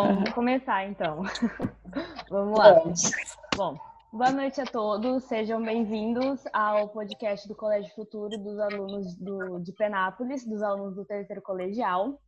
Vamos 0.00 0.30
começar 0.32 0.86
então. 0.86 1.22
Vamos 2.30 2.58
lá. 2.58 2.82
Bom, 3.54 3.78
boa 4.10 4.30
noite 4.30 4.58
a 4.58 4.64
todos, 4.64 5.24
sejam 5.24 5.62
bem-vindos 5.62 6.42
ao 6.54 6.88
podcast 6.88 7.46
do 7.46 7.54
Colégio 7.54 7.94
Futuro 7.94 8.38
dos 8.38 8.58
alunos 8.58 9.14
do, 9.16 9.58
de 9.60 9.72
Penápolis, 9.74 10.46
dos 10.46 10.62
alunos 10.62 10.96
do 10.96 11.04
terceiro 11.04 11.42
colegial. 11.42 12.18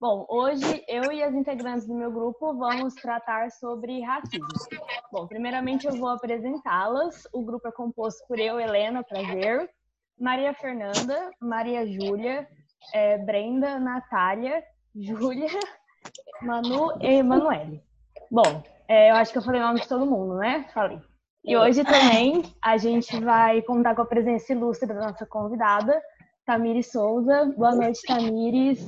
Bom, 0.00 0.26
hoje 0.28 0.84
eu 0.88 1.12
e 1.12 1.22
as 1.22 1.32
integrantes 1.32 1.86
do 1.86 1.94
meu 1.94 2.10
grupo 2.10 2.52
vamos 2.58 2.94
tratar 2.94 3.48
sobre 3.52 4.00
racismo. 4.00 4.48
Bom, 5.12 5.28
primeiramente 5.28 5.86
eu 5.86 5.94
vou 5.96 6.08
apresentá-las. 6.08 7.28
O 7.32 7.44
grupo 7.44 7.68
é 7.68 7.72
composto 7.72 8.26
por 8.26 8.40
eu, 8.40 8.58
Helena, 8.58 9.04
prazer, 9.04 9.70
Maria 10.18 10.52
Fernanda, 10.52 11.30
Maria 11.40 11.86
Júlia, 11.86 12.48
é, 12.92 13.18
Brenda, 13.18 13.78
Natália, 13.78 14.64
Júlia, 14.96 15.46
Manu 16.42 16.92
e 17.00 17.18
Emanuele. 17.18 17.82
Bom, 18.30 18.62
é, 18.88 19.10
eu 19.10 19.14
acho 19.16 19.32
que 19.32 19.38
eu 19.38 19.42
falei 19.42 19.60
o 19.60 19.64
nome 19.66 19.80
de 19.80 19.88
todo 19.88 20.06
mundo, 20.06 20.36
né? 20.36 20.66
Falei. 20.72 20.98
E 21.44 21.56
hoje 21.56 21.84
também 21.84 22.42
a 22.62 22.76
gente 22.76 23.18
vai 23.20 23.62
contar 23.62 23.94
com 23.94 24.02
a 24.02 24.06
presença 24.06 24.52
ilustre 24.52 24.88
da 24.88 24.94
nossa 24.94 25.24
convidada, 25.24 26.00
Tamires 26.44 26.90
Souza. 26.90 27.52
Boa 27.56 27.74
noite, 27.74 28.02
Tamires. 28.06 28.78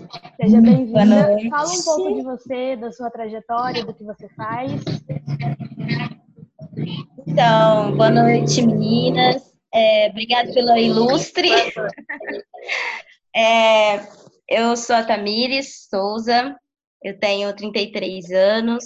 Seja 0.40 0.60
bem-vinda. 0.60 1.38
Fala 1.48 1.70
um 1.70 1.82
pouco 1.82 2.14
de 2.14 2.22
você, 2.22 2.76
da 2.76 2.90
sua 2.92 3.10
trajetória, 3.10 3.84
do 3.84 3.94
que 3.94 4.04
você 4.04 4.28
faz. 4.30 4.72
Então, 7.26 7.96
boa 7.96 8.10
noite, 8.10 8.60
meninas. 8.60 9.52
É, 9.72 10.08
obrigada 10.10 10.52
pela 10.52 10.78
ilustre. 10.78 11.50
É, 13.34 14.00
eu 14.46 14.76
sou 14.76 14.96
a 14.96 15.02
Tamires 15.02 15.88
Souza, 15.88 16.54
eu 17.02 17.18
tenho 17.18 17.54
33 17.54 18.30
anos. 18.30 18.84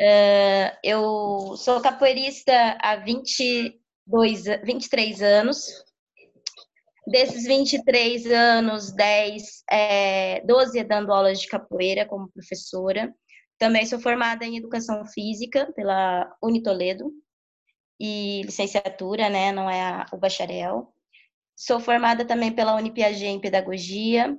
Uh, 0.00 0.76
eu 0.82 1.56
sou 1.56 1.80
capoeirista 1.80 2.76
há 2.80 2.96
22, 2.96 4.44
23 4.64 5.22
anos. 5.22 5.66
Desses 7.06 7.44
23 7.46 8.26
anos, 8.26 8.90
10, 8.92 9.62
é, 9.70 10.40
12 10.46 10.78
é 10.78 10.84
dando 10.84 11.12
aulas 11.12 11.40
de 11.40 11.48
capoeira 11.48 12.06
como 12.06 12.30
professora. 12.32 13.14
Também 13.58 13.84
sou 13.84 14.00
formada 14.00 14.44
em 14.44 14.56
Educação 14.56 15.04
Física 15.04 15.70
pela 15.76 16.34
Unitoledo 16.42 17.12
e 18.00 18.42
licenciatura, 18.42 19.28
né, 19.28 19.52
não 19.52 19.68
é 19.70 19.80
a, 19.82 20.06
o 20.12 20.16
bacharel. 20.16 20.92
Sou 21.54 21.78
formada 21.78 22.24
também 22.24 22.50
pela 22.50 22.74
Unipiaget 22.74 23.26
em 23.26 23.40
Pedagogia 23.40 24.36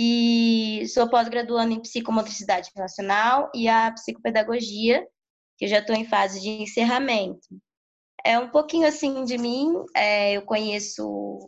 e 0.00 0.86
sou 0.86 1.10
pós-graduando 1.10 1.74
em 1.74 1.82
Psicomotricidade 1.82 2.70
Relacional 2.72 3.50
e 3.52 3.66
a 3.66 3.90
Psicopedagogia, 3.90 5.04
que 5.58 5.64
eu 5.64 5.68
já 5.68 5.80
estou 5.80 5.96
em 5.96 6.04
fase 6.04 6.40
de 6.40 6.50
encerramento. 6.50 7.48
É 8.24 8.38
um 8.38 8.48
pouquinho 8.48 8.86
assim 8.86 9.24
de 9.24 9.36
mim, 9.36 9.74
é, 9.96 10.34
eu 10.34 10.42
conheço 10.42 11.40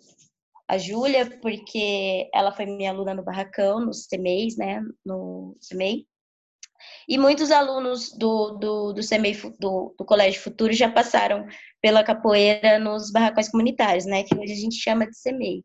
a 0.66 0.76
Júlia, 0.76 1.38
porque 1.40 2.28
ela 2.34 2.50
foi 2.50 2.66
minha 2.66 2.90
aluna 2.90 3.14
no 3.14 3.22
Barracão, 3.22 3.78
no 3.78 3.92
CMEIs, 3.92 4.56
né, 4.56 4.82
no 5.06 5.56
CMEI. 5.68 6.04
E 7.08 7.18
muitos 7.18 7.52
alunos 7.52 8.10
do, 8.18 8.56
do, 8.58 8.92
do 8.92 9.08
CMEI, 9.08 9.36
do, 9.60 9.94
do 9.96 10.04
Colégio 10.04 10.40
Futuro, 10.40 10.72
já 10.72 10.90
passaram 10.90 11.46
pela 11.80 12.02
capoeira 12.02 12.80
nos 12.80 13.12
barracões 13.12 13.48
comunitários, 13.48 14.06
né, 14.06 14.24
que 14.24 14.36
hoje 14.36 14.52
a 14.52 14.56
gente 14.56 14.74
chama 14.74 15.06
de 15.06 15.16
CMEI. 15.22 15.62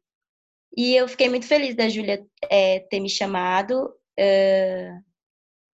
E 0.75 0.95
eu 0.95 1.07
fiquei 1.07 1.29
muito 1.29 1.47
feliz 1.47 1.75
da 1.75 1.87
Júlia 1.87 2.25
é, 2.49 2.79
ter 2.79 2.99
me 2.99 3.09
chamado 3.09 3.87
uh, 4.19 5.03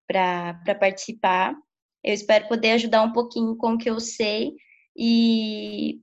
para 0.08 0.76
participar. 0.80 1.56
Eu 2.04 2.14
espero 2.14 2.48
poder 2.48 2.72
ajudar 2.74 3.02
um 3.02 3.12
pouquinho 3.12 3.56
com 3.56 3.74
o 3.74 3.78
que 3.78 3.90
eu 3.90 4.00
sei 4.00 4.56
e 4.96 6.00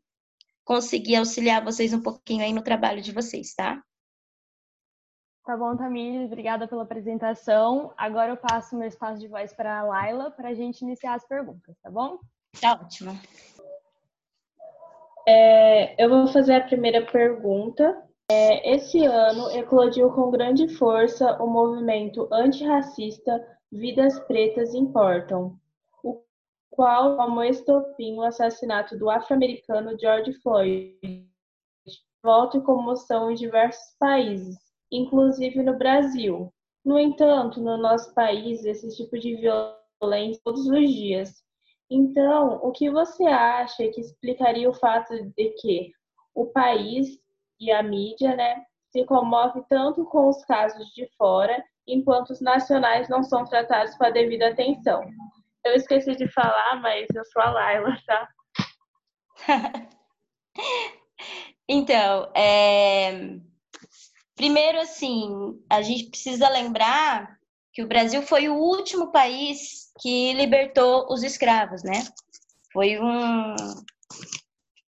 conseguir 0.64 1.16
auxiliar 1.16 1.64
vocês 1.64 1.92
um 1.92 2.02
pouquinho 2.02 2.42
aí 2.42 2.52
no 2.52 2.62
trabalho 2.62 3.00
de 3.00 3.12
vocês, 3.12 3.54
tá? 3.54 3.82
Tá 5.44 5.56
bom, 5.56 5.74
Tamires, 5.76 6.26
obrigada 6.26 6.68
pela 6.68 6.82
apresentação. 6.82 7.94
Agora 7.96 8.32
eu 8.32 8.36
passo 8.36 8.76
meu 8.76 8.86
espaço 8.86 9.18
de 9.18 9.28
voz 9.28 9.52
para 9.54 9.78
a 9.78 9.82
Laila 9.82 10.30
para 10.30 10.50
a 10.50 10.54
gente 10.54 10.82
iniciar 10.82 11.14
as 11.14 11.26
perguntas, 11.26 11.74
tá 11.82 11.90
bom? 11.90 12.18
Tá 12.60 12.72
ótimo. 12.72 13.18
É, 15.26 16.04
eu 16.04 16.10
vou 16.10 16.26
fazer 16.28 16.54
a 16.54 16.64
primeira 16.64 17.04
pergunta. 17.06 18.07
É, 18.30 18.74
esse 18.74 19.06
ano 19.06 19.50
eclodiu 19.52 20.10
com 20.12 20.30
grande 20.30 20.68
força 20.76 21.42
o 21.42 21.46
movimento 21.46 22.28
antirracista 22.30 23.42
Vidas 23.72 24.20
Pretas 24.20 24.74
Importam, 24.74 25.58
qual 26.68 27.16
como 27.16 27.42
estopim 27.42 28.18
o 28.18 28.22
assassinato 28.22 28.98
do 28.98 29.08
afro-americano 29.08 29.98
George 29.98 30.34
Floyd, 30.42 31.26
volta 32.22 32.58
e 32.58 32.60
comoção 32.60 33.30
em 33.30 33.34
diversos 33.34 33.96
países, 33.98 34.58
inclusive 34.92 35.62
no 35.62 35.78
Brasil. 35.78 36.52
No 36.84 36.98
entanto, 36.98 37.62
no 37.62 37.78
nosso 37.78 38.12
país, 38.14 38.62
esse 38.64 38.94
tipo 38.94 39.18
de 39.18 39.36
violência 39.36 40.40
todos 40.44 40.66
os 40.66 40.90
dias. 40.90 41.42
Então, 41.90 42.60
o 42.62 42.72
que 42.72 42.90
você 42.90 43.24
acha 43.24 43.88
que 43.88 44.02
explicaria 44.02 44.68
o 44.68 44.74
fato 44.74 45.14
de 45.34 45.48
que 45.60 45.92
o 46.34 46.46
país 46.46 47.18
e 47.60 47.70
a 47.72 47.82
mídia, 47.82 48.34
né, 48.36 48.64
se 48.90 49.04
comove 49.04 49.62
tanto 49.68 50.04
com 50.06 50.28
os 50.28 50.44
casos 50.44 50.88
de 50.88 51.08
fora, 51.16 51.62
enquanto 51.86 52.30
os 52.30 52.40
nacionais 52.40 53.08
não 53.08 53.22
são 53.22 53.44
tratados 53.44 53.94
com 53.96 54.04
a 54.04 54.10
devida 54.10 54.48
atenção? 54.48 55.04
Eu 55.64 55.74
esqueci 55.74 56.14
de 56.16 56.28
falar, 56.28 56.80
mas 56.80 57.06
eu 57.14 57.24
sou 57.26 57.42
a 57.42 57.50
Laila, 57.50 57.98
tá? 58.06 58.28
então, 61.68 62.30
é... 62.34 63.38
primeiro, 64.34 64.80
assim, 64.80 65.60
a 65.68 65.82
gente 65.82 66.10
precisa 66.10 66.48
lembrar 66.48 67.38
que 67.72 67.82
o 67.82 67.88
Brasil 67.88 68.22
foi 68.22 68.48
o 68.48 68.56
último 68.56 69.12
país 69.12 69.92
que 70.00 70.32
libertou 70.32 71.06
os 71.10 71.22
escravos, 71.22 71.82
né? 71.82 72.04
Foi 72.72 72.98
um, 72.98 73.54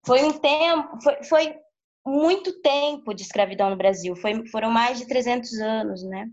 foi 0.06 0.22
um 0.24 0.38
tempo, 0.38 1.00
foi, 1.02 1.24
foi 1.24 1.65
muito 2.06 2.60
tempo 2.60 3.12
de 3.12 3.22
escravidão 3.22 3.68
no 3.68 3.76
Brasil, 3.76 4.14
foi, 4.14 4.46
foram 4.46 4.70
mais 4.70 4.98
de 4.98 5.06
300 5.06 5.52
anos, 5.60 6.02
né? 6.04 6.28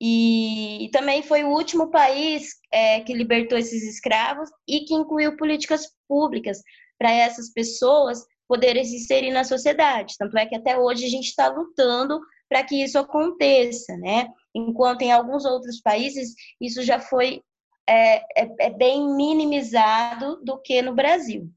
E, 0.00 0.90
também 0.92 1.22
foi 1.22 1.44
o 1.44 1.50
último 1.50 1.90
país 1.90 2.54
é, 2.72 3.00
que 3.00 3.14
libertou 3.14 3.56
esses 3.56 3.82
escravos 3.84 4.50
e 4.66 4.80
que 4.80 4.94
incluiu 4.94 5.36
políticas 5.36 5.86
públicas 6.08 6.60
para 6.98 7.10
essas 7.10 7.52
pessoas 7.52 8.24
poderem 8.48 8.84
se 8.84 8.96
inserir 8.96 9.30
na 9.30 9.44
sociedade. 9.44 10.14
Tanto 10.18 10.36
é 10.36 10.46
que 10.46 10.56
até 10.56 10.76
hoje 10.78 11.06
a 11.06 11.08
gente 11.08 11.28
está 11.28 11.48
lutando 11.48 12.20
para 12.48 12.62
que 12.62 12.82
isso 12.82 12.98
aconteça, 12.98 13.96
né? 13.96 14.28
Enquanto 14.54 15.02
em 15.02 15.12
alguns 15.12 15.44
outros 15.44 15.80
países 15.80 16.34
isso 16.60 16.82
já 16.82 16.98
foi 16.98 17.42
é, 17.86 18.16
é, 18.42 18.48
é 18.60 18.70
bem 18.70 19.14
minimizado 19.14 20.42
do 20.44 20.58
que 20.60 20.82
no 20.82 20.94
Brasil. 20.94 21.50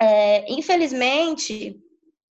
É, 0.00 0.50
infelizmente, 0.50 1.78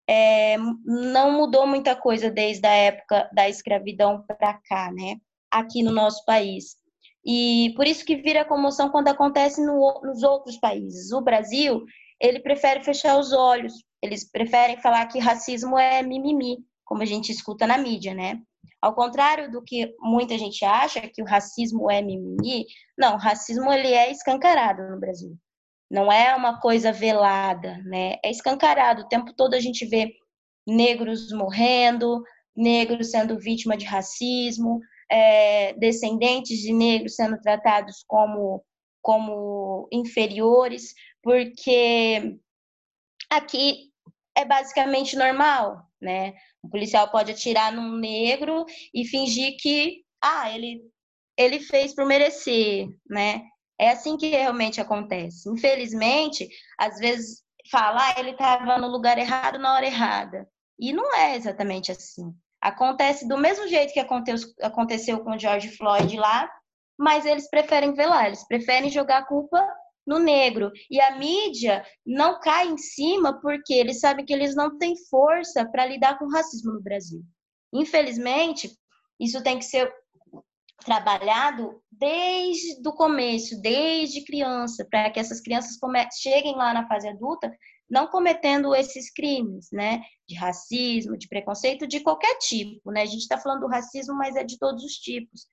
é, 0.09 0.57
não 0.85 1.33
mudou 1.33 1.67
muita 1.67 1.97
coisa 1.97 2.31
desde 2.31 2.67
a 2.67 2.73
época 2.73 3.29
da 3.33 3.49
escravidão 3.49 4.25
para 4.27 4.55
cá, 4.55 4.93
né? 4.93 5.17
Aqui 5.51 5.83
no 5.83 5.93
nosso 5.93 6.25
país. 6.25 6.77
E 7.25 7.73
por 7.75 7.87
isso 7.87 8.05
que 8.05 8.17
vira 8.17 8.45
comoção 8.45 8.89
quando 8.89 9.09
acontece 9.09 9.65
no, 9.65 10.01
nos 10.05 10.23
outros 10.23 10.57
países. 10.59 11.11
O 11.11 11.21
Brasil, 11.21 11.85
ele 12.21 12.39
prefere 12.39 12.85
fechar 12.85 13.19
os 13.19 13.33
olhos, 13.33 13.75
eles 14.01 14.31
preferem 14.31 14.81
falar 14.81 15.07
que 15.07 15.19
racismo 15.19 15.77
é 15.77 16.03
mimimi, 16.03 16.59
como 16.85 17.03
a 17.03 17.07
gente 17.07 17.33
escuta 17.33 17.67
na 17.67 17.77
mídia, 17.77 18.15
né? 18.15 18.41
Ao 18.81 18.95
contrário 18.95 19.51
do 19.51 19.63
que 19.63 19.93
muita 19.99 20.39
gente 20.39 20.65
acha 20.65 21.01
que 21.01 21.21
o 21.21 21.27
racismo 21.27 21.91
é 21.91 22.01
mimimi, 22.01 22.67
não, 22.97 23.15
o 23.15 23.19
racismo 23.19 23.73
ele 23.73 23.89
é 23.89 24.11
escancarado 24.13 24.89
no 24.89 25.01
Brasil. 25.01 25.37
Não 25.91 26.11
é 26.11 26.35
uma 26.35 26.61
coisa 26.61 26.93
velada, 26.93 27.79
né? 27.85 28.17
É 28.25 28.31
escancarado. 28.31 29.03
O 29.03 29.09
tempo 29.09 29.33
todo 29.33 29.55
a 29.55 29.61
gente 29.61 29.87
vê 29.87 30.13
negros 30.67 31.33
morrendo, 31.33 32.23
negros 32.57 33.11
sendo 33.11 33.39
vítima 33.39 33.77
de 33.77 33.85
racismo, 33.85 34.81
é, 35.11 35.73
descendentes 35.75 36.59
de 36.59 36.73
negros 36.73 37.15
sendo 37.15 37.41
tratados 37.41 38.05
como, 38.07 38.65
como 39.01 39.89
inferiores, 39.93 40.95
porque 41.23 42.37
aqui 43.31 43.93
é 44.37 44.45
basicamente 44.45 45.17
normal, 45.17 45.83
né? 46.01 46.35
O 46.63 46.69
policial 46.69 47.11
pode 47.11 47.31
atirar 47.31 47.73
num 47.73 47.97
negro 47.97 48.65
e 48.93 49.05
fingir 49.05 49.57
que, 49.61 50.03
ah, 50.21 50.51
ele, 50.51 50.83
ele 51.37 51.61
fez 51.61 51.95
por 51.95 52.05
merecer, 52.05 52.89
né? 53.09 53.43
É 53.79 53.91
assim 53.91 54.17
que 54.17 54.29
realmente 54.29 54.81
acontece. 54.81 55.49
Infelizmente, 55.51 56.49
às 56.79 56.99
vezes 56.99 57.43
fala, 57.71 58.01
ah, 58.01 58.21
ele 58.21 58.31
estava 58.31 58.79
no 58.79 58.89
lugar 58.89 59.19
errado 59.19 59.59
na 59.59 59.75
hora 59.75 59.87
errada. 59.87 60.49
E 60.79 60.93
não 60.93 61.15
é 61.15 61.37
exatamente 61.37 61.91
assim. 61.91 62.35
Acontece 62.61 63.29
do 63.29 63.39
mesmo 63.39 63.67
jeito 63.69 63.93
que 63.93 64.01
aconteceu 64.63 65.21
com 65.21 65.31
o 65.31 65.39
George 65.39 65.77
Floyd 65.77 66.17
lá, 66.17 66.51
mas 66.99 67.27
eles 67.27 67.49
preferem 67.49 67.95
velar, 67.95 68.27
eles 68.27 68.47
preferem 68.47 68.91
jogar 68.91 69.19
a 69.19 69.27
culpa 69.27 69.63
no 70.07 70.19
negro. 70.19 70.71
E 70.91 71.01
a 71.01 71.19
mídia 71.19 71.85
não 72.05 72.41
cai 72.41 72.69
em 72.69 72.79
cima 72.79 73.41
porque 73.41 73.75
eles 73.75 74.01
sabem 74.01 74.25
que 74.25 74.33
eles 74.33 74.55
não 74.55 74.79
têm 74.79 74.95
força 75.11 75.67
para 75.67 75.87
lidar 75.87 76.19
com 76.19 76.27
o 76.27 76.33
racismo 76.33 76.73
no 76.73 76.83
Brasil. 76.83 77.23
Infelizmente, 77.73 78.71
isso 79.21 79.43
tem 79.43 79.59
que 79.59 79.65
ser 79.65 79.93
trabalhado 80.85 81.83
desde 81.91 82.87
o 82.87 82.93
começo, 82.93 83.61
desde 83.61 84.25
criança, 84.25 84.87
para 84.89 85.11
que 85.11 85.19
essas 85.19 85.41
crianças 85.41 85.79
cheguem 86.21 86.55
lá 86.55 86.73
na 86.75 86.87
fase 86.87 87.09
adulta 87.09 87.51
não 87.89 88.09
cometendo 88.09 88.75
esses 88.75 89.13
crimes, 89.13 89.69
né, 89.73 90.03
de 90.29 90.35
racismo, 90.35 91.17
de 91.17 91.29
preconceito, 91.29 91.87
de 91.87 92.01
qualquer 92.01 92.37
tipo, 92.39 92.91
né? 92.91 93.03
A 93.03 93.07
gente 93.07 93.21
está 93.21 93.39
falando 93.39 93.61
do 93.61 93.69
racismo, 93.69 94.15
mas 94.15 94.35
é 94.35 94.43
de 94.43 94.59
todos 94.59 94.83
os 94.85 94.95
tipos. 94.95 95.47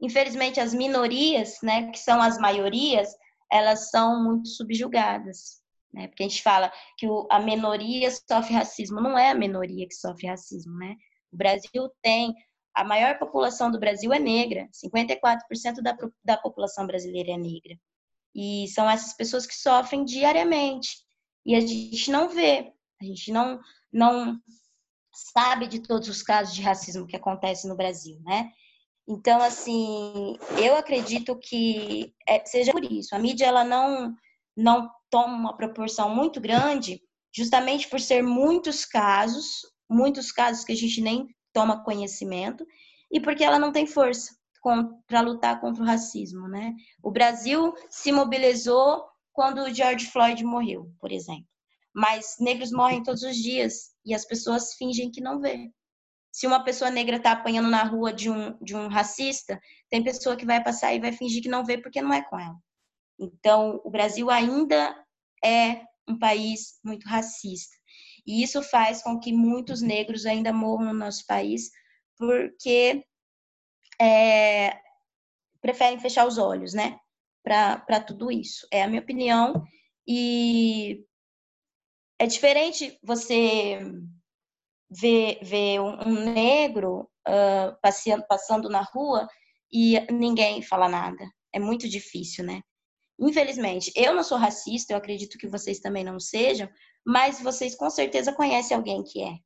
Infelizmente, 0.00 0.60
as 0.60 0.72
minorias, 0.72 1.58
né, 1.62 1.90
que 1.90 1.98
são 1.98 2.22
as 2.22 2.38
maiorias, 2.38 3.08
elas 3.50 3.90
são 3.90 4.22
muito 4.22 4.48
subjugadas, 4.48 5.60
né? 5.92 6.06
Porque 6.06 6.22
a 6.22 6.28
gente 6.28 6.42
fala 6.42 6.72
que 6.96 7.06
a 7.30 7.40
minoria 7.40 8.08
sofre 8.10 8.54
racismo, 8.54 9.00
não 9.00 9.18
é 9.18 9.30
a 9.30 9.34
minoria 9.34 9.86
que 9.86 9.94
sofre 9.94 10.28
racismo, 10.28 10.76
né? 10.78 10.94
O 11.32 11.36
Brasil 11.36 11.90
tem 12.02 12.34
a 12.74 12.84
maior 12.84 13.18
população 13.18 13.70
do 13.70 13.80
Brasil 13.80 14.12
é 14.12 14.18
negra, 14.18 14.68
54% 14.72 15.82
da, 15.82 15.96
da 16.24 16.36
população 16.36 16.86
brasileira 16.86 17.32
é 17.32 17.36
negra. 17.36 17.78
E 18.34 18.68
são 18.68 18.88
essas 18.88 19.12
pessoas 19.14 19.46
que 19.46 19.54
sofrem 19.54 20.04
diariamente. 20.04 20.88
E 21.44 21.54
a 21.54 21.60
gente 21.60 22.10
não 22.10 22.28
vê, 22.28 22.72
a 23.00 23.04
gente 23.04 23.32
não, 23.32 23.60
não 23.92 24.38
sabe 25.12 25.66
de 25.66 25.80
todos 25.80 26.08
os 26.08 26.22
casos 26.22 26.54
de 26.54 26.62
racismo 26.62 27.06
que 27.06 27.16
acontecem 27.16 27.68
no 27.68 27.76
Brasil, 27.76 28.20
né? 28.22 28.50
Então, 29.08 29.42
assim, 29.42 30.38
eu 30.62 30.76
acredito 30.76 31.36
que 31.36 32.14
é, 32.28 32.44
seja 32.46 32.70
por 32.70 32.84
isso. 32.84 33.14
A 33.14 33.18
mídia, 33.18 33.46
ela 33.46 33.64
não, 33.64 34.14
não 34.56 34.88
toma 35.10 35.34
uma 35.34 35.56
proporção 35.56 36.14
muito 36.14 36.40
grande, 36.40 37.02
justamente 37.34 37.88
por 37.88 38.00
ser 38.00 38.22
muitos 38.22 38.84
casos, 38.84 39.62
muitos 39.90 40.30
casos 40.30 40.64
que 40.64 40.72
a 40.72 40.76
gente 40.76 41.00
nem 41.00 41.26
toma 41.52 41.82
conhecimento, 41.82 42.66
e 43.10 43.20
porque 43.20 43.44
ela 43.44 43.58
não 43.58 43.72
tem 43.72 43.86
força 43.86 44.34
para 45.06 45.20
lutar 45.20 45.60
contra 45.60 45.82
o 45.82 45.86
racismo, 45.86 46.46
né? 46.48 46.74
O 47.02 47.10
Brasil 47.10 47.74
se 47.88 48.12
mobilizou 48.12 49.04
quando 49.32 49.72
George 49.72 50.06
Floyd 50.06 50.44
morreu, 50.44 50.92
por 51.00 51.10
exemplo. 51.10 51.48
Mas 51.94 52.36
negros 52.38 52.70
morrem 52.70 53.02
todos 53.02 53.22
os 53.22 53.36
dias 53.36 53.90
e 54.04 54.14
as 54.14 54.24
pessoas 54.24 54.74
fingem 54.74 55.10
que 55.10 55.20
não 55.20 55.40
vê. 55.40 55.70
Se 56.32 56.46
uma 56.46 56.62
pessoa 56.62 56.90
negra 56.90 57.16
está 57.16 57.32
apanhando 57.32 57.68
na 57.68 57.82
rua 57.82 58.12
de 58.12 58.30
um, 58.30 58.56
de 58.62 58.76
um 58.76 58.86
racista, 58.86 59.60
tem 59.88 60.04
pessoa 60.04 60.36
que 60.36 60.46
vai 60.46 60.62
passar 60.62 60.94
e 60.94 61.00
vai 61.00 61.12
fingir 61.12 61.42
que 61.42 61.48
não 61.48 61.64
vê 61.64 61.78
porque 61.78 62.00
não 62.00 62.12
é 62.12 62.22
com 62.22 62.38
ela. 62.38 62.56
Então, 63.18 63.80
o 63.84 63.90
Brasil 63.90 64.30
ainda 64.30 64.96
é 65.44 65.82
um 66.08 66.18
país 66.18 66.78
muito 66.84 67.08
racista. 67.08 67.76
E 68.26 68.42
isso 68.42 68.62
faz 68.62 69.02
com 69.02 69.18
que 69.18 69.32
muitos 69.32 69.82
negros 69.82 70.26
ainda 70.26 70.52
morram 70.52 70.86
no 70.86 70.94
nosso 70.94 71.26
país 71.26 71.70
porque 72.16 73.04
é, 74.00 74.78
preferem 75.60 75.98
fechar 75.98 76.26
os 76.26 76.38
olhos, 76.38 76.74
né? 76.74 76.98
para 77.42 78.00
tudo 78.00 78.30
isso. 78.30 78.66
É 78.70 78.82
a 78.82 78.88
minha 78.88 79.00
opinião. 79.00 79.64
E 80.06 81.04
é 82.18 82.26
diferente 82.26 82.98
você 83.02 83.80
ver, 84.90 85.38
ver 85.42 85.80
um, 85.80 86.32
negro 86.32 87.08
uh, 87.28 87.76
passeando, 87.82 88.26
passando 88.28 88.68
na 88.68 88.82
rua 88.82 89.28
e 89.72 90.00
ninguém 90.12 90.62
fala 90.62 90.88
nada. 90.88 91.24
É 91.52 91.58
muito 91.58 91.88
difícil, 91.88 92.44
né? 92.44 92.60
Infelizmente, 93.18 93.92
eu 93.94 94.14
não 94.14 94.22
sou 94.22 94.38
racista, 94.38 94.92
eu 94.92 94.96
acredito 94.96 95.36
que 95.36 95.48
vocês 95.48 95.78
também 95.78 96.02
não 96.02 96.18
sejam, 96.18 96.68
mas 97.06 97.40
vocês 97.40 97.74
com 97.74 97.90
certeza 97.90 98.32
conhecem 98.32 98.76
alguém 98.76 99.02
que 99.02 99.22
é. 99.22 99.38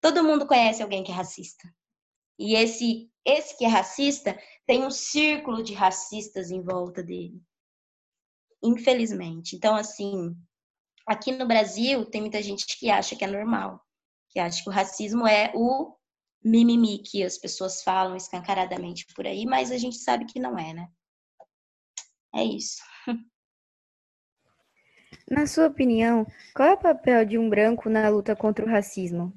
Todo 0.00 0.24
mundo 0.24 0.46
conhece 0.46 0.82
alguém 0.82 1.02
que 1.02 1.10
é 1.10 1.14
racista. 1.14 1.68
E 2.38 2.54
esse, 2.54 3.10
esse 3.24 3.56
que 3.56 3.64
é 3.64 3.68
racista 3.68 4.38
tem 4.66 4.84
um 4.84 4.90
círculo 4.90 5.62
de 5.62 5.72
racistas 5.72 6.50
em 6.50 6.62
volta 6.62 7.02
dele. 7.02 7.40
Infelizmente. 8.62 9.56
Então, 9.56 9.74
assim, 9.74 10.36
aqui 11.06 11.32
no 11.32 11.46
Brasil 11.46 12.04
tem 12.06 12.20
muita 12.20 12.42
gente 12.42 12.66
que 12.78 12.90
acha 12.90 13.16
que 13.16 13.24
é 13.24 13.26
normal, 13.26 13.80
que 14.30 14.38
acha 14.38 14.62
que 14.62 14.68
o 14.68 14.72
racismo 14.72 15.26
é 15.26 15.52
o 15.54 15.94
mimimi 16.42 16.98
que 16.98 17.22
as 17.22 17.38
pessoas 17.38 17.82
falam 17.82 18.16
escancaradamente 18.16 19.06
por 19.14 19.26
aí, 19.26 19.46
mas 19.46 19.72
a 19.72 19.78
gente 19.78 19.96
sabe 19.96 20.26
que 20.26 20.38
não 20.38 20.58
é, 20.58 20.74
né? 20.74 20.88
É 22.34 22.44
isso. 22.44 22.82
Na 25.30 25.46
sua 25.46 25.66
opinião, 25.66 26.26
qual 26.54 26.68
é 26.68 26.72
o 26.74 26.78
papel 26.78 27.24
de 27.24 27.38
um 27.38 27.48
branco 27.48 27.88
na 27.88 28.08
luta 28.08 28.36
contra 28.36 28.64
o 28.64 28.68
racismo? 28.68 29.32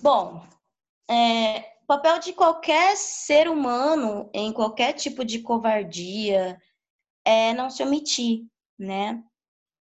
Bom, 0.00 0.44
é, 1.08 1.60
o 1.82 1.86
papel 1.86 2.18
de 2.18 2.32
qualquer 2.32 2.96
ser 2.96 3.48
humano 3.48 4.28
em 4.32 4.52
qualquer 4.52 4.92
tipo 4.94 5.24
de 5.24 5.40
covardia 5.40 6.60
é 7.24 7.54
não 7.54 7.70
se 7.70 7.82
omitir, 7.82 8.44
né? 8.78 9.22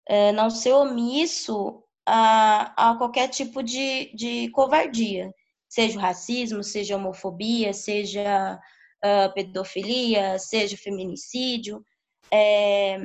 É 0.07 0.31
não 0.31 0.50
ser 0.50 0.74
omisso 0.74 1.83
a, 2.06 2.92
a 2.92 2.98
qualquer 2.98 3.27
tipo 3.27 3.62
de, 3.62 4.12
de 4.15 4.50
covardia, 4.50 5.31
seja 5.68 5.98
o 5.98 6.01
racismo, 6.01 6.63
seja 6.63 6.95
a 6.95 6.98
homofobia, 6.98 7.72
seja 7.72 8.60
a 9.04 9.30
pedofilia, 9.30 10.39
seja 10.39 10.75
o 10.75 10.80
feminicídio. 10.80 11.86
É, 12.31 12.98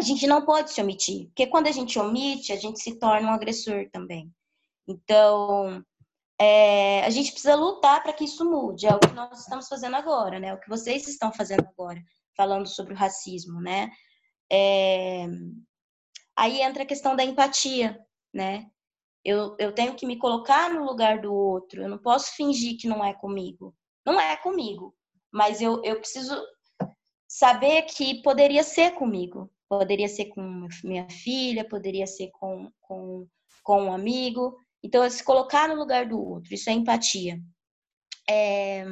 a 0.00 0.02
gente 0.02 0.26
não 0.26 0.44
pode 0.46 0.72
se 0.72 0.80
omitir, 0.80 1.26
porque 1.26 1.46
quando 1.46 1.66
a 1.66 1.72
gente 1.72 1.98
omite, 1.98 2.52
a 2.52 2.56
gente 2.56 2.80
se 2.80 2.98
torna 2.98 3.28
um 3.28 3.32
agressor 3.32 3.88
também. 3.92 4.32
Então, 4.88 5.84
é, 6.40 7.04
a 7.04 7.10
gente 7.10 7.32
precisa 7.32 7.54
lutar 7.54 8.02
para 8.02 8.14
que 8.14 8.24
isso 8.24 8.50
mude. 8.50 8.86
É 8.86 8.94
o 8.94 8.98
que 8.98 9.12
nós 9.12 9.40
estamos 9.40 9.68
fazendo 9.68 9.94
agora, 9.96 10.40
né? 10.40 10.54
O 10.54 10.58
que 10.58 10.70
vocês 10.70 11.06
estão 11.06 11.30
fazendo 11.30 11.68
agora, 11.68 12.02
falando 12.34 12.66
sobre 12.66 12.94
o 12.94 12.96
racismo, 12.96 13.60
né? 13.60 13.90
É, 14.50 15.26
aí 16.34 16.62
entra 16.62 16.82
a 16.82 16.86
questão 16.86 17.14
da 17.14 17.22
empatia, 17.22 18.00
né? 18.32 18.70
Eu, 19.22 19.54
eu 19.58 19.74
tenho 19.74 19.94
que 19.94 20.06
me 20.06 20.18
colocar 20.18 20.72
no 20.72 20.82
lugar 20.82 21.20
do 21.20 21.32
outro. 21.32 21.82
Eu 21.82 21.90
não 21.90 21.98
posso 21.98 22.34
fingir 22.34 22.78
que 22.78 22.88
não 22.88 23.04
é 23.04 23.12
comigo. 23.12 23.76
Não 24.04 24.18
é 24.18 24.34
comigo. 24.38 24.96
Mas 25.30 25.60
eu, 25.60 25.84
eu 25.84 25.96
preciso 25.98 26.34
saber 27.28 27.82
que 27.82 28.22
poderia 28.22 28.62
ser 28.62 28.92
comigo. 28.92 29.52
Poderia 29.70 30.08
ser 30.08 30.26
com 30.26 30.66
minha 30.82 31.08
filha, 31.08 31.66
poderia 31.66 32.06
ser 32.06 32.30
com, 32.32 32.70
com, 32.80 33.26
com 33.62 33.84
um 33.84 33.92
amigo. 33.92 34.56
Então, 34.82 35.04
é 35.04 35.08
se 35.08 35.22
colocar 35.22 35.68
no 35.68 35.76
lugar 35.76 36.06
do 36.06 36.20
outro, 36.20 36.52
isso 36.52 36.68
é 36.68 36.72
empatia. 36.72 37.38
É, 38.28 38.84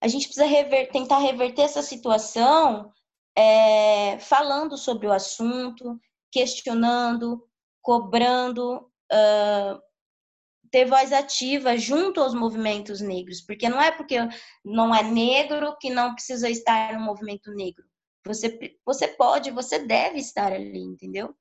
a 0.00 0.08
gente 0.08 0.26
precisa 0.26 0.46
rever, 0.46 0.90
tentar 0.90 1.18
reverter 1.18 1.62
essa 1.62 1.82
situação 1.82 2.92
é, 3.36 4.18
falando 4.20 4.76
sobre 4.78 5.06
o 5.06 5.12
assunto, 5.12 5.98
questionando, 6.30 7.44
cobrando, 7.82 8.90
uh, 9.12 9.80
ter 10.70 10.84
voz 10.84 11.12
ativa 11.12 11.76
junto 11.76 12.20
aos 12.20 12.32
movimentos 12.32 13.00
negros, 13.00 13.40
porque 13.40 13.68
não 13.68 13.80
é 13.80 13.90
porque 13.90 14.16
não 14.64 14.94
é 14.94 15.02
negro 15.02 15.76
que 15.78 15.90
não 15.90 16.14
precisa 16.14 16.48
estar 16.48 16.92
no 16.94 17.04
movimento 17.04 17.50
negro. 17.52 17.89
Você, 18.26 18.76
você 18.84 19.08
pode, 19.08 19.50
você 19.50 19.78
deve 19.78 20.18
estar 20.18 20.52
ali, 20.52 20.80
entendeu? 20.80 21.34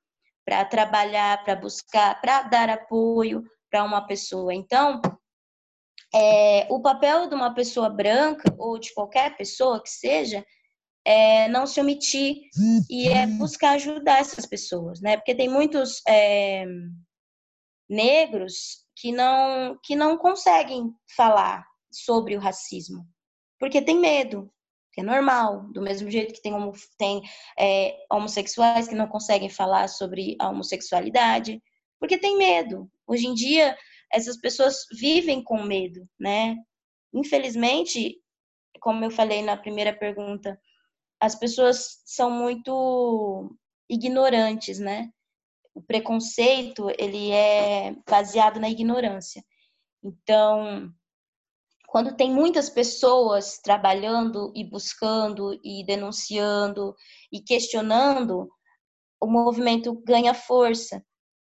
para 0.50 0.66
trabalhar, 0.66 1.44
para 1.44 1.56
buscar, 1.56 2.20
para 2.20 2.42
dar 2.42 2.70
apoio 2.72 3.44
para 3.70 3.84
uma 3.84 4.02
pessoa. 4.08 4.52
Então, 4.52 5.00
é, 6.12 6.66
o 6.72 6.82
papel 6.82 7.30
de 7.30 7.36
uma 7.36 7.54
pessoa 7.54 7.88
branca 7.88 8.52
ou 8.58 8.80
de 8.80 8.92
qualquer 8.96 9.38
pessoa 9.38 9.80
que 9.80 9.92
seja 9.92 10.44
é 11.06 11.48
não 11.50 11.68
se 11.68 11.80
omitir 11.80 12.42
e 12.90 13.08
é 13.10 13.28
buscar 13.28 13.74
ajudar 13.74 14.22
essas 14.22 14.48
pessoas, 14.48 15.00
né? 15.02 15.18
Porque 15.18 15.36
tem 15.36 15.48
muitos 15.48 16.02
é, 16.08 16.66
negros 17.88 18.88
que 18.96 19.12
não 19.12 19.78
que 19.84 19.96
não 19.96 20.18
conseguem 20.18 20.92
falar 21.16 21.64
sobre 21.92 22.36
o 22.36 22.40
racismo 22.40 23.08
porque 23.60 23.82
tem 23.82 24.00
medo, 24.00 24.50
é 25.00 25.04
normal, 25.04 25.68
do 25.72 25.82
mesmo 25.82 26.10
jeito 26.10 26.34
que 26.34 26.42
tem, 26.42 26.54
tem 26.98 27.22
é, 27.58 27.98
homossexuais 28.12 28.88
que 28.88 28.96
não 28.96 29.08
conseguem 29.08 29.50
falar 29.50 29.88
sobre 29.88 30.36
a 30.40 30.50
homossexualidade, 30.50 31.62
porque 32.00 32.18
tem 32.18 32.38
medo. 32.38 32.90
Hoje 33.08 33.28
em 33.28 33.34
dia, 33.34 33.78
essas 34.12 34.38
pessoas 34.38 34.86
vivem 34.92 35.44
com 35.44 35.64
medo, 35.64 36.08
né? 36.20 36.56
Infelizmente, 37.14 38.18
como 38.80 39.04
eu 39.04 39.12
falei 39.12 39.42
na 39.42 39.58
primeira 39.58 39.94
pergunta, 39.94 40.60
as 41.20 41.36
pessoas 41.36 42.02
são 42.06 42.32
muito 42.32 43.56
ignorantes, 43.90 44.80
né? 44.80 45.10
O 45.74 45.82
preconceito, 45.82 46.90
ele 46.98 47.32
é 47.32 47.96
baseado 48.08 48.60
na 48.60 48.70
ignorância. 48.70 49.44
Então, 50.04 50.92
quando 51.90 52.16
tem 52.16 52.32
muitas 52.32 52.70
pessoas 52.70 53.58
trabalhando 53.58 54.54
e 54.56 54.64
buscando 54.64 55.60
e 55.64 55.84
denunciando 55.84 56.96
e 57.32 57.42
questionando, 57.42 58.48
o 59.20 59.26
movimento 59.26 60.00
ganha 60.06 60.36
força. 60.36 61.04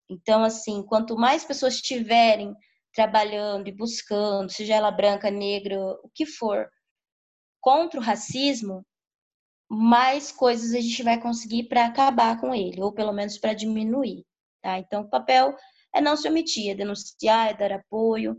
Então, 0.10 0.44
assim, 0.44 0.84
quanto 0.84 1.16
mais 1.16 1.46
pessoas 1.46 1.80
tiverem 1.80 2.56
trabalhando 2.92 3.68
e 3.68 3.72
buscando, 3.72 4.52
seja 4.52 4.74
ela 4.74 4.90
branca, 4.90 5.30
negra, 5.30 5.80
o 6.04 6.10
que 6.14 6.26
for, 6.26 6.68
contra 7.62 8.00
o 8.00 8.04
racismo, 8.04 8.84
mais 9.70 10.32
coisas 10.32 10.74
a 10.74 10.82
gente 10.82 11.04
vai 11.04 11.22
conseguir 11.22 11.66
para 11.66 11.86
acabar 11.86 12.42
com 12.42 12.54
ele, 12.54 12.82
ou 12.82 12.92
pelo 12.92 13.14
menos 13.14 13.38
para 13.38 13.54
diminuir. 13.54 14.26
Tá? 14.60 14.80
Então, 14.80 15.04
o 15.04 15.10
papel 15.10 15.56
é 15.94 16.02
não 16.02 16.18
se 16.18 16.28
omitir, 16.28 16.72
é 16.72 16.76
denunciar, 16.76 17.52
é 17.52 17.54
dar 17.54 17.72
apoio, 17.74 18.36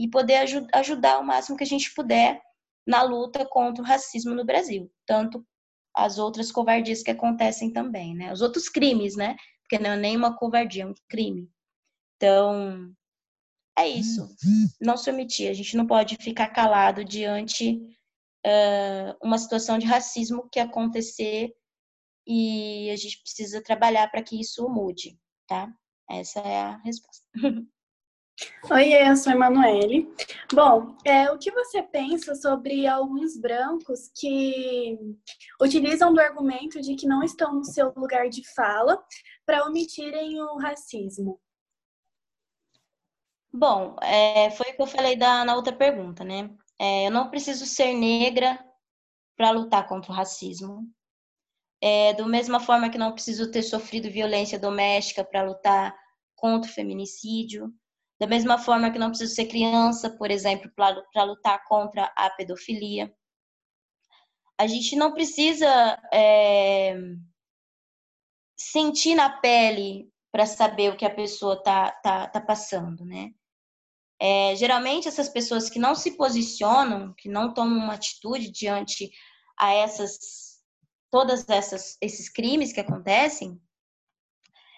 e 0.00 0.08
poder 0.08 0.36
aj 0.36 0.66
ajudar 0.72 1.18
o 1.18 1.26
máximo 1.26 1.58
que 1.58 1.64
a 1.64 1.66
gente 1.66 1.92
puder 1.94 2.40
na 2.86 3.02
luta 3.02 3.44
contra 3.44 3.84
o 3.84 3.86
racismo 3.86 4.34
no 4.34 4.46
Brasil, 4.46 4.90
tanto 5.06 5.46
as 5.94 6.16
outras 6.16 6.50
covardias 6.50 7.02
que 7.02 7.10
acontecem 7.10 7.70
também, 7.70 8.14
né? 8.14 8.32
Os 8.32 8.40
outros 8.40 8.66
crimes, 8.70 9.14
né? 9.14 9.36
Porque 9.62 9.78
não 9.78 9.90
é 9.90 9.96
nem 9.98 10.16
uma 10.16 10.34
covardia, 10.34 10.84
é 10.84 10.86
um 10.86 10.94
crime. 11.06 11.50
Então, 12.16 12.90
é 13.78 13.86
isso. 13.86 14.26
Não 14.80 14.96
se 14.96 15.10
omitir. 15.10 15.50
A 15.50 15.52
gente 15.52 15.76
não 15.76 15.86
pode 15.86 16.16
ficar 16.16 16.48
calado 16.48 17.04
diante 17.04 17.76
uh, 18.46 19.16
uma 19.22 19.36
situação 19.36 19.78
de 19.78 19.84
racismo 19.84 20.48
que 20.50 20.60
acontecer 20.60 21.52
e 22.26 22.90
a 22.90 22.96
gente 22.96 23.20
precisa 23.20 23.62
trabalhar 23.62 24.10
para 24.10 24.22
que 24.22 24.40
isso 24.40 24.66
mude, 24.66 25.18
tá? 25.46 25.70
Essa 26.08 26.40
é 26.40 26.60
a 26.62 26.76
resposta. 26.78 27.26
Oi, 28.70 28.92
eu 28.92 29.16
sou 29.16 29.32
a 29.32 29.36
Emanuele. 29.36 30.14
Bom, 30.52 30.96
é, 31.04 31.30
o 31.30 31.38
que 31.38 31.50
você 31.50 31.82
pensa 31.82 32.34
sobre 32.34 32.86
alguns 32.86 33.36
brancos 33.36 34.10
que 34.14 34.98
utilizam 35.60 36.12
do 36.12 36.20
argumento 36.20 36.80
de 36.80 36.94
que 36.94 37.06
não 37.06 37.22
estão 37.22 37.54
no 37.54 37.64
seu 37.64 37.92
lugar 37.96 38.28
de 38.28 38.42
fala 38.54 39.02
para 39.44 39.64
omitirem 39.64 40.40
o 40.40 40.56
racismo? 40.56 41.40
Bom, 43.52 43.96
é, 44.00 44.50
foi 44.52 44.70
o 44.70 44.76
que 44.76 44.82
eu 44.82 44.86
falei 44.86 45.16
da, 45.16 45.44
na 45.44 45.56
outra 45.56 45.74
pergunta, 45.74 46.22
né? 46.22 46.50
É, 46.78 47.06
eu 47.06 47.10
não 47.10 47.28
preciso 47.28 47.66
ser 47.66 47.92
negra 47.92 48.58
para 49.36 49.50
lutar 49.50 49.86
contra 49.88 50.12
o 50.12 50.14
racismo. 50.14 50.88
É, 51.82 52.14
do 52.14 52.26
mesma 52.26 52.60
forma 52.60 52.90
que 52.90 52.98
não 52.98 53.12
preciso 53.12 53.50
ter 53.50 53.62
sofrido 53.62 54.10
violência 54.10 54.58
doméstica 54.58 55.24
para 55.24 55.42
lutar 55.42 55.94
contra 56.36 56.70
o 56.70 56.74
feminicídio. 56.74 57.74
Da 58.20 58.26
mesma 58.26 58.58
forma 58.58 58.90
que 58.90 58.98
não 58.98 59.08
preciso 59.08 59.34
ser 59.34 59.46
criança, 59.46 60.10
por 60.10 60.30
exemplo, 60.30 60.70
para 60.76 61.24
lutar 61.24 61.64
contra 61.64 62.12
a 62.14 62.28
pedofilia. 62.30 63.10
A 64.58 64.66
gente 64.66 64.94
não 64.94 65.14
precisa 65.14 65.66
é, 66.12 66.94
sentir 68.58 69.14
na 69.14 69.30
pele 69.40 70.12
para 70.30 70.44
saber 70.44 70.92
o 70.92 70.96
que 70.96 71.06
a 71.06 71.14
pessoa 71.14 71.62
tá, 71.62 71.90
tá, 71.92 72.26
tá 72.28 72.40
passando, 72.42 73.06
né? 73.06 73.30
É, 74.20 74.54
geralmente 74.54 75.08
essas 75.08 75.30
pessoas 75.30 75.70
que 75.70 75.78
não 75.78 75.94
se 75.94 76.10
posicionam, 76.10 77.14
que 77.16 77.26
não 77.26 77.54
tomam 77.54 77.78
uma 77.78 77.94
atitude 77.94 78.50
diante 78.50 79.10
a 79.58 79.72
essas 79.72 80.60
todas 81.10 81.48
essas 81.48 81.96
esses 82.02 82.28
crimes 82.28 82.70
que 82.70 82.80
acontecem, 82.80 83.58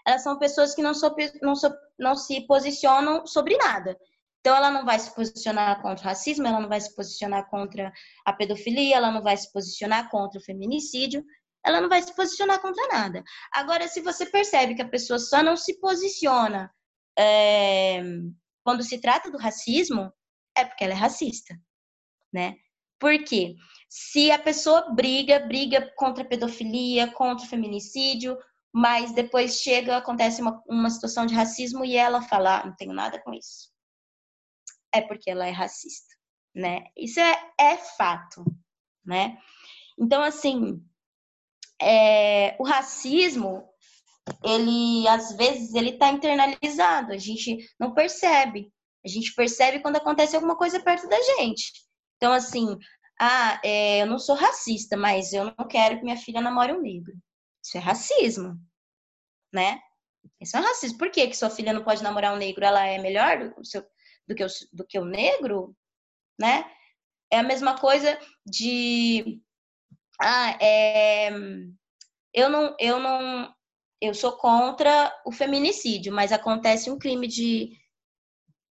elas 0.06 0.22
são 0.22 0.38
pessoas 0.38 0.74
que 0.74 0.82
não, 0.82 0.94
so, 0.94 1.14
não, 1.40 1.54
so, 1.54 1.72
não 1.98 2.16
se 2.16 2.46
posicionam 2.46 3.26
sobre 3.26 3.56
nada. 3.56 3.96
Então, 4.40 4.56
ela 4.56 4.70
não 4.70 4.84
vai 4.84 4.98
se 4.98 5.14
posicionar 5.14 5.80
contra 5.80 6.04
o 6.04 6.08
racismo, 6.08 6.46
ela 6.46 6.60
não 6.60 6.68
vai 6.68 6.80
se 6.80 6.94
posicionar 6.96 7.48
contra 7.48 7.92
a 8.24 8.32
pedofilia, 8.32 8.96
ela 8.96 9.12
não 9.12 9.22
vai 9.22 9.36
se 9.36 9.52
posicionar 9.52 10.10
contra 10.10 10.40
o 10.40 10.42
feminicídio, 10.42 11.24
ela 11.64 11.80
não 11.80 11.88
vai 11.88 12.02
se 12.02 12.14
posicionar 12.14 12.60
contra 12.60 12.88
nada. 12.88 13.22
Agora, 13.52 13.86
se 13.86 14.00
você 14.00 14.26
percebe 14.26 14.74
que 14.74 14.82
a 14.82 14.88
pessoa 14.88 15.18
só 15.20 15.44
não 15.44 15.56
se 15.56 15.78
posiciona 15.78 16.72
é, 17.16 18.02
quando 18.64 18.82
se 18.82 19.00
trata 19.00 19.30
do 19.30 19.38
racismo, 19.38 20.12
é 20.56 20.64
porque 20.64 20.82
ela 20.82 20.92
é 20.92 20.96
racista, 20.96 21.54
né? 22.32 22.56
Por 22.98 23.22
quê? 23.24 23.54
Se 23.88 24.30
a 24.30 24.38
pessoa 24.38 24.92
briga, 24.92 25.40
briga 25.40 25.92
contra 25.96 26.24
a 26.24 26.26
pedofilia, 26.26 27.12
contra 27.12 27.44
o 27.44 27.48
feminicídio, 27.48 28.36
mas 28.72 29.12
depois 29.12 29.60
chega, 29.60 29.96
acontece 29.96 30.40
uma, 30.40 30.62
uma 30.66 30.88
situação 30.88 31.26
de 31.26 31.34
racismo 31.34 31.84
e 31.84 31.96
ela 31.96 32.22
fala, 32.22 32.60
ah, 32.60 32.66
não 32.66 32.74
tenho 32.74 32.92
nada 32.92 33.20
com 33.22 33.34
isso. 33.34 33.70
É 34.94 35.00
porque 35.00 35.30
ela 35.30 35.46
é 35.46 35.50
racista, 35.50 36.14
né? 36.54 36.84
Isso 36.96 37.20
é, 37.20 37.52
é 37.60 37.76
fato, 37.76 38.44
né? 39.04 39.38
Então, 39.98 40.22
assim, 40.22 40.82
é, 41.80 42.56
o 42.58 42.64
racismo, 42.64 43.68
ele, 44.42 45.06
às 45.08 45.36
vezes, 45.36 45.74
ele 45.74 45.98
tá 45.98 46.10
internalizado, 46.10 47.12
a 47.12 47.18
gente 47.18 47.58
não 47.78 47.92
percebe. 47.92 48.72
A 49.04 49.08
gente 49.08 49.34
percebe 49.34 49.80
quando 49.80 49.96
acontece 49.96 50.34
alguma 50.34 50.56
coisa 50.56 50.80
perto 50.80 51.08
da 51.08 51.20
gente. 51.20 51.72
Então, 52.16 52.32
assim, 52.32 52.78
ah, 53.18 53.60
é, 53.64 54.02
eu 54.02 54.06
não 54.06 54.18
sou 54.18 54.34
racista, 54.34 54.96
mas 54.96 55.32
eu 55.32 55.52
não 55.58 55.66
quero 55.68 55.98
que 55.98 56.04
minha 56.04 56.16
filha 56.16 56.40
namore 56.40 56.72
um 56.72 56.80
negro. 56.80 57.12
Isso 57.72 57.78
é 57.78 57.80
racismo, 57.80 58.60
né? 59.50 59.80
Isso 60.38 60.54
é 60.58 60.60
racismo. 60.60 60.98
Por 60.98 61.10
que, 61.10 61.26
que 61.26 61.36
sua 61.36 61.48
filha 61.48 61.72
não 61.72 61.82
pode 61.82 62.02
namorar 62.02 62.34
um 62.34 62.36
negro? 62.36 62.62
Ela 62.62 62.86
é 62.86 62.98
melhor 62.98 63.54
do, 63.54 63.64
seu, 63.64 63.82
do, 64.28 64.34
que, 64.34 64.44
o, 64.44 64.48
do 64.74 64.86
que 64.86 64.98
o 64.98 65.06
negro? 65.06 65.74
Né? 66.38 66.70
É 67.32 67.38
a 67.38 67.42
mesma 67.42 67.78
coisa 67.78 68.18
de. 68.44 69.40
Ah, 70.20 70.50
é, 70.60 71.30
eu 72.34 72.50
não, 72.50 72.76
eu 72.78 73.00
não, 73.00 73.54
eu 74.02 74.12
sou 74.12 74.36
contra 74.36 75.10
o 75.24 75.32
feminicídio, 75.32 76.12
mas 76.12 76.30
acontece 76.30 76.90
um 76.90 76.98
crime 76.98 77.26
de, 77.26 77.74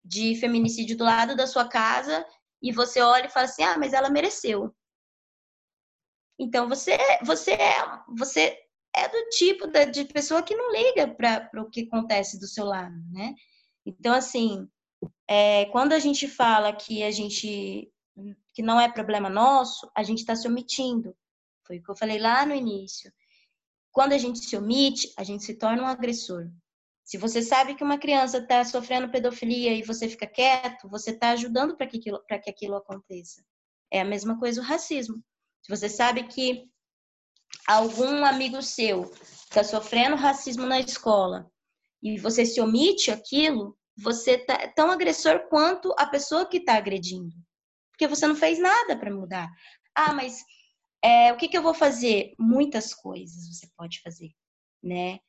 de 0.06 0.36
feminicídio 0.36 0.96
do 0.96 1.04
lado 1.04 1.36
da 1.36 1.48
sua 1.48 1.68
casa 1.68 2.24
e 2.62 2.72
você 2.72 3.02
olha 3.02 3.26
e 3.26 3.32
fala 3.32 3.46
assim, 3.46 3.64
ah, 3.64 3.80
mas 3.80 3.94
ela 3.94 4.12
mereceu. 4.12 4.72
Então 6.40 6.70
você, 6.70 6.98
você, 7.24 7.58
você 8.08 8.61
é 8.96 9.08
do 9.08 9.30
tipo 9.30 9.68
de 9.68 10.06
pessoa 10.06 10.44
que 10.44 10.56
não 10.56 10.72
liga 10.72 11.08
para 11.08 11.62
o 11.62 11.70
que 11.70 11.82
acontece 11.82 12.40
do 12.40 12.48
seu 12.48 12.66
lado, 12.66 12.96
né? 13.12 13.34
Então, 13.86 14.14
assim, 14.14 14.68
é, 15.28 15.66
quando 15.66 15.94
a 15.94 16.00
gente 16.00 16.28
fala 16.28 16.74
que 16.74 17.04
a 17.04 17.12
gente 17.12 17.92
que 18.54 18.62
não 18.62 18.80
é 18.80 18.92
problema 18.92 19.30
nosso, 19.30 19.90
a 19.96 20.04
gente 20.04 20.20
está 20.20 20.36
se 20.36 20.48
omitindo. 20.48 21.16
Foi 21.66 21.78
o 21.78 21.84
que 21.84 21.90
eu 21.90 21.96
falei 21.96 22.20
lá 22.20 22.46
no 22.46 22.54
início. 22.54 23.12
Quando 23.92 24.14
a 24.14 24.18
gente 24.18 24.40
se 24.40 24.56
omite, 24.58 25.12
a 25.18 25.24
gente 25.24 25.44
se 25.44 25.56
torna 25.56 25.84
um 25.84 25.88
agressor. 25.88 26.50
Se 27.04 27.18
você 27.18 27.42
sabe 27.42 27.76
que 27.76 27.84
uma 27.84 27.98
criança 27.98 28.38
está 28.38 28.64
sofrendo 28.64 29.10
pedofilia 29.10 29.74
e 29.74 29.84
você 29.84 30.08
fica 30.08 30.28
quieto, 30.28 30.90
você 30.90 31.12
está 31.12 31.32
ajudando 31.32 31.76
para 31.76 31.88
que, 31.88 32.00
que 32.00 32.50
aquilo 32.50 32.76
aconteça. 32.76 33.44
É 33.92 34.02
a 34.02 34.06
mesma 34.06 34.40
coisa 34.40 34.62
o 34.62 34.64
racismo. 34.64 35.22
Se 35.62 35.70
você 35.70 35.90
sabe 35.90 36.24
que 36.28 36.70
algum 37.68 38.26
amigo 38.26 38.62
seu 38.62 39.12
está 39.44 39.64
sofrendo 39.64 40.16
racismo 40.16 40.66
na 40.66 40.80
escola 40.80 41.50
e 42.02 42.18
você 42.18 42.46
se 42.46 42.60
omite 42.60 43.12
aquilo, 43.12 43.78
você 43.98 44.38
tá 44.38 44.54
é 44.54 44.68
tão 44.68 44.90
agressor 44.90 45.48
quanto 45.50 45.94
a 45.98 46.08
pessoa 46.08 46.46
que 46.46 46.58
está 46.58 46.76
agredindo. 46.76 47.36
Porque 47.92 48.08
você 48.08 48.26
não 48.26 48.36
fez 48.36 48.60
nada 48.60 48.98
para 48.98 49.14
mudar. 49.14 49.50
Ah, 49.94 50.14
mas 50.14 50.44
é, 51.04 51.32
o 51.32 51.38
que, 51.38 51.48
que 51.48 51.58
eu 51.58 51.62
vou 51.62 51.74
fazer? 51.74 52.34
Muitas 52.40 52.94
coisas 52.94 53.48
você 53.48 53.68
pode 53.78 54.02
fazer, 54.02 54.32
né? 54.82 55.20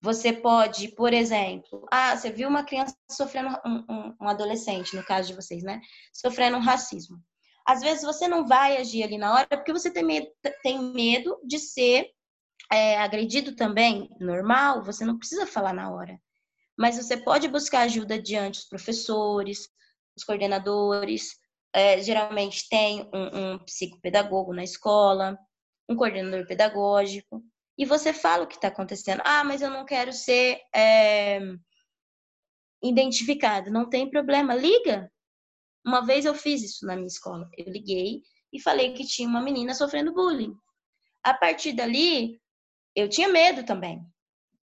Você 0.00 0.32
pode, 0.32 0.88
por 0.88 1.12
exemplo, 1.12 1.86
ah, 1.90 2.16
você 2.16 2.30
viu 2.30 2.48
uma 2.48 2.64
criança 2.64 2.96
sofrendo, 3.10 3.50
um, 3.64 3.84
um, 3.88 4.16
um 4.22 4.28
adolescente, 4.28 4.96
no 4.96 5.04
caso 5.04 5.28
de 5.28 5.34
vocês, 5.34 5.62
né? 5.62 5.80
Sofrendo 6.12 6.56
um 6.56 6.60
racismo. 6.60 7.22
Às 7.66 7.80
vezes 7.80 8.02
você 8.02 8.26
não 8.28 8.46
vai 8.46 8.76
agir 8.76 9.02
ali 9.02 9.18
na 9.18 9.32
hora 9.32 9.46
porque 9.48 9.72
você 9.72 9.90
tem 9.90 10.04
medo, 10.04 10.28
tem 10.62 10.80
medo 10.92 11.38
de 11.44 11.58
ser 11.58 12.10
é, 12.70 12.96
agredido 12.98 13.54
também, 13.54 14.08
normal, 14.18 14.82
você 14.82 15.04
não 15.04 15.18
precisa 15.18 15.46
falar 15.46 15.72
na 15.72 15.90
hora. 15.92 16.18
Mas 16.76 16.96
você 16.96 17.16
pode 17.16 17.48
buscar 17.48 17.82
ajuda 17.82 18.20
diante 18.20 18.60
dos 18.60 18.68
professores, 18.68 19.68
os 20.16 20.24
coordenadores. 20.24 21.36
É, 21.74 22.00
geralmente 22.00 22.68
tem 22.68 23.08
um, 23.14 23.54
um 23.54 23.58
psicopedagogo 23.58 24.52
na 24.52 24.64
escola, 24.64 25.38
um 25.88 25.96
coordenador 25.96 26.46
pedagógico, 26.46 27.42
e 27.78 27.84
você 27.84 28.12
fala 28.12 28.44
o 28.44 28.46
que 28.46 28.56
está 28.56 28.68
acontecendo. 28.68 29.22
Ah, 29.24 29.44
mas 29.44 29.62
eu 29.62 29.70
não 29.70 29.84
quero 29.84 30.12
ser 30.12 30.60
é, 30.74 31.40
identificado. 32.82 33.70
Não 33.70 33.88
tem 33.88 34.10
problema, 34.10 34.54
liga. 34.54 35.10
Uma 35.84 36.04
vez 36.04 36.24
eu 36.24 36.34
fiz 36.34 36.62
isso 36.62 36.86
na 36.86 36.94
minha 36.94 37.06
escola. 37.06 37.48
Eu 37.56 37.72
liguei 37.72 38.22
e 38.52 38.60
falei 38.60 38.92
que 38.92 39.04
tinha 39.06 39.28
uma 39.28 39.40
menina 39.40 39.74
sofrendo 39.74 40.12
bullying. 40.12 40.54
A 41.22 41.34
partir 41.34 41.72
dali, 41.72 42.40
eu 42.94 43.08
tinha 43.08 43.28
medo 43.28 43.64
também, 43.64 44.00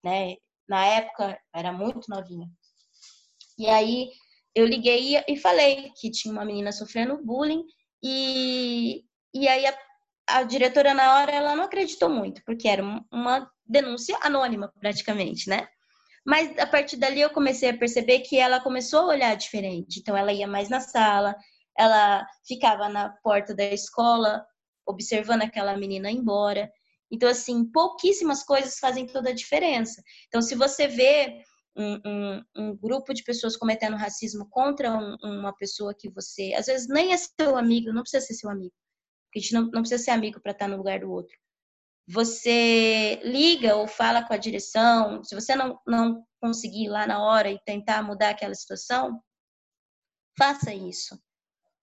né? 0.03 0.35
Na 0.67 0.85
época, 0.85 1.39
era 1.53 1.71
muito 1.71 2.09
novinha. 2.09 2.47
E 3.57 3.67
aí, 3.67 4.09
eu 4.55 4.65
liguei 4.65 5.21
e 5.27 5.37
falei 5.37 5.91
que 5.99 6.09
tinha 6.09 6.31
uma 6.31 6.45
menina 6.45 6.71
sofrendo 6.71 7.21
bullying 7.23 7.63
e, 8.01 9.03
e 9.33 9.47
aí 9.47 9.65
a, 9.65 9.77
a 10.27 10.43
diretora 10.43 10.93
na 10.93 11.15
hora 11.15 11.31
ela 11.31 11.55
não 11.55 11.65
acreditou 11.65 12.09
muito, 12.09 12.41
porque 12.45 12.67
era 12.67 12.83
uma 13.11 13.51
denúncia 13.65 14.17
anônima 14.21 14.71
praticamente, 14.79 15.49
né? 15.49 15.67
Mas 16.25 16.57
a 16.57 16.65
partir 16.65 16.97
dali 16.97 17.21
eu 17.21 17.29
comecei 17.29 17.69
a 17.69 17.77
perceber 17.77 18.19
que 18.21 18.37
ela 18.37 18.59
começou 18.59 19.01
a 19.01 19.07
olhar 19.07 19.35
diferente. 19.35 19.99
Então 19.99 20.17
ela 20.17 20.33
ia 20.33 20.47
mais 20.47 20.69
na 20.69 20.79
sala, 20.79 21.35
ela 21.77 22.25
ficava 22.47 22.89
na 22.89 23.09
porta 23.09 23.53
da 23.53 23.65
escola 23.65 24.45
observando 24.87 25.41
aquela 25.41 25.77
menina 25.77 26.11
embora. 26.11 26.71
Então, 27.11 27.29
assim, 27.29 27.63
pouquíssimas 27.71 28.43
coisas 28.43 28.79
fazem 28.79 29.05
toda 29.05 29.29
a 29.29 29.33
diferença. 29.33 30.01
Então, 30.27 30.41
se 30.41 30.55
você 30.55 30.87
vê 30.87 31.43
um, 31.75 31.99
um, 32.05 32.43
um 32.55 32.77
grupo 32.77 33.13
de 33.13 33.23
pessoas 33.23 33.57
cometendo 33.57 33.95
racismo 33.95 34.47
contra 34.49 34.91
um, 34.91 35.15
uma 35.23 35.53
pessoa 35.55 35.93
que 35.93 36.09
você, 36.09 36.53
às 36.53 36.65
vezes, 36.65 36.87
nem 36.87 37.13
é 37.13 37.17
seu 37.17 37.57
amigo, 37.57 37.91
não 37.91 38.01
precisa 38.01 38.25
ser 38.25 38.33
seu 38.33 38.49
amigo. 38.49 38.73
A 39.35 39.39
gente 39.39 39.53
não, 39.53 39.61
não 39.63 39.81
precisa 39.81 40.03
ser 40.03 40.11
amigo 40.11 40.39
para 40.39 40.51
estar 40.51 40.67
no 40.67 40.77
lugar 40.77 40.99
do 40.99 41.11
outro. 41.11 41.35
Você 42.07 43.19
liga 43.23 43.75
ou 43.75 43.87
fala 43.87 44.23
com 44.23 44.33
a 44.33 44.37
direção, 44.37 45.23
se 45.23 45.33
você 45.33 45.55
não, 45.55 45.79
não 45.87 46.23
conseguir 46.39 46.85
ir 46.85 46.89
lá 46.89 47.07
na 47.07 47.23
hora 47.23 47.49
e 47.49 47.59
tentar 47.65 48.03
mudar 48.03 48.29
aquela 48.29 48.53
situação, 48.53 49.19
faça 50.37 50.73
isso. 50.73 51.19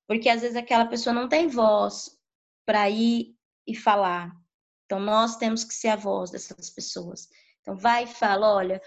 Porque 0.07 0.29
às 0.29 0.43
vezes 0.43 0.57
aquela 0.57 0.87
pessoa 0.87 1.13
não 1.13 1.29
tem 1.29 1.49
voz 1.49 2.11
para 2.65 2.89
ir 2.89 3.35
e 3.67 3.75
falar. 3.75 4.33
Então 4.85 5.01
nós 5.01 5.37
temos 5.37 5.65
que 5.65 5.75
ser 5.75 5.89
a 5.89 5.97
voz 5.97 6.31
dessas 6.31 6.71
pessoas. 6.71 7.29
Então 7.61 7.77
vai 7.77 8.05
e 8.05 8.09
fala, 8.09 8.55
olha, 8.55 8.81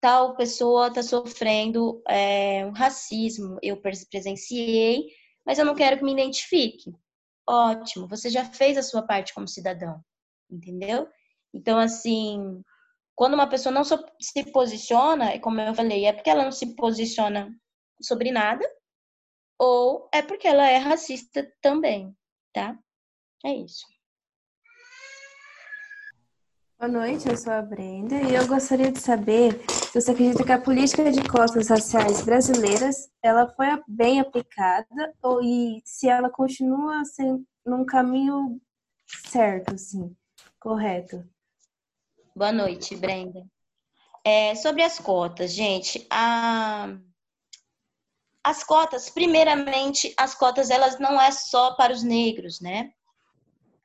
tal 0.00 0.36
pessoa 0.36 0.88
está 0.88 1.02
sofrendo 1.02 2.02
é, 2.08 2.64
um 2.66 2.72
racismo, 2.72 3.58
eu 3.62 3.80
presenciei, 3.80 5.06
mas 5.44 5.58
eu 5.58 5.64
não 5.64 5.74
quero 5.74 5.98
que 5.98 6.04
me 6.04 6.12
identifique. 6.12 6.92
Ótimo, 7.48 8.06
você 8.06 8.28
já 8.28 8.44
fez 8.44 8.76
a 8.76 8.82
sua 8.82 9.02
parte 9.02 9.32
como 9.32 9.48
cidadão, 9.48 10.04
entendeu? 10.50 11.08
Então, 11.52 11.78
assim, 11.78 12.62
quando 13.14 13.34
uma 13.34 13.48
pessoa 13.48 13.72
não 13.72 13.82
se 13.84 14.44
posiciona, 14.52 15.38
como 15.40 15.60
eu 15.60 15.74
falei, 15.74 16.04
é 16.04 16.12
porque 16.12 16.30
ela 16.30 16.44
não 16.44 16.52
se 16.52 16.74
posiciona 16.74 17.50
sobre 18.00 18.30
nada, 18.30 18.64
ou 19.58 20.08
é 20.12 20.22
porque 20.22 20.46
ela 20.46 20.68
é 20.68 20.76
racista 20.76 21.50
também, 21.60 22.16
tá? 22.52 22.78
É 23.44 23.52
isso. 23.52 23.84
Boa 26.78 26.92
noite, 26.92 27.28
eu 27.28 27.36
sou 27.36 27.52
a 27.52 27.60
Brenda 27.60 28.14
e 28.22 28.36
eu 28.36 28.46
gostaria 28.46 28.92
de 28.92 29.00
saber 29.00 29.60
se 29.68 30.00
você 30.00 30.12
acredita 30.12 30.44
que 30.44 30.52
a 30.52 30.60
política 30.60 31.10
de 31.10 31.28
cotas 31.28 31.68
raciais 31.68 32.22
brasileiras 32.22 33.10
ela 33.20 33.48
foi 33.48 33.66
bem 33.88 34.20
aplicada 34.20 35.12
ou 35.20 35.42
e 35.42 35.82
se 35.84 36.08
ela 36.08 36.30
continua 36.30 37.04
sendo 37.04 37.44
num 37.66 37.84
caminho 37.84 38.60
certo, 39.26 39.74
assim, 39.74 40.16
correto. 40.60 41.24
Boa 42.34 42.52
noite, 42.52 42.96
Brenda. 42.96 43.44
É, 44.24 44.54
sobre 44.54 44.82
as 44.82 44.98
cotas, 44.98 45.52
gente, 45.52 46.06
a... 46.10 46.88
as 48.44 48.62
cotas, 48.64 49.08
primeiramente, 49.08 50.12
as 50.18 50.34
cotas 50.34 50.70
elas 50.70 50.98
não 50.98 51.20
é 51.20 51.30
só 51.30 51.74
para 51.74 51.92
os 51.92 52.02
negros, 52.02 52.60
né? 52.60 52.90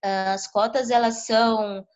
As 0.04 0.48
cotas 0.48 0.90
elas 0.90 1.26
são 1.26 1.88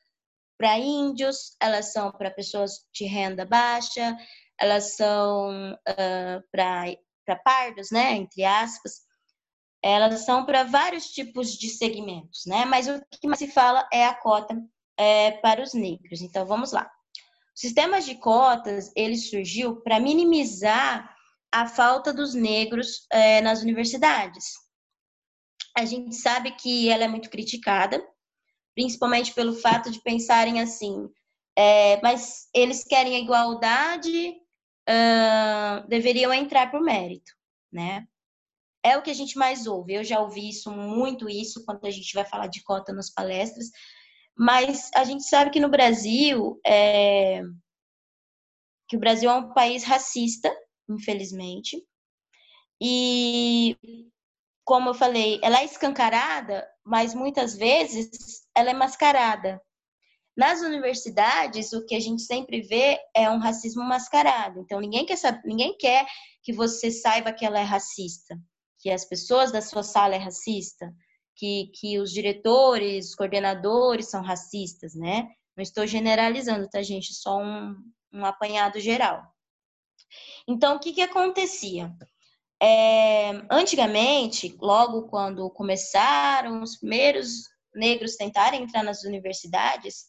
para 0.57 0.79
índios, 0.79 1.55
elas 1.61 1.91
são 1.91 2.11
para 2.11 2.31
pessoas 2.31 2.85
de 2.93 3.05
renda 3.05 3.45
baixa, 3.45 4.17
elas 4.59 4.95
são 4.95 5.73
uh, 5.73 6.43
para 6.51 7.35
pardos, 7.43 7.91
né, 7.91 8.13
entre 8.13 8.43
aspas. 8.43 9.06
Elas 9.83 10.25
são 10.25 10.45
para 10.45 10.63
vários 10.63 11.09
tipos 11.09 11.51
de 11.51 11.69
segmentos, 11.69 12.45
né? 12.45 12.65
Mas 12.65 12.87
o 12.87 13.01
que 13.11 13.27
mais 13.27 13.39
se 13.39 13.47
fala 13.47 13.87
é 13.91 14.05
a 14.05 14.13
cota 14.13 14.57
é, 14.97 15.31
para 15.31 15.61
os 15.61 15.73
negros. 15.73 16.21
Então, 16.21 16.45
vamos 16.45 16.71
lá. 16.71 16.89
O 17.55 17.59
sistema 17.59 18.01
de 18.01 18.15
cotas, 18.15 18.91
ele 18.95 19.17
surgiu 19.17 19.77
para 19.81 19.99
minimizar 19.99 21.15
a 21.51 21.67
falta 21.67 22.13
dos 22.13 22.33
negros 22.33 23.05
é, 23.11 23.41
nas 23.41 23.61
universidades. 23.61 24.53
A 25.75 25.85
gente 25.85 26.15
sabe 26.15 26.51
que 26.51 26.89
ela 26.89 27.03
é 27.03 27.07
muito 27.07 27.29
criticada, 27.29 28.03
principalmente 28.75 29.33
pelo 29.33 29.53
fato 29.53 29.91
de 29.91 30.01
pensarem 30.01 30.59
assim, 30.59 31.07
é, 31.55 31.99
mas 32.01 32.47
eles 32.53 32.83
querem 32.83 33.15
a 33.15 33.19
igualdade, 33.19 34.35
uh, 34.87 35.87
deveriam 35.87 36.31
entrar 36.31 36.71
por 36.71 36.81
mérito, 36.81 37.31
né? 37.71 38.07
É 38.87 38.97
o 38.97 39.01
que 39.01 39.11
a 39.11 39.13
gente 39.13 39.37
mais 39.37 39.67
ouve. 39.67 39.93
Eu 39.95 40.03
já 40.03 40.19
ouvi 40.21 40.49
isso, 40.49 40.71
muito 40.71 41.29
isso, 41.29 41.65
quando 41.65 41.85
a 41.85 41.91
gente 41.91 42.13
vai 42.13 42.23
falar 42.23 42.47
de 42.47 42.63
cota 42.63 42.93
nas 42.93 43.09
palestras, 43.09 43.69
mas 44.37 44.89
a 44.95 45.03
gente 45.03 45.23
sabe 45.23 45.51
que 45.51 45.59
no 45.59 45.69
Brasil, 45.69 46.59
é, 46.65 47.41
que 48.87 48.95
o 48.95 48.99
Brasil 48.99 49.29
é 49.29 49.33
um 49.33 49.53
país 49.53 49.83
racista, 49.83 50.49
infelizmente, 50.89 51.83
e 52.81 53.75
como 54.63 54.89
eu 54.89 54.93
falei, 54.93 55.39
ela 55.41 55.61
é 55.61 55.65
escancarada, 55.65 56.67
mas 56.85 57.13
muitas 57.13 57.55
vezes 57.55 58.45
ela 58.55 58.69
é 58.69 58.73
mascarada. 58.73 59.61
Nas 60.35 60.61
universidades, 60.61 61.73
o 61.73 61.85
que 61.85 61.95
a 61.95 61.99
gente 61.99 62.21
sempre 62.21 62.61
vê 62.61 62.99
é 63.15 63.29
um 63.29 63.39
racismo 63.39 63.83
mascarado. 63.83 64.59
Então, 64.59 64.79
ninguém 64.79 65.05
quer, 65.05 65.15
saber, 65.15 65.41
ninguém 65.45 65.75
quer 65.77 66.05
que 66.43 66.53
você 66.53 66.91
saiba 66.91 67.33
que 67.33 67.45
ela 67.45 67.59
é 67.59 67.63
racista, 67.63 68.37
que 68.87 68.91
as 68.91 69.03
pessoas 69.03 69.51
da 69.51 69.61
sua 69.61 69.83
sala 69.83 70.15
é 70.15 70.17
racista, 70.17 70.95
que, 71.35 71.69
que 71.75 71.99
os 71.99 72.09
diretores, 72.09 73.09
os 73.09 73.15
coordenadores 73.15 74.09
são 74.09 74.21
racistas, 74.21 74.95
né? 74.95 75.27
Não 75.57 75.61
estou 75.61 75.85
generalizando, 75.85 76.69
tá, 76.69 76.81
gente? 76.81 77.13
Só 77.13 77.37
um, 77.37 77.75
um 78.13 78.25
apanhado 78.25 78.79
geral. 78.79 79.21
Então, 80.47 80.77
o 80.77 80.79
que, 80.79 80.93
que 80.93 81.01
acontecia? 81.01 81.93
É, 82.63 83.31
antigamente, 83.51 84.55
logo 84.61 85.09
quando 85.09 85.49
começaram 85.49 86.61
os 86.63 86.77
primeiros 86.77 87.43
negros 87.75 88.15
tentarem 88.15 88.63
entrar 88.63 88.83
nas 88.83 89.03
universidades, 89.03 90.05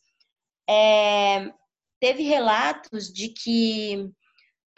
é, 0.70 1.52
teve 1.98 2.22
relatos 2.22 3.12
de 3.12 3.30
que 3.30 4.08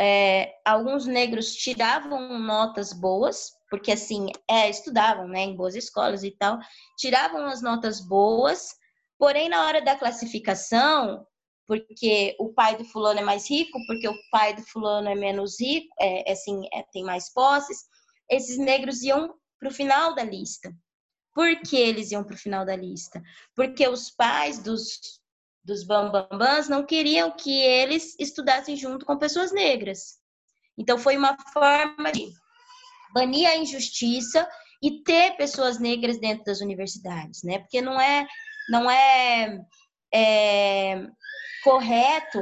é, 0.00 0.54
alguns 0.64 1.04
negros 1.04 1.54
tiravam 1.54 2.38
notas 2.38 2.94
boas, 2.94 3.59
porque 3.70 3.92
assim, 3.92 4.26
é, 4.50 4.68
estudavam 4.68 5.28
né, 5.28 5.42
em 5.42 5.56
boas 5.56 5.76
escolas 5.76 6.24
e 6.24 6.32
tal, 6.32 6.58
tiravam 6.98 7.46
as 7.46 7.62
notas 7.62 8.00
boas, 8.00 8.74
porém 9.16 9.48
na 9.48 9.64
hora 9.64 9.80
da 9.80 9.96
classificação, 9.96 11.24
porque 11.66 12.34
o 12.40 12.52
pai 12.52 12.76
do 12.76 12.84
fulano 12.84 13.20
é 13.20 13.22
mais 13.22 13.48
rico, 13.48 13.78
porque 13.86 14.08
o 14.08 14.14
pai 14.32 14.54
do 14.54 14.62
fulano 14.62 15.08
é 15.08 15.14
menos 15.14 15.60
rico, 15.60 15.88
é, 16.00 16.28
é 16.28 16.32
assim, 16.32 16.60
é, 16.74 16.82
tem 16.92 17.04
mais 17.04 17.32
posses, 17.32 17.78
esses 18.28 18.58
negros 18.58 19.02
iam 19.02 19.32
para 19.58 19.68
o 19.68 19.72
final 19.72 20.14
da 20.14 20.24
lista. 20.24 20.74
Por 21.32 21.60
que 21.62 21.76
eles 21.76 22.10
iam 22.10 22.24
para 22.24 22.34
o 22.34 22.38
final 22.38 22.66
da 22.66 22.74
lista? 22.74 23.22
Porque 23.54 23.86
os 23.86 24.10
pais 24.10 24.58
dos, 24.58 25.20
dos 25.62 25.84
bambambãs 25.84 26.68
não 26.68 26.84
queriam 26.84 27.30
que 27.30 27.62
eles 27.62 28.16
estudassem 28.18 28.74
junto 28.74 29.06
com 29.06 29.16
pessoas 29.16 29.52
negras. 29.52 30.18
Então, 30.76 30.98
foi 30.98 31.16
uma 31.16 31.36
forma 31.52 32.10
de 32.10 32.32
banir 33.12 33.48
a 33.48 33.56
injustiça 33.56 34.48
e 34.82 35.02
ter 35.02 35.36
pessoas 35.36 35.78
negras 35.78 36.18
dentro 36.18 36.44
das 36.44 36.60
universidades, 36.60 37.42
né? 37.42 37.58
Porque 37.58 37.80
não 37.80 38.00
é, 38.00 38.26
não 38.68 38.90
é, 38.90 39.58
é 40.12 41.06
correto 41.62 42.40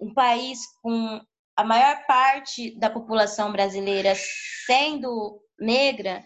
um 0.00 0.12
país 0.14 0.60
com 0.82 1.20
a 1.56 1.64
maior 1.64 2.06
parte 2.06 2.78
da 2.78 2.88
população 2.88 3.52
brasileira 3.52 4.14
sendo 4.66 5.40
negra 5.58 6.24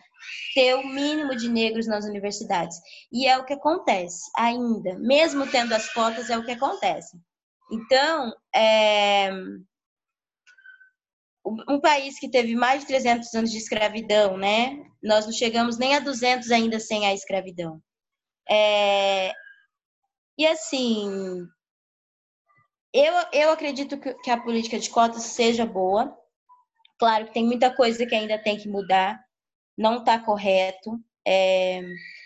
ter 0.55 0.75
o 0.75 0.87
mínimo 0.87 1.35
de 1.35 1.49
negros 1.49 1.87
nas 1.87 2.05
universidades. 2.05 2.79
E 3.11 3.27
é 3.27 3.39
o 3.39 3.45
que 3.45 3.55
acontece 3.55 4.21
ainda, 4.37 4.99
mesmo 4.99 5.47
tendo 5.47 5.75
as 5.75 5.93
cotas, 5.93 6.31
é 6.31 6.39
o 6.39 6.45
que 6.45 6.53
acontece. 6.53 7.17
Então, 7.71 8.33
é... 8.55 9.31
um 11.45 11.81
país 11.81 12.19
que 12.19 12.31
teve 12.31 12.55
mais 12.55 12.83
de 12.83 12.87
300 12.87 13.35
anos 13.35 13.51
de 13.51 13.59
escravidão, 13.59 14.37
né? 14.37 14.85
Nós 15.03 15.27
não 15.27 15.33
chegamos 15.33 15.77
nem 15.77 15.95
a 15.95 16.01
200 16.01 16.51
ainda 16.51 16.79
sem 16.79 17.07
a 17.07 17.13
escravidão. 17.13 17.83
É... 18.49 19.33
E 20.39 20.47
assim, 20.47 21.47
eu, 22.93 23.15
eu 23.33 23.51
acredito 23.51 23.99
que, 23.99 24.31
a 24.31 24.41
política 24.41 24.79
de 24.79 24.91
cotas 24.91 25.23
seja 25.23 25.65
boa. 25.65 26.17
Claro 26.99 27.27
que 27.27 27.33
tem 27.33 27.45
muita 27.45 27.75
coisa 27.75 28.07
que 28.07 28.15
ainda 28.15 28.39
tem 28.39 28.57
que 28.57 28.69
mudar, 28.69 29.19
não 29.77 29.99
está 29.99 30.19
correto, 30.19 31.01
é, 31.27 31.83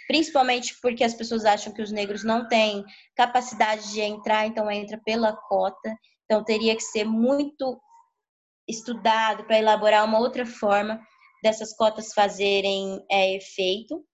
principalmente 0.06 0.78
porque 0.82 1.02
as 1.02 1.14
pessoas 1.14 1.44
acham 1.44 1.72
que 1.72 1.80
os 1.80 1.90
negros 1.90 2.24
não 2.24 2.46
têm 2.48 2.84
capacidade 3.14 3.90
de 3.92 4.00
entrar, 4.00 4.46
então 4.46 4.70
entra 4.70 5.00
pela 5.04 5.34
cota. 5.34 5.96
Então 6.24 6.44
teria 6.44 6.74
que 6.74 6.82
ser 6.82 7.04
muito 7.04 7.80
estudado 8.68 9.44
para 9.44 9.58
elaborar 9.58 10.04
uma 10.04 10.18
outra 10.18 10.44
forma 10.44 11.00
dessas 11.42 11.74
cotas 11.74 12.12
fazerem 12.12 13.04
é, 13.10 13.36
efeito, 13.36 14.04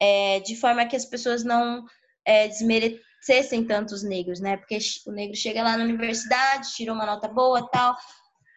é, 0.00 0.40
de 0.40 0.56
forma 0.56 0.86
que 0.86 0.96
as 0.96 1.04
pessoas 1.04 1.42
não 1.42 1.84
é, 2.24 2.46
desmerecessem 2.46 3.66
tanto 3.66 3.94
os 3.94 4.02
negros, 4.02 4.40
né? 4.40 4.56
Porque 4.56 4.78
o 5.06 5.10
negro 5.10 5.36
chega 5.36 5.62
lá 5.62 5.76
na 5.76 5.84
universidade, 5.84 6.74
tirou 6.74 6.94
uma 6.94 7.06
nota 7.06 7.26
boa 7.28 7.68
tal, 7.70 7.96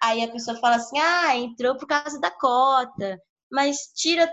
aí 0.03 0.23
a 0.23 0.31
pessoa 0.31 0.59
fala 0.59 0.75
assim, 0.75 0.99
ah, 0.99 1.35
entrou 1.35 1.77
por 1.77 1.87
causa 1.87 2.19
da 2.19 2.29
cota, 2.29 3.19
mas 3.51 3.91
tira 3.95 4.31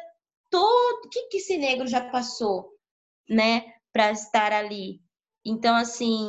todo 0.51 1.07
o 1.07 1.09
que, 1.09 1.29
que 1.29 1.37
esse 1.39 1.57
negro 1.57 1.87
já 1.87 2.11
passou, 2.11 2.69
né, 3.29 3.65
para 3.93 4.11
estar 4.11 4.53
ali. 4.53 5.01
Então, 5.45 5.75
assim, 5.77 6.29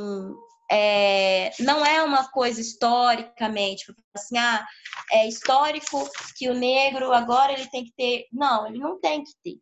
é, 0.72 1.52
não 1.60 1.84
é 1.84 2.04
uma 2.04 2.30
coisa 2.30 2.62
historicamente, 2.62 3.92
assim, 4.14 4.38
ah, 4.38 4.66
é 5.12 5.28
histórico 5.28 6.08
que 6.38 6.48
o 6.48 6.54
negro 6.54 7.12
agora 7.12 7.54
ele 7.54 7.68
tem 7.70 7.84
que 7.84 7.94
ter. 7.98 8.28
Não, 8.32 8.68
ele 8.68 8.78
não 8.78 9.00
tem 9.00 9.24
que 9.24 9.32
ter, 9.44 9.58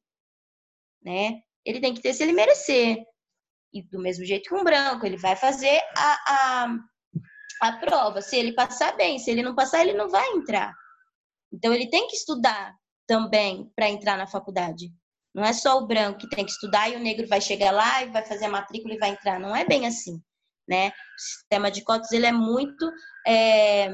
né? 1.01 1.39
Ele 1.65 1.79
tem 1.79 1.93
que 1.93 2.01
ter 2.01 2.13
se 2.13 2.23
ele 2.23 2.33
merecer. 2.33 2.97
E 3.73 3.81
do 3.83 3.99
mesmo 3.99 4.25
jeito 4.25 4.49
que 4.49 4.55
um 4.55 4.63
branco, 4.63 5.05
ele 5.05 5.17
vai 5.17 5.35
fazer 5.35 5.81
a, 5.97 6.17
a, 6.27 6.77
a 7.61 7.77
prova. 7.77 8.21
Se 8.21 8.35
ele 8.35 8.53
passar 8.53 8.95
bem, 8.97 9.17
se 9.19 9.31
ele 9.31 9.43
não 9.43 9.55
passar, 9.55 9.81
ele 9.81 9.93
não 9.93 10.09
vai 10.09 10.27
entrar. 10.31 10.73
Então 11.53 11.73
ele 11.73 11.89
tem 11.89 12.07
que 12.07 12.15
estudar 12.15 12.75
também 13.05 13.71
para 13.75 13.89
entrar 13.89 14.17
na 14.17 14.27
faculdade. 14.27 14.91
Não 15.33 15.43
é 15.43 15.53
só 15.53 15.77
o 15.77 15.87
branco 15.87 16.19
que 16.19 16.29
tem 16.29 16.45
que 16.45 16.51
estudar 16.51 16.89
e 16.89 16.95
o 16.95 16.99
negro 16.99 17.27
vai 17.27 17.39
chegar 17.39 17.71
lá 17.71 18.03
e 18.03 18.09
vai 18.09 18.25
fazer 18.25 18.45
a 18.45 18.49
matrícula 18.49 18.93
e 18.93 18.97
vai 18.97 19.09
entrar. 19.11 19.39
Não 19.39 19.55
é 19.55 19.65
bem 19.65 19.85
assim 19.85 20.21
né? 20.67 20.89
O 20.89 21.19
sistema 21.19 21.71
de 21.71 21.81
cotas 21.83 22.11
ele 22.11 22.25
é 22.25 22.31
muito 22.31 22.91
é... 23.25 23.89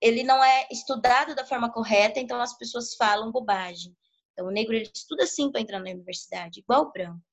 ele 0.00 0.22
não 0.22 0.42
é 0.42 0.68
estudado 0.70 1.34
da 1.34 1.44
forma 1.44 1.72
correta, 1.72 2.20
então 2.20 2.40
as 2.40 2.56
pessoas 2.56 2.94
falam 2.94 3.32
bobagem. 3.32 3.96
Então 4.32 4.46
o 4.46 4.50
negro 4.50 4.74
ele 4.74 4.90
estuda 4.94 5.26
sim 5.26 5.50
para 5.50 5.60
entrar 5.60 5.80
na 5.80 5.90
universidade, 5.90 6.60
igual 6.60 6.82
o 6.82 6.92
branco. 6.92 7.24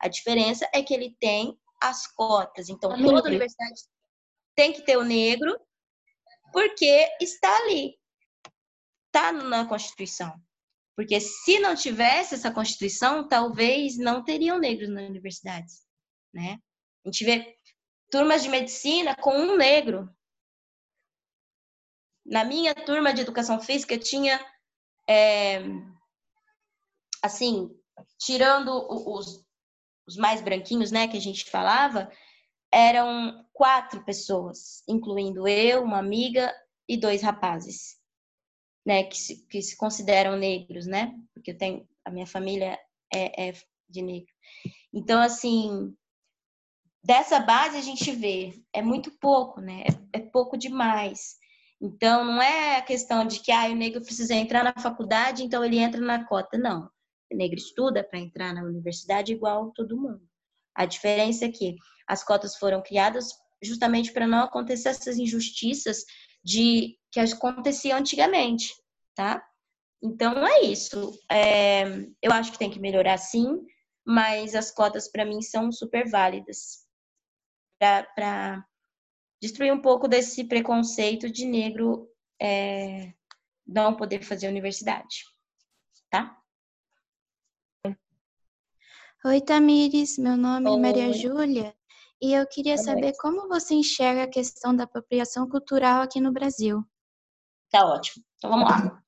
A 0.00 0.08
diferença 0.08 0.68
é 0.74 0.82
que 0.82 0.92
ele 0.92 1.16
tem 1.20 1.56
as 1.80 2.06
cotas. 2.06 2.68
Então 2.68 2.90
toda 2.90 3.28
universidade 3.28 3.82
tem 4.56 4.72
que 4.72 4.82
ter 4.82 4.96
o 4.96 5.04
negro 5.04 5.58
porque 6.52 7.08
está 7.20 7.56
ali. 7.58 7.96
Está 9.06 9.32
na 9.32 9.66
Constituição. 9.66 10.34
Porque 10.96 11.20
se 11.20 11.60
não 11.60 11.76
tivesse 11.76 12.34
essa 12.34 12.50
Constituição, 12.50 13.28
talvez 13.28 13.96
não 13.96 14.24
teriam 14.24 14.58
negros 14.58 14.88
nas 14.88 15.08
universidades, 15.08 15.86
né? 16.34 16.58
A 17.08 17.10
gente 17.10 17.24
vê 17.24 17.56
turmas 18.10 18.42
de 18.42 18.50
medicina 18.50 19.16
com 19.16 19.32
um 19.32 19.56
negro. 19.56 20.14
Na 22.24 22.44
minha 22.44 22.74
turma 22.74 23.14
de 23.14 23.22
educação 23.22 23.58
física 23.58 23.98
tinha, 23.98 24.38
é, 25.08 25.62
assim, 27.22 27.74
tirando 28.18 28.70
os, 29.10 29.42
os 30.06 30.16
mais 30.18 30.42
branquinhos, 30.42 30.90
né, 30.90 31.08
que 31.08 31.16
a 31.16 31.20
gente 31.20 31.50
falava, 31.50 32.12
eram 32.70 33.42
quatro 33.54 34.04
pessoas, 34.04 34.82
incluindo 34.86 35.48
eu, 35.48 35.82
uma 35.82 35.98
amiga 35.98 36.54
e 36.86 36.94
dois 36.94 37.22
rapazes, 37.22 37.96
né, 38.84 39.04
que 39.04 39.16
se, 39.16 39.46
que 39.46 39.62
se 39.62 39.74
consideram 39.78 40.36
negros, 40.36 40.86
né, 40.86 41.18
porque 41.32 41.52
eu 41.52 41.56
tenho 41.56 41.88
a 42.04 42.10
minha 42.10 42.26
família 42.26 42.78
é, 43.10 43.48
é 43.48 43.52
de 43.88 44.02
negro. 44.02 44.34
Então, 44.92 45.22
assim, 45.22 45.96
dessa 47.02 47.40
base 47.40 47.76
a 47.76 47.80
gente 47.80 48.10
vê, 48.12 48.54
é 48.72 48.82
muito 48.82 49.10
pouco, 49.18 49.60
né? 49.60 49.84
É, 50.12 50.18
é 50.18 50.20
pouco 50.20 50.56
demais. 50.56 51.36
Então, 51.80 52.24
não 52.24 52.42
é 52.42 52.76
a 52.76 52.82
questão 52.82 53.24
de 53.24 53.40
que 53.40 53.52
ah, 53.52 53.68
o 53.68 53.74
negro 53.74 54.02
precisa 54.02 54.34
entrar 54.34 54.64
na 54.64 54.74
faculdade, 54.80 55.44
então 55.44 55.64
ele 55.64 55.78
entra 55.78 56.00
na 56.00 56.24
cota. 56.24 56.58
Não. 56.58 56.90
O 57.32 57.36
negro 57.36 57.56
estuda 57.56 58.02
para 58.02 58.18
entrar 58.18 58.52
na 58.52 58.62
universidade 58.62 59.32
igual 59.32 59.70
todo 59.72 59.96
mundo. 59.96 60.20
A 60.74 60.86
diferença 60.86 61.44
é 61.44 61.50
que 61.50 61.76
as 62.06 62.24
cotas 62.24 62.56
foram 62.56 62.82
criadas 62.82 63.28
justamente 63.62 64.12
para 64.12 64.26
não 64.26 64.40
acontecer 64.44 64.88
essas 64.88 65.18
injustiças 65.18 66.04
de 66.42 66.96
que 67.12 67.20
aconteciam 67.20 67.98
antigamente, 67.98 68.72
tá? 69.14 69.44
Então 70.02 70.46
é 70.46 70.62
isso. 70.62 71.12
É, 71.30 71.84
eu 72.22 72.32
acho 72.32 72.52
que 72.52 72.58
tem 72.58 72.70
que 72.70 72.80
melhorar 72.80 73.18
sim, 73.18 73.60
mas 74.06 74.54
as 74.54 74.70
cotas 74.70 75.08
para 75.08 75.24
mim 75.24 75.42
são 75.42 75.70
super 75.70 76.08
válidas 76.08 76.87
para 77.78 78.64
destruir 79.40 79.72
um 79.72 79.80
pouco 79.80 80.08
desse 80.08 80.44
preconceito 80.44 81.30
de 81.30 81.44
negro 81.44 82.08
é, 82.40 83.12
não 83.66 83.96
poder 83.96 84.22
fazer 84.22 84.48
universidade, 84.48 85.24
tá? 86.10 86.36
Oi, 89.24 89.40
Tamires, 89.40 90.16
meu 90.16 90.36
nome 90.36 90.70
Oi. 90.70 90.76
é 90.76 90.78
Maria 90.78 91.12
Júlia 91.12 91.74
e 92.20 92.32
eu 92.32 92.46
queria 92.46 92.74
Oi. 92.74 92.78
saber 92.78 93.12
como 93.18 93.48
você 93.48 93.74
enxerga 93.74 94.24
a 94.24 94.30
questão 94.30 94.74
da 94.74 94.84
apropriação 94.84 95.48
cultural 95.48 96.02
aqui 96.02 96.20
no 96.20 96.32
Brasil. 96.32 96.84
Tá 97.70 97.84
ótimo. 97.84 98.24
Então 98.36 98.50
vamos 98.50 98.70
lá. 98.70 99.02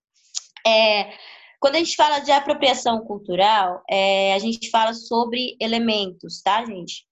É, 0.67 1.17
quando 1.61 1.77
a 1.77 1.79
gente 1.79 1.97
fala 1.97 2.21
de 2.21 2.31
apropriação 2.33 3.05
cultural, 3.05 3.83
é, 3.89 4.35
a 4.35 4.39
gente 4.39 4.69
fala 4.71 4.93
sobre 4.93 5.57
elementos, 5.61 6.43
tá, 6.43 6.65
gente? 6.65 7.07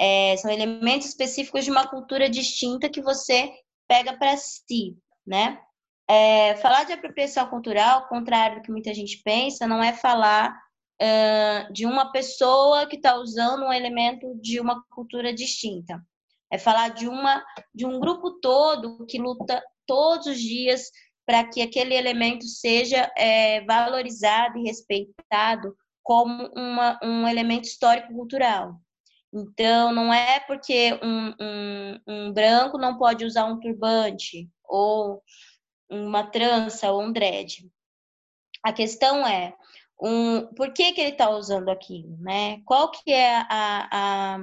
É, 0.00 0.36
são 0.36 0.50
elementos 0.50 1.08
específicos 1.08 1.64
de 1.64 1.70
uma 1.70 1.86
cultura 1.86 2.28
distinta 2.28 2.88
que 2.88 3.02
você 3.02 3.52
pega 3.88 4.16
para 4.16 4.36
si, 4.36 4.96
né? 5.26 5.60
É, 6.08 6.56
falar 6.56 6.84
de 6.84 6.92
apropriação 6.92 7.46
cultural, 7.48 8.00
ao 8.00 8.08
contrário 8.08 8.56
do 8.56 8.62
que 8.62 8.70
muita 8.70 8.94
gente 8.94 9.20
pensa, 9.22 9.66
não 9.66 9.82
é 9.82 9.92
falar 9.92 10.56
uh, 11.02 11.72
de 11.72 11.84
uma 11.84 12.10
pessoa 12.10 12.86
que 12.86 12.96
está 12.96 13.16
usando 13.16 13.64
um 13.64 13.72
elemento 13.72 14.34
de 14.40 14.60
uma 14.60 14.82
cultura 14.90 15.32
distinta. 15.34 16.02
É 16.50 16.56
falar 16.56 16.88
de, 16.88 17.06
uma, 17.06 17.44
de 17.74 17.84
um 17.84 18.00
grupo 18.00 18.40
todo 18.40 19.04
que 19.06 19.18
luta 19.18 19.62
todos 19.86 20.26
os 20.26 20.40
dias 20.40 20.90
para 21.26 21.44
que 21.44 21.60
aquele 21.60 21.94
elemento 21.94 22.46
seja 22.46 23.10
é, 23.14 23.62
valorizado 23.66 24.58
e 24.58 24.62
respeitado 24.62 25.76
como 26.02 26.50
uma, 26.56 26.98
um 27.02 27.28
elemento 27.28 27.64
histórico-cultural. 27.64 28.80
Então, 29.32 29.92
não 29.92 30.12
é 30.12 30.40
porque 30.40 30.98
um, 31.02 31.34
um, 31.40 32.00
um 32.06 32.32
branco 32.32 32.78
não 32.78 32.96
pode 32.96 33.24
usar 33.24 33.44
um 33.44 33.60
turbante, 33.60 34.48
ou 34.64 35.22
uma 35.90 36.24
trança, 36.24 36.90
ou 36.90 37.02
um 37.02 37.12
dread. 37.12 37.70
A 38.62 38.72
questão 38.72 39.26
é, 39.26 39.54
um, 40.00 40.46
por 40.54 40.72
que, 40.72 40.92
que 40.92 41.00
ele 41.00 41.10
está 41.10 41.30
usando 41.30 41.68
aquilo, 41.68 42.16
né? 42.20 42.60
Qual 42.64 42.90
que 42.90 43.12
é 43.12 43.36
a, 43.36 43.88
a, 44.36 44.38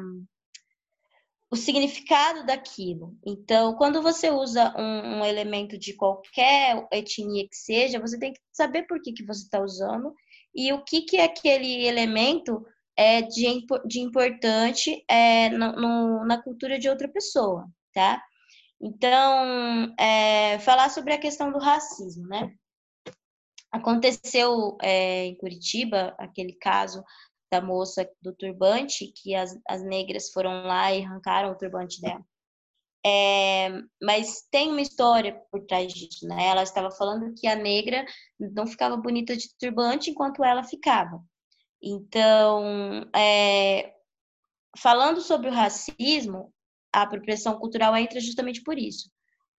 o 1.49 1.55
significado 1.55 2.45
daquilo? 2.45 3.17
Então, 3.25 3.75
quando 3.75 4.01
você 4.01 4.29
usa 4.29 4.73
um, 4.77 5.19
um, 5.19 5.25
elemento 5.25 5.77
de 5.77 5.93
qualquer 5.93 6.87
etnia 6.91 7.47
que 7.47 7.55
seja, 7.55 7.99
você 7.99 8.19
tem 8.19 8.33
que 8.33 8.39
saber 8.51 8.83
por 8.83 9.01
que, 9.01 9.13
que 9.13 9.25
você 9.25 9.43
está 9.43 9.61
usando 9.61 10.13
e 10.53 10.71
o 10.73 10.83
que, 10.83 11.01
que 11.01 11.17
aquele 11.17 11.85
elemento 11.85 12.65
é, 12.97 13.21
de, 13.21 13.65
de 13.85 13.99
importante 13.99 15.03
é, 15.09 15.49
no, 15.49 15.73
no, 15.73 16.25
na 16.25 16.41
cultura 16.41 16.79
de 16.79 16.89
outra 16.89 17.07
pessoa, 17.07 17.67
tá? 17.93 18.23
Então, 18.81 19.93
é, 19.97 20.59
falar 20.59 20.89
sobre 20.89 21.13
a 21.13 21.17
questão 21.17 21.51
do 21.51 21.59
racismo, 21.59 22.27
né? 22.27 22.53
Aconteceu 23.71 24.77
é, 24.81 25.25
em 25.25 25.35
Curitiba 25.37 26.15
aquele 26.17 26.53
caso 26.53 27.03
da 27.51 27.61
moça 27.61 28.09
do 28.21 28.33
turbante, 28.33 29.11
que 29.15 29.35
as, 29.35 29.57
as 29.67 29.83
negras 29.83 30.31
foram 30.31 30.63
lá 30.63 30.93
e 30.93 31.03
arrancaram 31.03 31.51
o 31.51 31.57
turbante 31.57 32.01
dela. 32.01 32.23
É, 33.05 33.69
mas 34.01 34.47
tem 34.49 34.71
uma 34.71 34.81
história 34.81 35.39
por 35.51 35.63
trás 35.65 35.93
disso, 35.93 36.27
né? 36.27 36.47
Ela 36.47 36.63
estava 36.63 36.89
falando 36.89 37.35
que 37.35 37.47
a 37.47 37.55
negra 37.55 38.03
não 38.39 38.65
ficava 38.65 38.97
bonita 38.97 39.37
de 39.37 39.47
turbante 39.59 40.09
enquanto 40.09 40.43
ela 40.43 40.63
ficava. 40.63 41.21
Então, 41.87 43.07
é, 43.15 43.93
falando 44.75 45.21
sobre 45.21 45.49
o 45.49 45.53
racismo, 45.53 46.51
a 46.91 47.03
apropriação 47.03 47.59
cultural 47.59 47.95
entra 47.95 48.19
justamente 48.19 48.63
por 48.63 48.79
isso. 48.79 49.11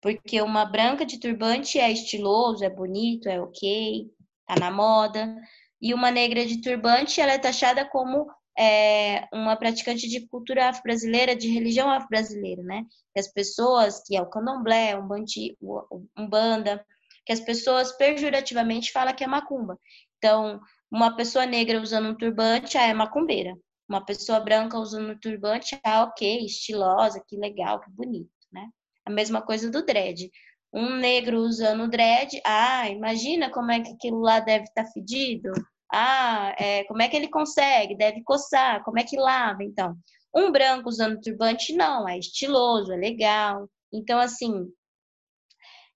Porque 0.03 0.43
uma 0.43 0.65
branca 0.65 1.07
de 1.07 1.21
turbante 1.21 1.79
é 1.79 1.91
estiloso, 1.91 2.65
é 2.65 2.69
bonito, 2.71 3.29
é 3.29 3.41
ok, 3.41 4.11
tá 4.45 4.57
na 4.59 4.73
moda. 4.73 5.37
E 5.81 5.95
uma 5.95 6.11
negra 6.11 6.45
de 6.45 6.61
turbante, 6.61 7.21
ela 7.21 7.33
é 7.33 7.39
taxada 7.39 7.89
como 7.89 8.27
é, 8.59 9.29
uma 9.33 9.55
praticante 9.55 10.09
de 10.09 10.27
cultura 10.27 10.69
afro-brasileira, 10.69 11.37
de 11.37 11.49
religião 11.49 11.89
afro-brasileira, 11.91 12.63
né? 12.63 12.85
Que 13.15 13.21
as 13.21 13.29
pessoas, 13.29 14.03
que 14.03 14.17
é 14.17 14.21
o 14.21 14.29
candomblé, 14.29 14.99
um, 14.99 16.29
banda, 16.29 16.85
que 17.25 17.33
as 17.33 17.41
pessoas 17.41 17.93
pejorativamente 17.93 18.91
falam 18.91 19.15
que 19.15 19.23
é 19.23 19.27
macumba. 19.27 19.79
Então, 20.19 20.61
uma 20.91 21.17
pessoa 21.17 21.47
negra 21.47 21.81
usando 21.81 22.09
um 22.09 22.15
turbante, 22.17 22.79
ah, 22.79 22.87
é 22.87 22.95
macumbeira. 22.95 23.55
Uma 23.89 24.05
pessoa 24.05 24.41
branca 24.41 24.79
usando 24.79 25.13
um 25.13 25.19
turbante, 25.19 25.79
ah, 25.85 26.05
ok, 26.05 26.45
estilosa, 26.45 27.23
que 27.27 27.37
legal, 27.37 27.81
que 27.81 27.91
bonito, 27.91 28.31
né? 28.53 28.69
A 29.05 29.11
mesma 29.11 29.43
coisa 29.43 29.71
do 29.71 29.85
dread. 29.85 30.31
um 30.73 30.97
negro 30.97 31.39
usando 31.39 31.89
dread, 31.89 32.41
ah, 32.45 32.89
imagina 32.91 33.51
como 33.51 33.71
é 33.73 33.81
que 33.81 33.91
aquilo 33.93 34.21
lá 34.21 34.41
deve 34.41 34.65
estar 34.65 34.85
tá 34.85 34.91
fedido. 34.93 35.51
Ah, 35.93 36.55
é, 36.59 36.85
como 36.85 37.03
é 37.03 37.09
que 37.09 37.17
ele 37.17 37.29
consegue? 37.29 37.97
Deve 37.97 38.23
coçar. 38.25 38.83
Como 38.85 38.99
é 38.99 39.05
que 39.05 39.17
lava? 39.17 39.63
Então, 39.63 39.97
um 40.35 40.51
branco 40.53 40.89
usando 40.89 41.21
turbante, 41.21 41.73
não, 41.75 42.09
é 42.09 42.19
estiloso, 42.19 42.93
é 42.93 42.97
legal. 42.97 43.69
Então, 43.93 44.19
assim, 44.19 44.67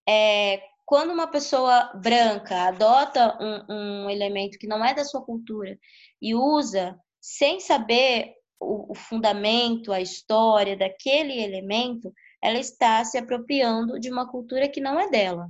é, 0.09 0.63
quando 0.91 1.13
uma 1.13 1.29
pessoa 1.29 1.85
branca 1.95 2.65
adota 2.65 3.39
um, 3.41 3.75
um, 4.07 4.11
elemento 4.11 4.59
que 4.59 4.67
não 4.67 4.85
é 4.85 4.93
da 4.93 5.05
sua 5.05 5.25
cultura 5.25 5.79
e 6.21 6.35
usa 6.35 6.99
sem 7.21 7.61
saber 7.61 8.33
o, 8.59 8.91
o 8.91 8.95
fundamento, 8.97 9.93
a 9.93 10.01
história 10.01 10.77
daquele 10.77 11.41
elemento, 11.41 12.13
ela 12.43 12.59
está 12.59 13.05
se 13.05 13.17
apropriando 13.17 14.01
de 14.01 14.11
uma 14.11 14.29
cultura 14.29 14.69
que 14.69 14.81
não 14.81 14.99
é 14.99 15.09
dela. 15.09 15.49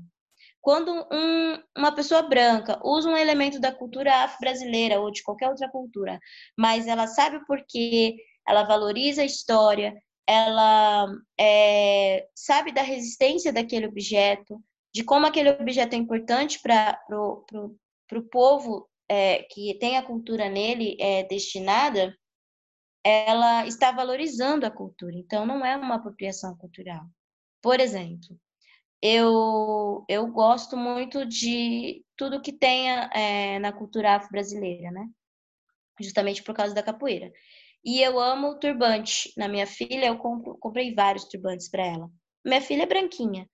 Quando 0.61 0.92
um, 1.11 1.59
uma 1.74 1.94
pessoa 1.94 2.20
branca 2.20 2.79
usa 2.85 3.09
um 3.09 3.16
elemento 3.16 3.59
da 3.59 3.72
cultura 3.72 4.24
afro-brasileira 4.24 5.00
ou 5.00 5.11
de 5.11 5.22
qualquer 5.22 5.48
outra 5.48 5.70
cultura, 5.70 6.20
mas 6.55 6.87
ela 6.87 7.07
sabe 7.07 7.38
o 7.38 7.46
porquê, 7.46 8.14
ela 8.46 8.64
valoriza 8.64 9.22
a 9.22 9.24
história, 9.24 9.94
ela 10.26 11.07
é, 11.40 12.26
sabe 12.35 12.72
da 12.72 12.83
resistência 12.83 13.50
daquele 13.50 13.87
objeto, 13.87 14.62
de 14.92 15.05
como 15.05 15.26
aquele 15.26 15.50
objeto 15.50 15.94
é 15.94 15.96
importante 15.96 16.61
para 16.61 16.98
o 17.11 18.22
povo 18.31 18.88
é, 19.09 19.42
que 19.44 19.74
tem 19.79 19.96
a 19.96 20.03
cultura 20.03 20.48
nele 20.48 20.96
é, 21.00 21.24
destinada, 21.24 22.16
ela 23.05 23.66
está 23.66 23.90
valorizando 23.90 24.66
a 24.66 24.70
cultura. 24.70 25.16
Então, 25.16 25.46
não 25.46 25.64
é 25.64 25.76
uma 25.76 25.96
apropriação 25.96 26.57
cultural. 26.57 27.05
Por 27.62 27.81
exemplo, 27.81 28.38
eu, 29.03 30.05
eu 30.09 30.26
gosto 30.29 30.76
muito 30.76 31.24
de 31.26 32.05
tudo 32.16 32.42
que 32.42 32.53
tenha 32.53 33.11
é, 33.14 33.59
na 33.59 33.72
cultura 33.72 34.16
afro-brasileira, 34.16 34.90
né? 34.90 35.09
Justamente 36.00 36.42
por 36.42 36.55
causa 36.55 36.74
da 36.74 36.83
capoeira. 36.83 37.33
E 37.85 38.00
eu 38.00 38.18
amo 38.20 38.59
turbante. 38.59 39.33
Na 39.37 39.48
minha 39.48 39.66
filha, 39.66 40.07
eu 40.07 40.18
compro, 40.18 40.57
comprei 40.59 40.94
vários 40.94 41.24
turbantes 41.24 41.68
para 41.68 41.85
ela. 41.85 42.11
Minha 42.44 42.61
filha 42.61 42.83
é 42.83 42.87
branquinha. 42.87 43.48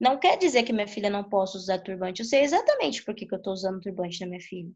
Não 0.00 0.18
quer 0.18 0.38
dizer 0.38 0.62
que 0.62 0.72
minha 0.72 0.88
filha 0.88 1.10
não 1.10 1.22
possa 1.22 1.58
usar 1.58 1.78
turbante. 1.78 2.22
Eu 2.22 2.26
sei 2.26 2.40
exatamente 2.40 3.04
por 3.04 3.14
que, 3.14 3.26
que 3.26 3.34
eu 3.34 3.38
estou 3.38 3.52
usando 3.52 3.80
turbante 3.80 4.20
na 4.20 4.26
minha 4.26 4.40
filha. 4.40 4.72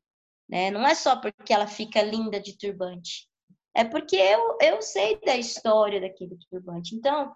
Né? 0.49 0.71
Não 0.71 0.87
é 0.87 0.95
só 0.95 1.17
porque 1.17 1.53
ela 1.53 1.67
fica 1.67 2.03
linda 2.03 2.39
de 2.39 2.59
turbante. 2.59 3.27
É 3.75 3.85
porque 3.85 4.17
eu, 4.17 4.59
eu 4.61 4.83
sei 4.83 5.19
da 5.21 5.37
história 5.37 6.01
daquele 6.01 6.37
turbante. 6.51 6.95
Então, 6.95 7.33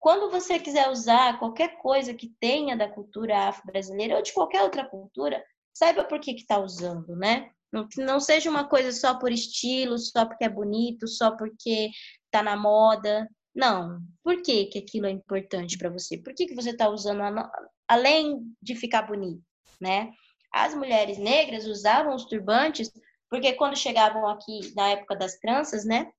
quando 0.00 0.30
você 0.30 0.58
quiser 0.58 0.88
usar 0.88 1.38
qualquer 1.38 1.78
coisa 1.78 2.14
que 2.14 2.32
tenha 2.40 2.76
da 2.76 2.88
cultura 2.88 3.48
afro-brasileira 3.48 4.16
ou 4.16 4.22
de 4.22 4.32
qualquer 4.32 4.62
outra 4.62 4.88
cultura, 4.88 5.44
saiba 5.74 6.04
por 6.04 6.18
que 6.18 6.32
está 6.32 6.58
usando, 6.58 7.14
né? 7.16 7.50
Não, 7.70 7.86
não 7.98 8.18
seja 8.18 8.48
uma 8.48 8.68
coisa 8.68 8.92
só 8.92 9.18
por 9.18 9.30
estilo, 9.30 9.98
só 9.98 10.24
porque 10.24 10.44
é 10.44 10.48
bonito, 10.48 11.06
só 11.06 11.36
porque 11.36 11.90
está 12.24 12.42
na 12.42 12.56
moda. 12.56 13.28
Não. 13.56 14.02
Por 14.22 14.42
que, 14.42 14.66
que 14.66 14.78
aquilo 14.78 15.06
é 15.06 15.10
importante 15.10 15.78
para 15.78 15.88
você? 15.88 16.18
Por 16.18 16.34
que, 16.34 16.46
que 16.46 16.54
você 16.54 16.70
está 16.70 16.90
usando 16.90 17.22
a, 17.22 17.50
além 17.88 18.54
de 18.60 18.76
ficar 18.76 19.02
bonito, 19.02 19.42
né? 19.80 20.12
As 20.52 20.74
mulheres 20.74 21.16
negras 21.16 21.66
usavam 21.66 22.14
os 22.14 22.26
turbantes 22.26 22.92
porque 23.30 23.54
quando 23.54 23.76
chegavam 23.76 24.28
aqui 24.28 24.72
na 24.76 24.90
época 24.90 25.16
das 25.16 25.38
tranças, 25.38 25.86
né? 25.86 26.12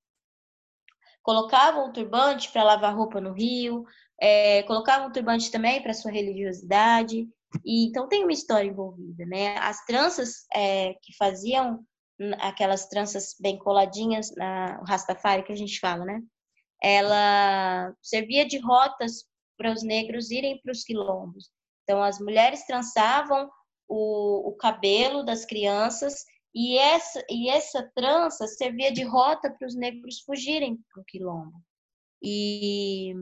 Colocavam 1.21 1.87
o 1.87 1.93
turbante 1.93 2.51
para 2.51 2.63
lavar 2.63 2.95
roupa 2.95 3.21
no 3.21 3.33
rio, 3.33 3.85
é, 4.19 4.63
colocavam 4.63 5.09
o 5.09 5.11
turbante 5.11 5.51
também 5.51 5.81
para 5.81 5.93
sua 5.93 6.11
religiosidade. 6.11 7.27
E, 7.63 7.87
então 7.87 8.07
tem 8.09 8.23
uma 8.23 8.33
história 8.33 8.67
envolvida, 8.67 9.25
né? 9.27 9.57
As 9.59 9.85
tranças 9.85 10.45
é, 10.55 10.95
que 11.03 11.15
faziam 11.15 11.85
aquelas 12.39 12.87
tranças 12.87 13.35
bem 13.39 13.59
coladinhas, 13.59 14.33
na 14.35 14.81
Rastafari 14.87 15.43
que 15.43 15.53
a 15.53 15.55
gente 15.55 15.79
fala, 15.79 16.03
né? 16.03 16.19
Ela 16.81 17.93
servia 18.01 18.45
de 18.45 18.57
rotas 18.59 19.25
para 19.57 19.71
os 19.71 19.83
negros 19.83 20.29
irem 20.31 20.61
para 20.61 20.71
os 20.71 20.83
quilombos. 20.83 21.49
Então 21.83 22.01
as 22.01 22.19
mulheres 22.19 22.65
trançavam 22.65 23.49
o, 23.87 24.49
o 24.49 24.55
cabelo 24.55 25.23
das 25.23 25.45
crianças 25.45 26.25
e 26.53 26.77
essa, 26.77 27.23
e 27.29 27.49
essa 27.49 27.89
trança 27.95 28.47
servia 28.47 28.91
de 28.91 29.03
rota 29.03 29.49
para 29.49 29.67
os 29.67 29.75
negros 29.75 30.21
fugirem 30.21 30.77
para 30.91 31.01
o 31.01 31.05
quilombo. 31.05 31.61
E 32.21 33.13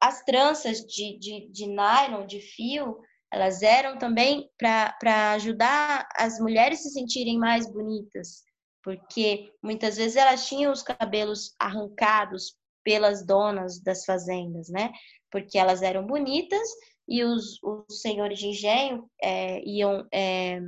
as 0.00 0.24
tranças 0.24 0.80
de, 0.80 1.18
de, 1.18 1.48
de 1.48 1.66
nylon, 1.66 2.26
de 2.26 2.40
fio, 2.40 3.00
elas 3.32 3.62
eram 3.62 3.98
também 3.98 4.50
para 4.58 5.32
ajudar 5.32 6.08
as 6.16 6.38
mulheres 6.40 6.82
se 6.82 6.90
sentirem 6.90 7.38
mais 7.38 7.70
bonitas, 7.70 8.42
porque 8.88 9.52
muitas 9.62 9.98
vezes 9.98 10.16
elas 10.16 10.46
tinham 10.46 10.72
os 10.72 10.82
cabelos 10.82 11.54
arrancados 11.58 12.56
pelas 12.82 13.22
donas 13.26 13.78
das 13.82 14.06
fazendas, 14.06 14.70
né? 14.70 14.90
Porque 15.30 15.58
elas 15.58 15.82
eram 15.82 16.06
bonitas 16.06 16.66
e 17.06 17.22
os, 17.22 17.62
os 17.62 18.00
senhores 18.00 18.38
de 18.38 18.46
engenho 18.46 19.06
é, 19.22 19.62
iam 19.62 20.08
é, 20.10 20.58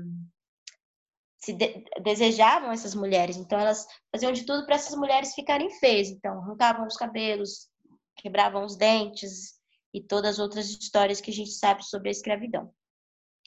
se 1.38 1.54
de, 1.54 1.82
desejavam 2.02 2.70
essas 2.70 2.94
mulheres, 2.94 3.38
então 3.38 3.58
elas 3.58 3.86
faziam 4.12 4.32
de 4.32 4.44
tudo 4.44 4.66
para 4.66 4.74
essas 4.74 4.94
mulheres 4.94 5.34
ficarem 5.34 5.70
feias, 5.78 6.08
então 6.08 6.42
arrancavam 6.42 6.86
os 6.86 6.96
cabelos, 6.96 7.70
quebravam 8.16 8.66
os 8.66 8.76
dentes 8.76 9.58
e 9.94 10.02
todas 10.02 10.32
as 10.32 10.38
outras 10.38 10.68
histórias 10.68 11.22
que 11.22 11.30
a 11.30 11.34
gente 11.34 11.52
sabe 11.52 11.82
sobre 11.86 12.10
a 12.10 12.12
escravidão. 12.12 12.70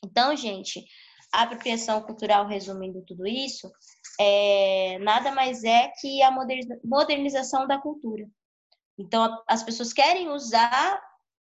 Então, 0.04 0.36
gente, 0.36 0.84
a 1.32 1.44
apropriação 1.44 2.02
cultural, 2.02 2.48
resumindo 2.48 3.04
tudo 3.06 3.26
isso, 3.28 3.72
é, 4.20 4.98
nada 5.00 5.32
mais 5.32 5.64
é 5.64 5.92
que 6.00 6.22
a 6.22 6.32
modernização 6.84 7.68
da 7.68 7.78
cultura. 7.78 8.26
Então, 8.98 9.42
as 9.48 9.64
pessoas 9.64 9.92
querem 9.92 10.30
usar 10.30 11.02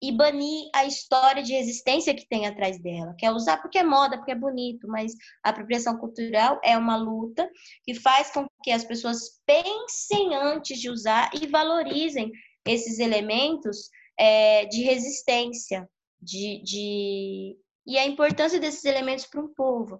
e 0.01 0.11
banir 0.11 0.69
a 0.73 0.83
história 0.85 1.43
de 1.43 1.53
resistência 1.53 2.15
que 2.15 2.27
tem 2.27 2.47
atrás 2.47 2.81
dela. 2.81 3.15
Quer 3.17 3.31
usar 3.31 3.57
porque 3.57 3.77
é 3.77 3.83
moda, 3.83 4.17
porque 4.17 4.31
é 4.31 4.35
bonito, 4.35 4.87
mas 4.87 5.13
a 5.43 5.49
apropriação 5.49 5.97
cultural 5.97 6.59
é 6.63 6.75
uma 6.75 6.95
luta 6.95 7.47
que 7.83 7.93
faz 7.93 8.31
com 8.31 8.47
que 8.63 8.71
as 8.71 8.83
pessoas 8.83 9.41
pensem 9.45 10.35
antes 10.35 10.79
de 10.79 10.89
usar 10.89 11.29
e 11.39 11.45
valorizem 11.45 12.31
esses 12.65 12.97
elementos 12.97 13.89
é, 14.17 14.65
de 14.65 14.81
resistência, 14.81 15.87
de, 16.19 16.61
de, 16.63 17.57
e 17.85 17.97
a 17.97 18.05
importância 18.05 18.59
desses 18.59 18.85
elementos 18.85 19.27
para 19.27 19.41
um 19.41 19.53
povo. 19.53 19.99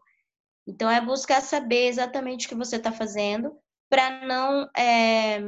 Então, 0.72 0.90
é 0.90 1.02
buscar 1.02 1.42
saber 1.42 1.88
exatamente 1.88 2.46
o 2.46 2.50
que 2.50 2.56
você 2.56 2.78
está 2.78 2.94
fazendo 2.94 3.60
para 3.90 4.26
não 4.26 4.70
é, 4.76 5.42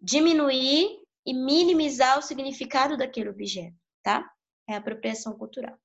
diminuir 0.00 0.86
e 1.26 1.34
minimizar 1.34 2.16
o 2.16 2.22
significado 2.22 2.96
daquele 2.96 3.30
objeto, 3.30 3.76
tá? 4.00 4.24
É 4.68 4.76
apropriação 4.76 5.36
cultural. 5.36 5.76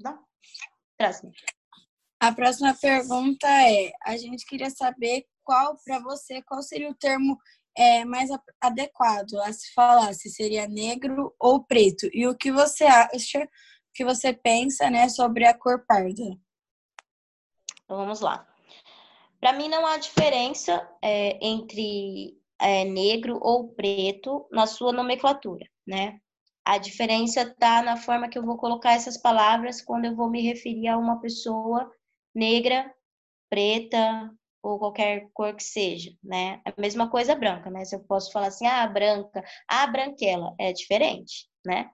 Tá? 0.00 0.16
Próximo. 0.96 1.32
A 2.20 2.32
próxima 2.32 2.72
pergunta 2.80 3.48
é: 3.48 3.90
a 4.04 4.16
gente 4.16 4.46
queria 4.46 4.70
saber 4.70 5.24
qual, 5.42 5.76
para 5.84 5.98
você, 5.98 6.40
qual 6.42 6.62
seria 6.62 6.88
o 6.88 6.94
termo 6.94 7.36
é, 7.76 8.04
mais 8.04 8.30
adequado 8.60 9.34
a 9.40 9.52
se 9.52 9.72
falar, 9.72 10.14
se 10.14 10.30
seria 10.30 10.68
negro 10.68 11.34
ou 11.36 11.64
preto, 11.64 12.08
e 12.12 12.28
o 12.28 12.36
que 12.36 12.52
você 12.52 12.84
acha, 12.84 13.42
o 13.42 13.48
que 13.92 14.04
você 14.04 14.32
pensa, 14.32 14.88
né, 14.88 15.08
sobre 15.08 15.44
a 15.44 15.52
cor 15.56 15.84
parda? 15.84 16.38
Então, 17.88 17.96
vamos 17.96 18.20
lá. 18.20 18.46
Para 19.40 19.54
mim, 19.54 19.66
não 19.66 19.86
há 19.86 19.96
diferença 19.96 20.86
é, 21.00 21.42
entre 21.42 22.36
é, 22.60 22.84
negro 22.84 23.38
ou 23.40 23.68
preto 23.72 24.46
na 24.52 24.66
sua 24.66 24.92
nomenclatura, 24.92 25.66
né? 25.86 26.20
A 26.66 26.76
diferença 26.76 27.40
está 27.40 27.82
na 27.82 27.96
forma 27.96 28.28
que 28.28 28.38
eu 28.38 28.44
vou 28.44 28.58
colocar 28.58 28.92
essas 28.92 29.16
palavras 29.16 29.80
quando 29.80 30.04
eu 30.04 30.14
vou 30.14 30.28
me 30.28 30.42
referir 30.42 30.88
a 30.88 30.98
uma 30.98 31.18
pessoa 31.18 31.90
negra, 32.34 32.94
preta 33.48 34.30
ou 34.62 34.78
qualquer 34.78 35.30
cor 35.32 35.56
que 35.56 35.64
seja, 35.64 36.10
né? 36.22 36.60
A 36.66 36.78
mesma 36.78 37.08
coisa 37.08 37.34
branca, 37.34 37.70
né? 37.70 37.86
Se 37.86 37.96
eu 37.96 38.00
posso 38.00 38.30
falar 38.30 38.48
assim, 38.48 38.66
ah, 38.66 38.86
branca, 38.86 39.42
ah, 39.66 39.86
branquela, 39.86 40.54
é 40.58 40.74
diferente, 40.74 41.48
né? 41.64 41.90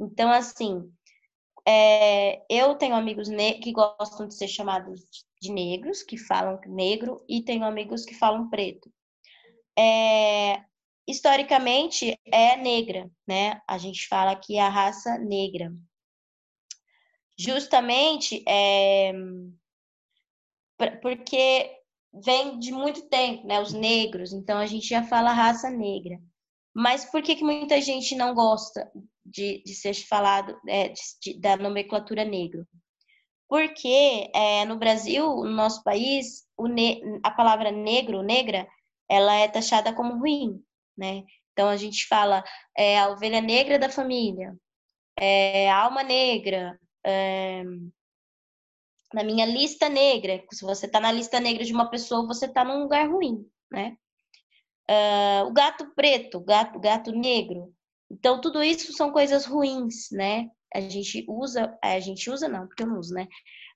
Então, 0.00 0.30
assim, 0.30 0.90
é, 1.66 2.42
eu 2.48 2.74
tenho 2.76 2.94
amigos 2.94 3.28
que 3.62 3.72
gostam 3.72 4.26
de 4.26 4.34
ser 4.34 4.48
chamados 4.48 5.00
de 5.44 5.52
negros, 5.52 6.02
que 6.02 6.16
falam 6.16 6.58
negro, 6.66 7.24
e 7.28 7.42
tenho 7.42 7.64
amigos 7.64 8.04
que 8.04 8.14
falam 8.14 8.48
preto 8.50 8.90
é, 9.76 10.64
historicamente 11.06 12.18
é 12.26 12.56
negra, 12.56 13.10
né? 13.26 13.60
A 13.68 13.78
gente 13.78 14.06
fala 14.08 14.36
que 14.36 14.56
é 14.56 14.60
a 14.60 14.68
raça 14.68 15.18
negra. 15.18 15.72
Justamente 17.36 18.44
é, 18.48 19.12
porque 21.02 21.70
vem 22.24 22.58
de 22.58 22.72
muito 22.72 23.08
tempo, 23.08 23.46
né? 23.46 23.60
Os 23.60 23.72
negros, 23.72 24.32
então 24.32 24.58
a 24.58 24.66
gente 24.66 24.86
já 24.86 25.02
fala 25.02 25.32
raça 25.32 25.68
negra. 25.70 26.18
Mas 26.76 27.04
por 27.04 27.22
que, 27.22 27.36
que 27.36 27.44
muita 27.44 27.80
gente 27.80 28.16
não 28.16 28.34
gosta 28.34 28.90
de, 29.24 29.62
de 29.64 29.74
ser 29.74 29.94
falado 29.94 30.56
é, 30.68 30.88
de, 30.88 31.00
de, 31.20 31.40
da 31.40 31.56
nomenclatura 31.56 32.24
negro? 32.24 32.66
Porque 33.54 34.32
é, 34.34 34.64
no 34.64 34.76
Brasil, 34.76 35.24
no 35.24 35.52
nosso 35.52 35.80
país, 35.84 36.44
a 37.22 37.30
palavra 37.30 37.70
negro, 37.70 38.20
negra, 38.20 38.66
ela 39.08 39.32
é 39.36 39.46
taxada 39.46 39.94
como 39.94 40.18
ruim, 40.18 40.60
né? 40.98 41.22
Então 41.52 41.68
a 41.68 41.76
gente 41.76 42.04
fala 42.08 42.42
é, 42.76 42.98
a 42.98 43.10
ovelha 43.10 43.40
negra 43.40 43.78
da 43.78 43.88
família, 43.88 44.56
é, 45.16 45.70
a 45.70 45.84
alma 45.84 46.02
negra, 46.02 46.76
é, 47.06 47.62
na 49.12 49.22
minha 49.22 49.46
lista 49.46 49.88
negra. 49.88 50.44
Se 50.50 50.64
você 50.64 50.86
está 50.86 50.98
na 50.98 51.12
lista 51.12 51.38
negra 51.38 51.62
de 51.62 51.72
uma 51.72 51.88
pessoa, 51.88 52.26
você 52.26 52.46
está 52.46 52.64
num 52.64 52.82
lugar 52.82 53.08
ruim, 53.08 53.48
né? 53.70 53.96
Uh, 54.90 55.46
o 55.46 55.52
gato 55.52 55.94
preto, 55.94 56.40
gato, 56.40 56.80
gato 56.80 57.12
negro. 57.12 57.72
Então, 58.10 58.40
tudo 58.40 58.64
isso 58.64 58.92
são 58.94 59.12
coisas 59.12 59.46
ruins, 59.46 60.08
né? 60.10 60.50
A 60.74 60.80
gente 60.80 61.24
usa, 61.28 61.78
a 61.82 62.00
gente 62.00 62.28
usa 62.28 62.48
não, 62.48 62.66
porque 62.66 62.82
eu 62.82 62.86
não 62.86 62.98
uso, 62.98 63.14
né? 63.14 63.28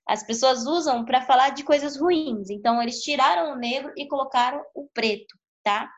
As 0.07 0.23
pessoas 0.23 0.65
usam 0.65 1.05
para 1.05 1.21
falar 1.21 1.49
de 1.49 1.63
coisas 1.63 1.97
ruins. 1.97 2.49
Então, 2.49 2.81
eles 2.81 3.01
tiraram 3.01 3.53
o 3.53 3.55
negro 3.55 3.93
e 3.95 4.07
colocaram 4.07 4.61
o 4.75 4.87
preto, 4.93 5.37
tá? 5.63 5.89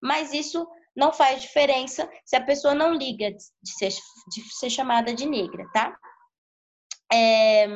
Mas 0.00 0.32
isso 0.32 0.66
não 0.94 1.12
faz 1.12 1.40
diferença 1.40 2.10
se 2.24 2.36
a 2.36 2.44
pessoa 2.44 2.74
não 2.74 2.92
liga 2.92 3.30
de 3.30 3.70
ser, 3.78 3.88
de 3.88 4.54
ser 4.54 4.68
chamada 4.68 5.14
de 5.14 5.26
negra, 5.26 5.66
tá? 5.72 5.96
É... 7.10 7.66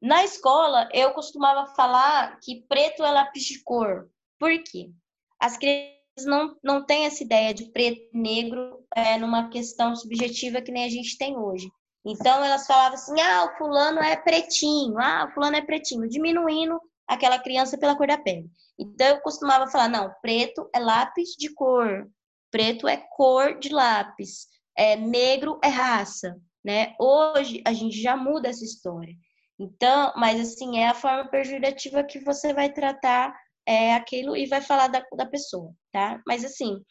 Na 0.00 0.24
escola, 0.24 0.88
eu 0.92 1.12
costumava 1.12 1.74
falar 1.74 2.38
que 2.42 2.66
preto 2.66 3.04
é 3.04 3.10
lápis 3.10 3.44
de 3.44 3.62
cor. 3.62 4.10
Por 4.38 4.50
quê? 4.64 4.90
As 5.38 5.56
crianças 5.56 6.01
não, 6.24 6.56
não 6.62 6.84
têm 6.84 7.06
essa 7.06 7.22
ideia 7.22 7.54
de 7.54 7.70
preto 7.70 8.00
e 8.12 8.18
negro 8.18 8.84
é, 8.94 9.16
numa 9.18 9.48
questão 9.48 9.94
subjetiva 9.96 10.60
que 10.60 10.72
nem 10.72 10.84
a 10.84 10.90
gente 10.90 11.16
tem 11.16 11.36
hoje. 11.36 11.70
Então, 12.04 12.44
elas 12.44 12.66
falavam 12.66 12.94
assim: 12.94 13.20
ah, 13.20 13.44
o 13.44 13.56
fulano 13.56 14.00
é 14.00 14.16
pretinho, 14.16 14.98
ah, 14.98 15.26
o 15.28 15.34
fulano 15.34 15.56
é 15.56 15.62
pretinho, 15.62 16.08
diminuindo 16.08 16.80
aquela 17.06 17.38
criança 17.38 17.78
pela 17.78 17.96
cor 17.96 18.06
da 18.06 18.18
pele. 18.18 18.50
Então, 18.78 19.06
eu 19.06 19.20
costumava 19.20 19.70
falar: 19.70 19.88
não, 19.88 20.12
preto 20.20 20.68
é 20.74 20.78
lápis 20.78 21.30
de 21.38 21.52
cor, 21.54 22.08
preto 22.50 22.88
é 22.88 22.96
cor 22.96 23.58
de 23.58 23.68
lápis, 23.68 24.48
é, 24.76 24.96
negro 24.96 25.58
é 25.62 25.68
raça. 25.68 26.36
Né? 26.64 26.94
Hoje, 26.98 27.62
a 27.64 27.72
gente 27.72 28.00
já 28.00 28.16
muda 28.16 28.48
essa 28.48 28.64
história. 28.64 29.14
Então, 29.58 30.12
mas 30.16 30.40
assim, 30.40 30.78
é 30.78 30.88
a 30.88 30.94
forma 30.94 31.28
pejorativa 31.28 32.02
que 32.02 32.20
você 32.20 32.52
vai 32.52 32.72
tratar 32.72 33.34
é, 33.66 33.94
aquilo 33.94 34.36
e 34.36 34.46
vai 34.46 34.60
falar 34.60 34.88
da, 34.88 35.04
da 35.16 35.26
pessoa, 35.26 35.72
tá? 35.92 36.20
Mas 36.26 36.44
assim, 36.44 36.82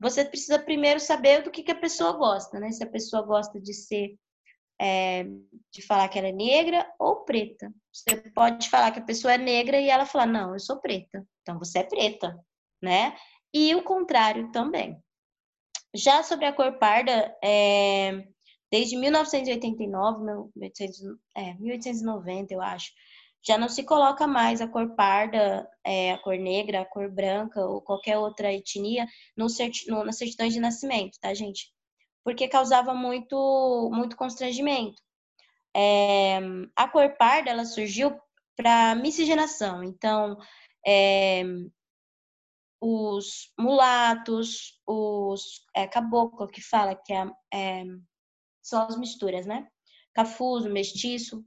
você 0.00 0.24
precisa 0.24 0.58
primeiro 0.58 1.00
saber 1.00 1.42
do 1.42 1.50
que, 1.50 1.62
que 1.62 1.72
a 1.72 1.78
pessoa 1.78 2.12
gosta, 2.12 2.60
né? 2.60 2.70
Se 2.70 2.84
a 2.84 2.90
pessoa 2.90 3.22
gosta 3.22 3.60
de 3.60 3.74
ser, 3.74 4.16
é, 4.80 5.24
de 5.72 5.82
falar 5.82 6.08
que 6.08 6.18
ela 6.18 6.28
é 6.28 6.32
negra 6.32 6.88
ou 6.98 7.24
preta. 7.24 7.72
Você 7.92 8.16
pode 8.32 8.70
falar 8.70 8.92
que 8.92 9.00
a 9.00 9.04
pessoa 9.04 9.34
é 9.34 9.38
negra 9.38 9.80
e 9.80 9.88
ela 9.88 10.06
falar, 10.06 10.26
não, 10.26 10.52
eu 10.52 10.60
sou 10.60 10.80
preta. 10.80 11.26
Então 11.42 11.58
você 11.58 11.80
é 11.80 11.84
preta, 11.84 12.38
né? 12.82 13.16
E 13.52 13.74
o 13.74 13.82
contrário 13.82 14.52
também. 14.52 14.96
Já 15.94 16.22
sobre 16.22 16.44
a 16.44 16.52
cor 16.52 16.78
parda, 16.78 17.34
é, 17.42 18.24
desde 18.70 18.96
1989, 18.96 20.22
1800, 20.54 21.00
é, 21.36 21.54
1890, 21.54 22.54
eu 22.54 22.60
acho, 22.60 22.92
já 23.42 23.56
não 23.56 23.68
se 23.68 23.82
coloca 23.84 24.26
mais 24.26 24.60
a 24.60 24.68
cor 24.68 24.94
parda, 24.94 25.68
é, 25.84 26.12
a 26.12 26.18
cor 26.18 26.36
negra, 26.36 26.82
a 26.82 26.84
cor 26.84 27.10
branca 27.10 27.64
ou 27.64 27.80
qualquer 27.80 28.18
outra 28.18 28.52
etnia 28.52 29.06
no, 29.36 29.48
certi 29.48 29.88
no, 29.88 30.04
de 30.04 30.60
nascimento, 30.60 31.18
tá, 31.20 31.32
gente? 31.34 31.72
Porque 32.24 32.48
causava 32.48 32.94
muito, 32.94 33.90
muito 33.92 34.16
constrangimento. 34.16 35.00
É, 35.74 36.38
a 36.76 36.88
cor 36.88 37.16
parda, 37.16 37.50
ela 37.50 37.64
surgiu 37.64 38.18
para 38.56 38.94
miscigenação. 38.96 39.82
Então, 39.84 40.36
é, 40.86 41.44
os 42.80 43.52
mulatos, 43.58 44.80
os 44.86 45.64
é, 45.74 45.86
caboclo, 45.86 46.48
que 46.48 46.60
fala 46.60 46.94
que 46.94 47.12
é, 47.12 47.30
é, 47.52 47.84
são 48.62 48.82
as 48.82 48.98
misturas, 48.98 49.46
né? 49.46 49.68
Cafuso, 50.14 50.68
mestiço, 50.68 51.44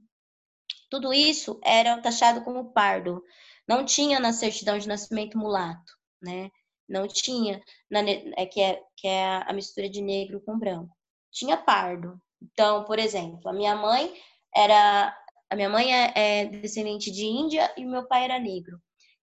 tudo 0.92 1.10
isso 1.10 1.58
era 1.64 1.98
taxado 2.02 2.44
como 2.44 2.70
pardo. 2.70 3.24
Não 3.66 3.82
tinha 3.82 4.20
na 4.20 4.30
certidão 4.30 4.76
de 4.76 4.86
nascimento 4.86 5.38
mulato, 5.38 5.90
né? 6.20 6.50
Não 6.86 7.08
tinha, 7.08 7.62
na, 7.90 8.00
é, 8.00 8.44
que, 8.44 8.60
é, 8.60 8.78
que 8.98 9.08
é 9.08 9.42
a 9.42 9.54
mistura 9.54 9.88
de 9.88 10.02
negro 10.02 10.42
com 10.44 10.58
branco. 10.58 10.94
Tinha 11.30 11.56
pardo. 11.56 12.20
Então, 12.42 12.84
por 12.84 12.98
exemplo, 12.98 13.48
a 13.48 13.54
minha 13.54 13.74
mãe 13.74 14.12
era. 14.54 15.16
A 15.48 15.56
minha 15.56 15.70
mãe 15.70 15.94
é, 15.94 16.12
é 16.14 16.44
descendente 16.46 17.10
de 17.10 17.24
Índia 17.24 17.72
e 17.74 17.86
meu 17.86 18.06
pai 18.06 18.24
era 18.24 18.38
negro. 18.38 18.78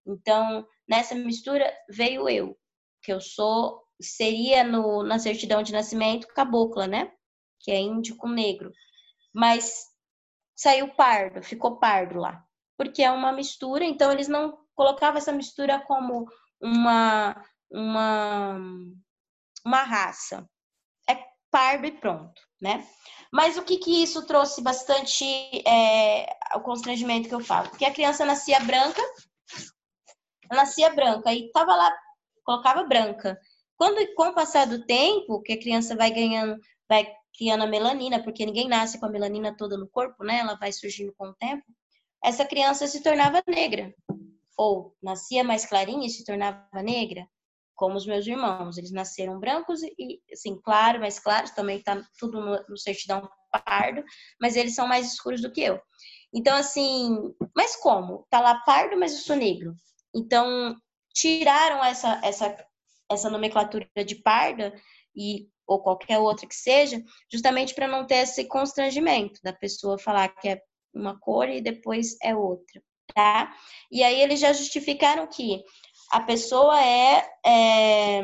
Então, 0.07 0.65
nessa 0.87 1.13
mistura 1.13 1.71
veio 1.87 2.27
eu, 2.27 2.57
que 3.03 3.13
eu 3.13 3.21
sou, 3.21 3.83
seria 4.01 4.63
no, 4.63 5.03
na 5.03 5.19
certidão 5.19 5.61
de 5.61 5.71
nascimento 5.71 6.27
cabocla, 6.29 6.87
né? 6.87 7.11
Que 7.59 7.69
é 7.69 7.79
índio 7.79 8.15
com 8.17 8.27
negro. 8.27 8.71
Mas 9.31 9.89
saiu 10.59 10.89
pardo, 10.89 11.41
ficou 11.41 11.79
pardo 11.79 12.19
lá. 12.19 12.43
Porque 12.77 13.01
é 13.01 13.09
uma 13.09 13.31
mistura, 13.31 13.85
então 13.85 14.11
eles 14.11 14.27
não 14.27 14.57
colocavam 14.75 15.17
essa 15.17 15.31
mistura 15.31 15.79
como 15.79 16.27
uma, 16.61 17.45
uma, 17.71 18.59
uma 19.65 19.83
raça. 19.83 20.45
É 21.09 21.17
pardo 21.49 21.85
e 21.85 21.91
pronto, 21.91 22.41
né? 22.61 22.85
Mas 23.31 23.57
o 23.57 23.63
que 23.63 23.77
que 23.77 24.03
isso 24.03 24.25
trouxe 24.25 24.61
bastante 24.61 25.23
é, 25.65 26.27
o 26.55 26.59
constrangimento 26.59 27.29
que 27.29 27.35
eu 27.35 27.39
falo? 27.43 27.69
Porque 27.69 27.85
a 27.85 27.93
criança 27.93 28.25
nascia 28.25 28.59
branca, 28.59 29.01
nascia 30.51 30.89
branca 30.89 31.33
e 31.33 31.49
tava 31.51 31.73
lá, 31.73 31.97
colocava 32.43 32.83
branca. 32.83 33.39
Quando, 33.77 34.13
com 34.13 34.27
o 34.27 34.33
passar 34.33 34.67
do 34.67 34.85
tempo, 34.85 35.41
que 35.41 35.53
a 35.53 35.59
criança 35.59 35.95
vai 35.95 36.11
ganhando, 36.11 36.59
vai 36.89 37.09
criando 37.35 37.63
a 37.63 37.67
melanina, 37.67 38.21
porque 38.23 38.45
ninguém 38.45 38.67
nasce 38.67 38.99
com 38.99 39.05
a 39.05 39.09
melanina 39.09 39.55
toda 39.55 39.77
no 39.77 39.87
corpo, 39.87 40.23
né? 40.23 40.39
Ela 40.39 40.55
vai 40.55 40.71
surgindo 40.71 41.13
com 41.17 41.27
o 41.27 41.35
tempo. 41.35 41.63
Essa 42.23 42.45
criança 42.45 42.87
se 42.87 43.01
tornava 43.01 43.41
negra. 43.47 43.93
Ou 44.57 44.95
nascia 45.01 45.43
mais 45.43 45.65
clarinha 45.65 46.05
e 46.05 46.09
se 46.09 46.25
tornava 46.25 46.67
negra, 46.83 47.25
como 47.75 47.95
os 47.95 48.05
meus 48.05 48.27
irmãos. 48.27 48.77
Eles 48.77 48.91
nasceram 48.91 49.39
brancos 49.39 49.81
e, 49.83 50.21
assim, 50.31 50.59
claro, 50.61 50.99
mais 50.99 51.17
claros, 51.17 51.51
também 51.51 51.81
tá 51.81 52.01
tudo 52.17 52.41
no, 52.41 52.65
no 52.67 52.77
certidão 52.77 53.29
pardo, 53.65 54.03
mas 54.39 54.55
eles 54.55 54.75
são 54.75 54.87
mais 54.87 55.07
escuros 55.13 55.41
do 55.41 55.51
que 55.51 55.61
eu. 55.61 55.79
Então, 56.33 56.55
assim, 56.55 57.17
mas 57.55 57.75
como? 57.77 58.27
Tá 58.29 58.39
lá 58.39 58.55
pardo, 58.59 58.97
mas 58.97 59.13
eu 59.13 59.19
sou 59.19 59.35
negro. 59.35 59.73
Então, 60.13 60.75
tiraram 61.13 61.83
essa, 61.83 62.19
essa, 62.23 62.65
essa 63.09 63.29
nomenclatura 63.29 63.89
de 64.05 64.15
parda 64.15 64.73
e 65.15 65.49
ou 65.69 65.79
qualquer 65.79 66.17
outra 66.17 66.47
que 66.47 66.55
seja, 66.55 67.01
justamente 67.31 67.75
para 67.75 67.87
não 67.87 68.05
ter 68.05 68.15
esse 68.15 68.45
constrangimento 68.45 69.39
da 69.43 69.53
pessoa 69.53 69.99
falar 69.99 70.27
que 70.29 70.49
é 70.49 70.61
uma 70.91 71.17
cor 71.19 71.47
e 71.47 71.61
depois 71.61 72.17
é 72.23 72.35
outra, 72.35 72.81
tá? 73.13 73.55
E 73.91 74.03
aí 74.03 74.19
eles 74.19 74.39
já 74.39 74.51
justificaram 74.51 75.27
que 75.27 75.63
a 76.11 76.21
pessoa 76.21 76.83
é, 76.83 77.23
é 77.45 78.21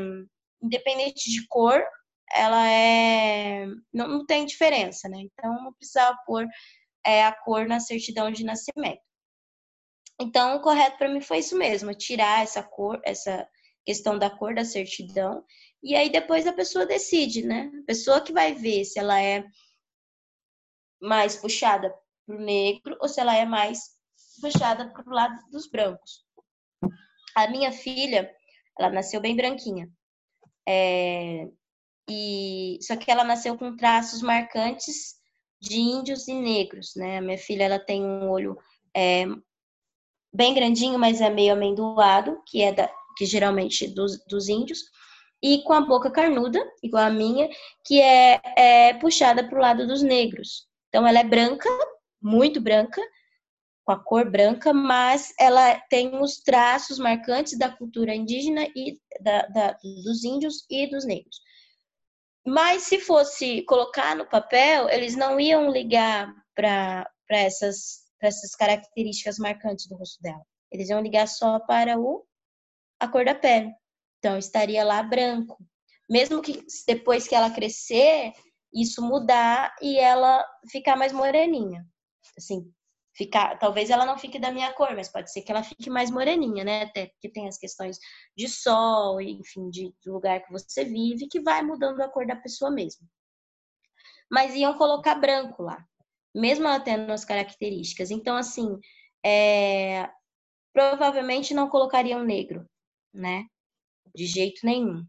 independente 0.60 1.30
de 1.30 1.48
cor, 1.48 1.84
ela 2.34 2.68
é 2.68 3.68
não, 3.94 4.08
não, 4.08 4.26
tem 4.26 4.44
diferença, 4.44 5.08
né? 5.08 5.20
Então 5.20 5.64
não 5.64 5.74
precisava 5.74 6.18
pôr 6.26 6.48
é, 7.06 7.24
a 7.24 7.32
cor 7.32 7.68
na 7.68 7.80
certidão 7.80 8.32
de 8.32 8.44
nascimento. 8.44 9.02
Então 10.20 10.56
o 10.56 10.62
correto 10.62 10.98
para 10.98 11.10
mim 11.10 11.22
foi 11.22 11.40
isso 11.40 11.56
mesmo, 11.56 11.94
tirar 11.94 12.42
essa 12.42 12.64
cor, 12.64 13.00
essa 13.04 13.48
questão 13.86 14.18
da 14.18 14.32
cor 14.32 14.56
da 14.56 14.66
certidão 14.66 15.44
e 15.84 15.96
aí 15.96 16.10
depois 16.10 16.48
a 16.48 16.54
pessoa 16.54 16.86
decide, 16.86 17.44
né? 17.44 17.72
A 17.84 17.86
pessoa 17.86 18.22
que 18.22 18.34
vai 18.34 18.54
ver 18.54 18.86
se 18.86 19.00
ela 19.00 19.22
é 19.22 19.46
mais 21.02 21.36
puxada 21.36 21.94
para 22.26 22.36
o 22.36 22.40
negro 22.40 22.98
ou 23.00 23.08
se 23.08 23.20
ela 23.20 23.36
é 23.36 23.46
mais 23.46 23.96
puxada 24.42 24.92
para 24.92 25.08
o 25.08 25.14
lado 25.14 25.40
dos 25.52 25.68
brancos. 25.68 26.26
A 27.36 27.48
minha 27.50 27.72
filha, 27.72 28.34
ela 28.80 28.90
nasceu 28.90 29.22
bem 29.22 29.36
branquinha. 29.36 29.90
É, 30.68 31.48
e 32.10 32.80
só 32.82 32.96
que 32.96 33.12
ela 33.12 33.24
nasceu 33.24 33.58
com 33.58 33.76
traços 33.76 34.22
marcantes 34.22 35.16
de 35.62 35.78
índios 35.78 36.28
e 36.28 36.34
negros, 36.34 36.94
né? 36.96 37.18
A 37.18 37.22
minha 37.22 37.38
filha 37.38 37.64
ela 37.64 37.80
tem 37.80 38.04
um 38.04 38.30
olho 38.30 38.58
é, 38.96 39.26
bem 40.34 40.54
grandinho, 40.54 41.00
mas 41.00 41.22
é 41.22 41.30
meio 41.30 41.54
amendoado, 41.54 42.42
que 42.46 42.62
é 42.62 42.72
da, 42.72 42.92
que 43.18 43.26
geralmente 43.26 43.88
dos, 43.88 44.24
dos 44.26 44.50
índios 44.50 44.84
e 45.42 45.62
com 45.64 45.74
a 45.74 45.82
boca 45.82 46.10
carnuda, 46.10 46.60
igual 46.82 47.04
a 47.04 47.10
minha, 47.10 47.50
que 47.84 48.02
é, 48.02 48.42
é 48.58 48.94
puxada 48.96 49.48
para 49.48 49.58
o 49.58 49.62
lado 49.62 49.88
dos 49.88 50.02
negros. 50.02 50.68
Então, 50.90 51.06
ela 51.06 51.20
é 51.20 51.24
branca, 51.24 51.70
muito 52.22 52.60
branca, 52.62 53.02
com 53.86 53.92
a 53.92 54.00
cor 54.04 54.30
branca, 54.30 54.74
mas 54.74 55.32
ela 55.40 55.80
tem 55.90 56.20
os 56.20 56.38
traços 56.38 56.98
marcantes 56.98 57.58
da 57.58 57.70
cultura 57.70 58.16
indígena 58.16 58.66
e 58.76 59.00
da, 59.22 59.46
da, 59.48 59.72
dos 60.04 60.24
índios 60.24 60.66
e 60.70 60.88
dos 60.88 61.06
negros. 61.06 61.40
Mas 62.46 62.84
se 62.84 63.00
fosse 63.00 63.64
colocar 63.64 64.16
no 64.16 64.26
papel, 64.26 64.90
eles 64.90 65.16
não 65.16 65.40
iam 65.40 65.70
ligar 65.70 66.34
para 66.56 67.08
essas, 67.30 68.04
essas 68.22 68.56
características 68.56 69.38
marcantes 69.38 69.88
do 69.88 69.96
rosto 69.96 70.22
dela. 70.22 70.42
Eles 70.72 70.90
iam 70.90 71.02
ligar 71.02 71.28
só 71.28 71.60
para 71.60 72.00
o, 72.00 72.26
a 73.00 73.08
cor 73.08 73.26
da 73.26 73.36
pele. 73.36 73.72
Então, 74.20 74.38
estaria 74.38 74.84
lá 74.84 75.02
branco. 75.04 75.58
Mesmo 76.10 76.42
que 76.42 76.64
depois 76.88 77.28
que 77.28 77.36
ela 77.36 77.50
crescer, 77.50 78.34
isso 78.74 79.02
mudar 79.02 79.74
e 79.82 79.98
ela 79.98 80.46
ficar 80.70 80.96
mais 80.96 81.12
moreninha. 81.12 81.86
Assim, 82.38 82.72
ficar, 83.16 83.58
talvez 83.58 83.90
ela 83.90 84.06
não 84.06 84.18
fique 84.18 84.38
da 84.38 84.52
minha 84.52 84.72
cor, 84.74 84.94
mas 84.96 85.10
pode 85.10 85.32
ser 85.32 85.42
que 85.42 85.52
ela 85.52 85.64
fique 85.64 85.90
mais 85.90 86.12
moreninha, 86.12 86.64
né? 86.64 86.84
Até 86.84 87.08
porque 87.08 87.30
tem 87.30 87.48
as 87.48 87.58
questões 87.58 87.98
de 88.38 88.48
sol, 88.48 89.22
enfim, 89.22 89.70
de, 89.70 89.94
do 90.04 90.14
lugar 90.14 90.44
que 90.44 90.52
você 90.52 90.84
vive, 90.84 91.28
que 91.28 91.40
vai 91.40 91.64
mudando 91.64 92.02
a 92.02 92.10
cor 92.10 92.28
da 92.28 92.36
pessoa 92.36 92.70
mesmo. 92.70 93.08
Mas 94.30 94.54
iam 94.54 94.78
colocar 94.78 95.16
branco 95.16 95.64
lá, 95.64 95.84
mesmo 96.36 96.68
ela 96.68 96.80
tendo 96.80 97.12
as 97.12 97.24
características. 97.24 98.12
Então, 98.12 98.36
assim, 98.36 98.78
é, 99.26 100.10
provavelmente 100.74 101.54
não 101.54 101.70
colocariam 101.70 102.24
negro, 102.24 102.68
né? 103.14 103.46
De 104.14 104.26
jeito 104.26 104.66
nenhum. 104.66 105.06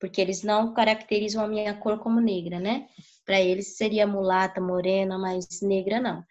Porque 0.00 0.20
eles 0.20 0.42
não 0.42 0.72
caracterizam 0.72 1.44
a 1.44 1.48
minha 1.48 1.74
cor 1.74 1.98
como 1.98 2.20
negra, 2.20 2.60
né? 2.60 2.88
Para 3.24 3.40
eles 3.40 3.76
seria 3.76 4.06
mulata, 4.06 4.60
morena, 4.60 5.18
mas 5.18 5.60
negra 5.60 6.00
não 6.00 6.24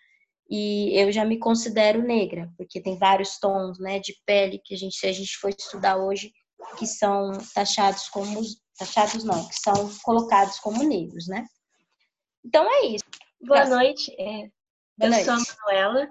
e 0.50 0.98
eu 0.98 1.12
já 1.12 1.26
me 1.26 1.38
considero 1.38 2.02
negra, 2.02 2.50
porque 2.58 2.82
tem 2.82 2.98
vários 2.98 3.38
tons, 3.38 3.80
né, 3.80 4.00
de 4.00 4.16
pele 4.26 4.62
que 4.64 4.74
a 4.74 4.78
gente, 4.78 4.96
se 4.96 5.08
a 5.08 5.12
gente 5.12 5.38
for 5.38 5.50
estudar 5.50 5.98
hoje, 5.98 6.32
que 6.78 6.86
são 6.86 7.34
taxados 7.54 8.08
como 8.10 8.42
taxados 8.78 9.24
não, 9.24 9.48
que 9.48 9.56
são 9.56 9.90
colocados 10.04 10.60
como 10.60 10.84
negros, 10.84 11.28
né? 11.28 11.46
Então 12.46 12.66
é 12.70 12.86
isso. 12.86 13.04
Boa 13.42 13.66
noite. 13.66 14.14
É, 14.20 14.50
Boa 14.98 15.02
eu 15.02 15.10
noite. 15.10 15.26
sou 15.26 15.34
a 15.34 15.38
Manuela 15.38 16.10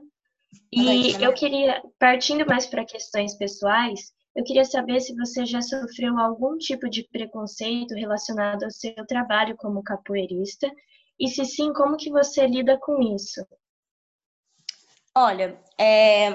e 0.72 0.82
noite, 0.82 1.22
eu 1.22 1.32
queria, 1.32 1.82
partindo 1.98 2.44
mais 2.46 2.66
para 2.66 2.84
questões 2.84 3.36
pessoais, 3.36 4.12
eu 4.36 4.44
queria 4.44 4.66
saber 4.66 5.00
se 5.00 5.16
você 5.16 5.46
já 5.46 5.62
sofreu 5.62 6.18
algum 6.18 6.58
tipo 6.58 6.90
de 6.90 7.08
preconceito 7.08 7.94
relacionado 7.94 8.64
ao 8.64 8.70
seu 8.70 8.94
trabalho 9.06 9.56
como 9.56 9.82
capoeirista 9.82 10.70
e 11.18 11.26
se 11.28 11.42
sim, 11.46 11.72
como 11.72 11.96
que 11.96 12.10
você 12.10 12.46
lida 12.46 12.78
com 12.78 13.00
isso? 13.14 13.40
Olha, 15.16 15.58
é, 15.80 16.34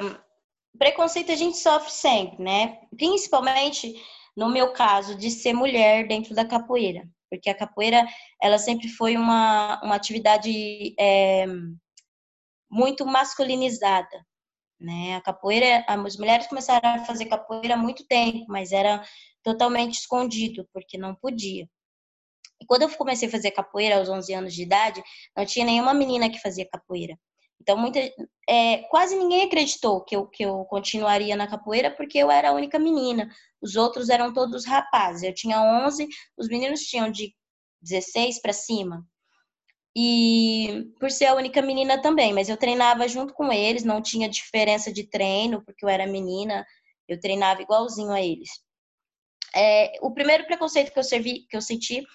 preconceito 0.80 1.32
a 1.32 1.36
gente 1.36 1.58
sofre 1.58 1.91
sempre, 1.91 2.43
né? 2.43 2.80
Principalmente 2.97 3.93
no 4.36 4.49
meu 4.49 4.74
caso 4.74 5.14
de 5.14 5.30
ser 5.30 5.54
mulher 5.54 6.08
dentro 6.08 6.34
da 6.34 6.43
capoeira, 6.43 7.08
porque 7.30 7.52
a 7.52 7.56
capoeira 7.56 8.04
ela 8.41 8.58
sempre 8.58 8.88
foi 8.88 9.16
uma, 9.16 9.80
uma 9.84 9.93
atividade 9.93 10.95
é, 10.99 11.45
muito 12.68 13.06
masculinizada, 13.06 14.26
né? 14.82 15.16
A 15.16 15.22
capoeira, 15.22 15.86
as 15.88 16.18
mulheres 16.18 16.48
começaram 16.48 16.90
a 16.90 17.06
fazer 17.06 17.26
capoeira 17.26 17.76
há 17.76 17.78
muito 17.78 18.06
tempo, 18.08 18.46
mas 18.50 18.72
era 18.72 19.04
totalmente 19.44 20.00
escondido 20.00 20.68
porque 20.74 20.98
não 20.98 21.16
podia. 21.16 21.68
E 22.62 22.66
quando 22.66 22.84
eu 22.84 22.90
comecei 22.90 23.28
a 23.28 23.32
fazer 23.32 23.52
capoeira 23.52 23.98
aos 23.98 24.10
11 24.10 24.34
anos 24.34 24.54
de 24.54 24.64
idade, 24.64 25.04
não 25.36 25.46
tinha 25.46 25.66
nenhuma 25.66 25.94
menina 25.94 26.30
que 26.30 26.40
fazia 26.40 26.68
capoeira. 26.70 27.18
Então, 27.60 27.78
muita, 27.78 28.00
é, 28.50 28.78
quase 28.90 29.16
ninguém 29.16 29.44
acreditou 29.44 30.04
que 30.04 30.16
eu, 30.16 30.28
que 30.28 30.44
eu 30.44 30.66
continuaria 30.66 31.36
na 31.36 31.48
capoeira 31.48 31.92
porque 31.92 32.18
eu 32.18 32.32
era 32.32 32.50
a 32.50 32.54
única 32.54 32.80
menina. 32.80 33.30
Os 33.62 33.76
outros 33.76 34.10
eram 34.10 34.34
todos 34.34 34.66
rapazes. 34.66 35.24
Eu 35.24 35.34
tinha 35.34 35.62
11, 35.86 36.08
os 36.38 36.48
meninos 36.48 36.82
tinham 36.82 37.12
de 37.12 37.36
16 37.82 38.42
para 38.42 38.54
cima. 38.54 39.06
E 39.96 40.89
por 41.00 41.12
ser 41.12 41.26
a 41.26 41.36
única 41.36 41.62
menina 41.62 42.02
também, 42.02 42.34
mas 42.34 42.48
eu 42.48 42.56
treinava 42.56 43.08
junto 43.08 43.34
com 43.34 43.52
eles, 43.52 43.84
não 43.84 44.02
tinha 44.02 44.30
diferença 44.30 44.92
de 44.92 45.04
treino, 45.04 45.64
porque 45.66 45.84
eu 45.84 45.89
era 45.89 46.08
menina, 46.08 46.66
eu 47.08 47.20
treinava 47.20 47.62
igualzinho 47.62 48.12
a 48.12 48.22
eles. 48.22 48.50
É, 49.54 49.92
o 50.02 50.14
primeiro 50.14 50.46
preconceito 50.46 50.94
que 50.94 51.00
eu, 51.00 51.04
servi, 51.04 51.46
que 51.50 51.58
eu 51.58 51.62
senti 51.62 52.06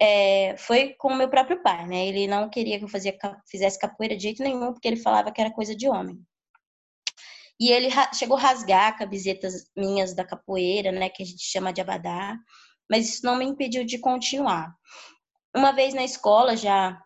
é, 0.00 0.56
foi 0.56 0.94
com 0.98 1.08
o 1.08 1.16
meu 1.16 1.28
próprio 1.28 1.62
pai, 1.62 1.86
né? 1.86 2.06
Ele 2.06 2.26
não 2.26 2.48
queria 2.48 2.78
que 2.78 2.84
eu 2.84 2.88
fazia, 2.88 3.16
fizesse 3.46 3.78
capoeira 3.78 4.16
de 4.16 4.22
jeito 4.22 4.42
nenhum, 4.42 4.72
porque 4.72 4.88
ele 4.88 4.96
falava 4.96 5.30
que 5.30 5.40
era 5.40 5.52
coisa 5.52 5.76
de 5.76 5.88
homem. 5.88 6.18
E 7.60 7.70
ele 7.70 7.88
chegou 8.14 8.38
a 8.38 8.40
rasgar 8.40 8.96
camisetas 8.96 9.70
minhas 9.76 10.14
da 10.14 10.24
capoeira, 10.24 10.90
né? 10.90 11.10
Que 11.10 11.22
a 11.22 11.26
gente 11.26 11.44
chama 11.44 11.70
de 11.70 11.82
abadá, 11.82 12.34
mas 12.90 13.10
isso 13.10 13.26
não 13.26 13.36
me 13.36 13.44
impediu 13.44 13.84
de 13.84 13.98
continuar. 13.98 14.74
Uma 15.54 15.70
vez 15.70 15.92
na 15.92 16.02
escola, 16.02 16.56
já, 16.56 16.98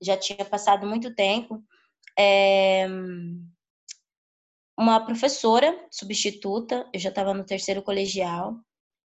já 0.00 0.16
tinha 0.16 0.44
passado 0.44 0.86
muito 0.86 1.14
tempo, 1.14 1.62
é, 2.18 2.86
uma 4.78 5.04
professora 5.04 5.78
substituta, 5.90 6.88
eu 6.92 7.00
já 7.00 7.10
estava 7.10 7.34
no 7.34 7.44
terceiro 7.44 7.82
colegial, 7.82 8.56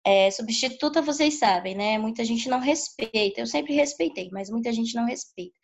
é, 0.04 0.30
substituta, 0.30 1.02
vocês 1.02 1.38
sabem, 1.38 1.74
né? 1.74 1.98
Muita 1.98 2.24
gente 2.24 2.48
não 2.48 2.60
respeita. 2.60 3.40
Eu 3.40 3.46
sempre 3.46 3.74
respeitei, 3.74 4.30
mas 4.32 4.48
muita 4.48 4.72
gente 4.72 4.94
não 4.94 5.04
respeita. 5.04 5.54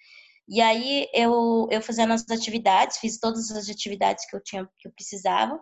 E 0.47 0.61
aí 0.61 1.09
eu, 1.15 1.67
eu 1.71 1.81
fazendo 1.81 2.13
as 2.13 2.29
atividades, 2.31 2.99
fiz 2.99 3.19
todas 3.19 3.51
as 3.51 3.69
atividades 3.71 4.29
que 4.29 4.37
eu 4.37 4.43
tinha 4.43 4.69
que 4.79 4.87
eu 4.87 4.93
precisava, 4.93 5.59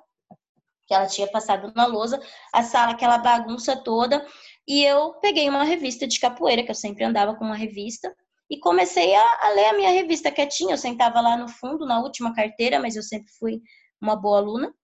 que 0.89 0.95
ela 0.95 1.07
tinha 1.07 1.29
passado 1.29 1.73
na 1.77 1.87
lousa, 1.87 2.21
a 2.53 2.65
sala 2.65 2.93
aquela 2.93 3.19
bagunça 3.19 3.77
toda, 3.77 4.27
e 4.67 4.83
eu 4.83 5.15
peguei 5.21 5.49
uma 5.49 5.63
revista 5.63 6.07
de 6.07 6.19
capoeira, 6.19 6.65
que 6.65 6.71
eu 6.71 6.75
sempre 6.75 7.05
andava 7.05 7.37
com 7.37 7.45
uma 7.45 7.57
revista, 7.57 8.13
e 8.53 8.59
comecei 8.59 9.15
a, 9.15 9.39
a 9.47 9.49
ler 9.49 9.65
a 9.69 9.73
minha 9.73 9.91
revista 9.91 10.31
quietinha. 10.31 10.75
Eu 10.75 10.79
sentava 10.79 11.23
lá 11.23 11.39
no 11.39 11.49
fundo, 11.49 11.87
na 11.87 12.03
última 12.03 12.35
carteira, 12.35 12.79
mas 12.79 12.95
eu 12.95 13.03
sempre 13.03 13.33
fui 13.39 13.63
uma 13.99 14.15
boa 14.15 14.37
aluna. 14.37 14.75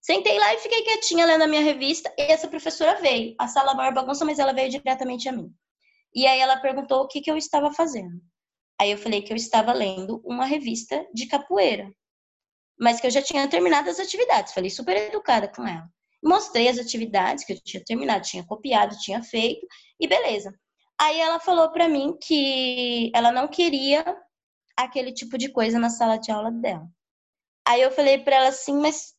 Sentei 0.00 0.38
lá 0.38 0.54
e 0.54 0.58
fiquei 0.58 0.80
quietinha 0.82 1.26
lendo 1.26 1.42
a 1.42 1.46
minha 1.46 1.60
revista 1.60 2.10
e 2.16 2.22
essa 2.22 2.48
professora 2.48 2.98
veio. 2.98 3.34
A 3.38 3.46
sala 3.46 3.74
maior 3.74 3.92
bagunça, 3.92 4.24
mas 4.24 4.38
ela 4.38 4.54
veio 4.54 4.70
diretamente 4.70 5.28
a 5.28 5.32
mim. 5.32 5.52
E 6.14 6.26
aí 6.26 6.40
ela 6.40 6.56
perguntou 6.56 7.02
o 7.02 7.08
que, 7.08 7.20
que 7.20 7.30
eu 7.30 7.36
estava 7.36 7.70
fazendo. 7.74 8.18
Aí 8.80 8.90
eu 8.90 8.96
falei 8.96 9.20
que 9.20 9.30
eu 9.30 9.36
estava 9.36 9.74
lendo 9.74 10.22
uma 10.24 10.46
revista 10.46 11.06
de 11.12 11.26
capoeira, 11.26 11.92
mas 12.80 13.02
que 13.02 13.06
eu 13.06 13.10
já 13.10 13.20
tinha 13.20 13.46
terminado 13.48 13.90
as 13.90 14.00
atividades. 14.00 14.54
Falei 14.54 14.70
super 14.70 14.96
educada 14.96 15.46
com 15.46 15.66
ela. 15.66 15.86
Mostrei 16.24 16.68
as 16.68 16.78
atividades 16.78 17.44
que 17.44 17.52
eu 17.52 17.60
tinha 17.62 17.84
terminado, 17.84 18.24
tinha 18.24 18.46
copiado, 18.46 18.96
tinha 18.98 19.22
feito 19.22 19.66
e 20.00 20.08
beleza. 20.08 20.58
Aí 21.00 21.18
ela 21.18 21.40
falou 21.40 21.70
para 21.70 21.88
mim 21.88 22.14
que 22.20 23.10
ela 23.14 23.32
não 23.32 23.48
queria 23.48 24.04
aquele 24.76 25.12
tipo 25.12 25.38
de 25.38 25.48
coisa 25.48 25.78
na 25.78 25.88
sala 25.88 26.18
de 26.18 26.30
aula 26.30 26.50
dela. 26.50 26.86
Aí 27.66 27.80
eu 27.80 27.90
falei 27.90 28.18
para 28.18 28.36
ela 28.36 28.48
assim, 28.48 28.74
mas 28.74 29.14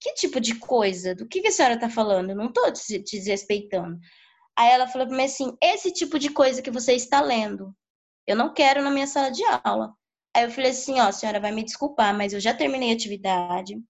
que 0.00 0.12
tipo 0.14 0.38
de 0.38 0.58
coisa? 0.58 1.14
Do 1.14 1.26
que, 1.26 1.40
que 1.40 1.48
a 1.48 1.50
senhora 1.50 1.76
está 1.76 1.88
falando? 1.88 2.30
Eu 2.30 2.36
não 2.36 2.48
estou 2.48 2.70
te 2.70 2.98
desrespeitando. 2.98 3.98
Aí 4.54 4.70
ela 4.70 4.86
falou 4.86 5.06
para 5.08 5.16
mim 5.16 5.24
assim: 5.24 5.56
esse 5.62 5.90
tipo 5.92 6.18
de 6.18 6.28
coisa 6.30 6.60
que 6.60 6.70
você 6.70 6.92
está 6.92 7.22
lendo, 7.22 7.74
eu 8.26 8.36
não 8.36 8.52
quero 8.52 8.82
na 8.82 8.90
minha 8.90 9.06
sala 9.06 9.30
de 9.30 9.42
aula. 9.64 9.94
Aí 10.34 10.44
eu 10.44 10.50
falei 10.50 10.72
assim: 10.72 11.00
ó, 11.00 11.10
senhora 11.10 11.40
vai 11.40 11.52
me 11.52 11.64
desculpar, 11.64 12.14
mas 12.14 12.34
eu 12.34 12.40
já 12.40 12.52
terminei 12.52 12.90
a 12.90 12.94
atividade. 12.94 13.82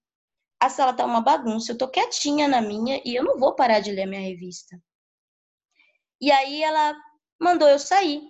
A 0.59 0.69
sala 0.69 0.93
tá 0.93 1.05
uma 1.05 1.21
bagunça, 1.21 1.73
eu 1.73 1.77
tô 1.77 1.89
quietinha 1.89 2.47
na 2.47 2.61
minha 2.61 3.01
e 3.03 3.13
eu 3.13 3.23
não 3.25 3.37
vou 3.37 3.55
parar 3.55 3.81
de 3.81 3.91
ler 3.91 4.05
minha 4.05 4.21
revista. 4.21 4.79
E 6.21 6.31
aí 6.31 6.63
ela 6.63 6.95
mandou 7.45 7.69
eu 7.69 7.77
sair. 7.77 8.21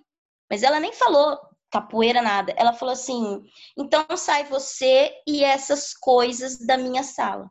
Mas 0.50 0.62
ela 0.62 0.80
nem 0.80 0.92
falou 0.92 1.40
capoeira, 1.72 2.22
nada. 2.22 2.54
Ela 2.58 2.74
falou 2.74 2.94
assim: 2.94 3.44
então 3.78 4.06
sai 4.18 4.44
você 4.44 5.12
e 5.26 5.44
essas 5.44 5.94
coisas 5.94 6.58
da 6.58 6.78
minha 6.78 7.04
sala. 7.04 7.50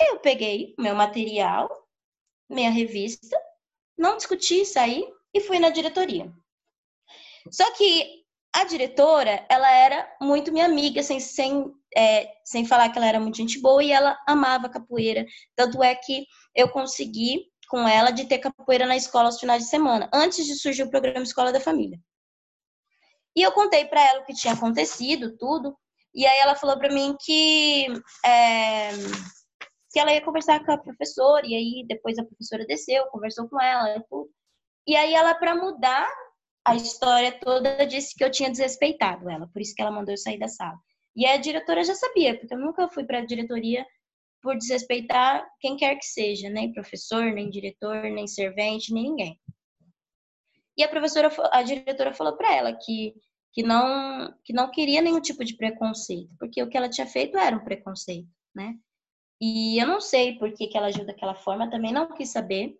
Eu 0.00 0.18
peguei 0.20 0.74
meu 0.78 0.94
material, 0.94 1.68
minha 2.48 2.70
revista, 2.70 3.36
não 3.98 4.16
discuti, 4.16 4.64
saí 4.64 5.04
e 5.34 5.40
fui 5.40 5.58
na 5.58 5.70
diretoria. 5.70 6.32
Só 7.50 7.70
que 7.72 8.20
a 8.52 8.64
diretora, 8.64 9.46
ela 9.48 9.70
era 9.70 10.16
muito 10.20 10.52
minha 10.52 10.64
amiga, 10.64 11.02
sem, 11.02 11.20
sem, 11.20 11.72
é, 11.96 12.32
sem 12.44 12.64
falar 12.66 12.88
que 12.90 12.98
ela 12.98 13.06
era 13.06 13.20
muito 13.20 13.36
gente 13.36 13.60
boa 13.60 13.82
e 13.82 13.92
ela 13.92 14.18
amava 14.26 14.68
capoeira. 14.68 15.24
Tanto 15.54 15.82
é 15.82 15.94
que 15.94 16.26
eu 16.54 16.68
consegui 16.70 17.50
com 17.70 17.86
ela 17.86 18.10
de 18.10 18.24
ter 18.26 18.38
capoeira 18.38 18.84
na 18.84 18.96
escola 18.96 19.26
aos 19.26 19.38
finais 19.38 19.62
de 19.62 19.68
semana, 19.70 20.10
antes 20.12 20.44
de 20.44 20.56
surgir 20.56 20.82
o 20.82 20.90
programa 20.90 21.22
Escola 21.22 21.52
da 21.52 21.60
Família. 21.60 21.98
E 23.36 23.42
eu 23.42 23.52
contei 23.52 23.84
para 23.84 24.04
ela 24.04 24.20
o 24.20 24.24
que 24.24 24.34
tinha 24.34 24.54
acontecido, 24.54 25.36
tudo. 25.38 25.76
E 26.12 26.26
aí 26.26 26.38
ela 26.40 26.56
falou 26.56 26.76
para 26.76 26.92
mim 26.92 27.16
que 27.24 27.86
é, 28.26 28.90
que 29.92 30.00
ela 30.00 30.12
ia 30.12 30.20
conversar 30.20 30.64
com 30.64 30.72
a 30.72 30.78
professora, 30.78 31.46
e 31.46 31.54
aí 31.54 31.86
depois 31.86 32.18
a 32.18 32.24
professora 32.24 32.66
desceu, 32.66 33.06
conversou 33.06 33.48
com 33.48 33.60
ela 33.62 33.96
e 33.96 34.02
tudo. 34.08 34.28
E 34.84 34.96
aí 34.96 35.14
ela, 35.14 35.32
para 35.34 35.54
mudar 35.54 36.08
a 36.66 36.74
história 36.74 37.30
toda, 37.38 37.86
disse 37.86 38.16
que 38.16 38.24
eu 38.24 38.30
tinha 38.30 38.50
desrespeitado 38.50 39.30
ela, 39.30 39.48
por 39.52 39.62
isso 39.62 39.74
que 39.76 39.82
ela 39.82 39.92
mandou 39.92 40.12
eu 40.12 40.18
sair 40.18 40.38
da 40.38 40.48
sala. 40.48 40.76
E 41.14 41.24
a 41.24 41.36
diretora 41.36 41.84
já 41.84 41.94
sabia, 41.94 42.36
porque 42.36 42.52
eu 42.52 42.58
nunca 42.58 42.88
fui 42.88 43.04
para 43.04 43.18
a 43.18 43.24
diretoria 43.24 43.86
por 44.42 44.56
desrespeitar 44.56 45.46
quem 45.60 45.76
quer 45.76 45.96
que 45.96 46.06
seja, 46.06 46.48
nem 46.48 46.72
professor, 46.72 47.24
nem 47.32 47.50
diretor, 47.50 48.02
nem 48.04 48.26
servente, 48.26 48.92
nem 48.92 49.04
ninguém. 49.04 49.40
E 50.76 50.82
a 50.82 50.88
professora, 50.88 51.30
a 51.52 51.62
diretora 51.62 52.12
falou 52.14 52.36
para 52.36 52.54
ela 52.54 52.72
que 52.72 53.14
que 53.52 53.64
não 53.64 54.32
que 54.44 54.52
não 54.52 54.70
queria 54.70 55.02
nenhum 55.02 55.20
tipo 55.20 55.44
de 55.44 55.56
preconceito, 55.56 56.30
porque 56.38 56.62
o 56.62 56.68
que 56.68 56.76
ela 56.76 56.88
tinha 56.88 57.06
feito 57.06 57.36
era 57.36 57.56
um 57.56 57.64
preconceito, 57.64 58.28
né? 58.54 58.76
E 59.40 59.82
eu 59.82 59.86
não 59.86 60.00
sei 60.00 60.38
por 60.38 60.52
que, 60.52 60.68
que 60.68 60.76
ela 60.76 60.88
agiu 60.88 61.04
daquela 61.04 61.34
forma, 61.34 61.70
também 61.70 61.92
não 61.92 62.14
quis 62.14 62.30
saber, 62.30 62.78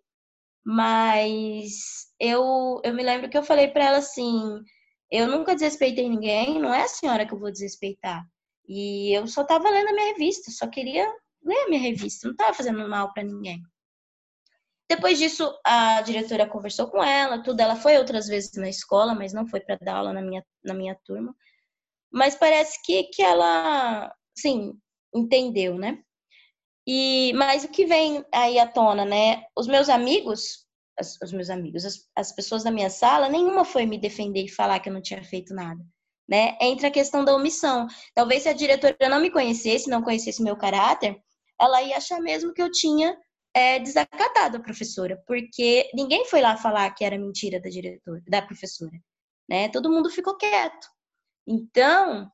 mas 0.65 2.07
eu, 2.19 2.79
eu 2.83 2.93
me 2.93 3.03
lembro 3.03 3.29
que 3.29 3.37
eu 3.37 3.43
falei 3.43 3.67
para 3.67 3.85
ela 3.85 3.97
assim: 3.97 4.63
eu 5.11 5.27
nunca 5.27 5.55
desrespeitei 5.55 6.07
ninguém, 6.07 6.59
não 6.59 6.73
é 6.73 6.83
a 6.83 6.87
senhora 6.87 7.25
que 7.25 7.33
eu 7.33 7.39
vou 7.39 7.51
desrespeitar. 7.51 8.23
E 8.67 9.11
eu 9.17 9.27
só 9.27 9.41
estava 9.41 9.69
lendo 9.69 9.89
a 9.89 9.93
minha 9.93 10.13
revista, 10.13 10.51
só 10.51 10.67
queria 10.67 11.11
ler 11.43 11.65
a 11.65 11.69
minha 11.69 11.81
revista, 11.81 12.27
não 12.27 12.33
estava 12.33 12.53
fazendo 12.53 12.87
mal 12.87 13.13
para 13.13 13.23
ninguém. 13.23 13.61
Depois 14.91 15.17
disso, 15.17 15.49
a 15.65 16.01
diretora 16.01 16.45
conversou 16.45 16.85
com 16.89 17.01
ela, 17.01 17.41
tudo. 17.41 17.61
Ela 17.61 17.77
foi 17.77 17.97
outras 17.97 18.27
vezes 18.27 18.51
na 18.55 18.67
escola, 18.67 19.15
mas 19.15 19.31
não 19.31 19.47
foi 19.47 19.61
para 19.61 19.77
dar 19.77 19.95
aula 19.95 20.11
na 20.11 20.21
minha, 20.21 20.45
na 20.61 20.73
minha 20.73 20.97
turma. 21.05 21.33
Mas 22.11 22.35
parece 22.35 22.77
que, 22.83 23.03
que 23.03 23.21
ela, 23.21 24.13
sim, 24.37 24.73
entendeu, 25.15 25.75
né? 25.77 25.97
E, 26.85 27.31
mas 27.35 27.63
o 27.63 27.69
que 27.69 27.85
vem 27.85 28.25
aí 28.33 28.59
à 28.59 28.67
tona, 28.67 29.05
né? 29.05 29.43
Os 29.55 29.65
meus 29.65 29.87
amigos, 29.87 30.65
as, 30.99 31.17
os 31.21 31.31
meus 31.31 31.49
amigos, 31.49 31.85
as, 31.85 32.09
as 32.13 32.35
pessoas 32.35 32.63
da 32.63 32.71
minha 32.71 32.89
sala, 32.89 33.29
nenhuma 33.29 33.63
foi 33.63 33.85
me 33.85 33.97
defender 33.97 34.43
e 34.43 34.49
falar 34.49 34.81
que 34.81 34.89
eu 34.89 34.93
não 34.93 35.01
tinha 35.01 35.23
feito 35.23 35.53
nada. 35.53 35.81
Né? 36.27 36.57
Entra 36.61 36.89
a 36.89 36.91
questão 36.91 37.23
da 37.23 37.33
omissão. 37.33 37.87
Talvez 38.13 38.43
se 38.43 38.49
a 38.49 38.53
diretora 38.53 38.97
não 39.09 39.21
me 39.21 39.31
conhecesse, 39.31 39.89
não 39.89 40.01
conhecesse 40.01 40.43
meu 40.43 40.57
caráter, 40.57 41.17
ela 41.61 41.81
ia 41.81 41.97
achar 41.97 42.19
mesmo 42.19 42.53
que 42.53 42.61
eu 42.61 42.71
tinha 42.71 43.17
é, 43.53 43.79
desacatado 43.79 44.57
a 44.57 44.61
professora, 44.61 45.21
porque 45.27 45.89
ninguém 45.93 46.25
foi 46.25 46.41
lá 46.41 46.57
falar 46.57 46.89
que 46.91 47.03
era 47.03 47.17
mentira 47.17 47.59
da 47.59 47.69
diretora, 47.69 48.21
da 48.27 48.41
professora, 48.41 48.97
né? 49.49 49.69
Todo 49.69 49.91
mundo 49.91 50.09
ficou 50.09 50.37
quieto. 50.37 50.87
Então, 51.47 52.31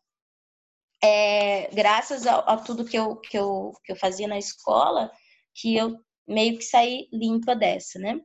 é, 1.03 1.69
graças 1.73 2.25
a, 2.27 2.35
a, 2.39 2.57
tudo 2.57 2.85
que 2.85 2.97
eu, 2.97 3.15
que, 3.17 3.37
eu, 3.37 3.73
que 3.83 3.91
eu 3.91 3.95
fazia 3.95 4.27
na 4.27 4.37
escola, 4.37 5.11
que 5.55 5.75
eu 5.75 5.99
meio 6.27 6.57
que 6.57 6.63
saí 6.63 7.07
limpa 7.11 7.55
dessa, 7.55 7.99
né? 7.99 8.19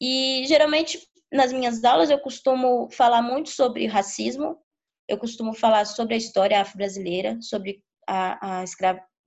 E 0.00 0.44
geralmente 0.46 0.98
nas 1.32 1.52
minhas 1.52 1.82
aulas 1.84 2.10
eu 2.10 2.18
costumo 2.20 2.88
falar 2.90 3.22
muito 3.22 3.50
sobre 3.50 3.86
racismo, 3.86 4.58
eu 5.08 5.18
costumo 5.18 5.52
falar 5.52 5.84
sobre 5.84 6.14
a 6.14 6.18
história 6.18 6.60
afro-brasileira, 6.60 7.38
sobre 7.42 7.82
a, 8.06 8.60
a 8.60 8.62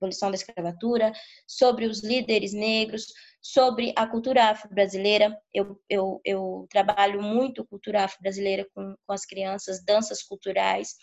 abolição 0.00 0.30
da 0.30 0.36
escravatura, 0.36 1.12
sobre 1.46 1.86
os 1.86 2.02
líderes 2.02 2.52
negros, 2.52 3.06
sobre 3.40 3.92
a 3.96 4.06
cultura 4.06 4.50
afro-brasileira. 4.50 5.36
Eu, 5.52 5.80
eu, 5.88 6.20
eu 6.24 6.66
trabalho 6.70 7.22
muito 7.22 7.66
cultura 7.66 8.04
afro-brasileira 8.04 8.66
com, 8.74 8.94
com 9.06 9.12
as 9.12 9.24
crianças, 9.24 9.84
danças 9.84 10.22
culturais. 10.22 10.94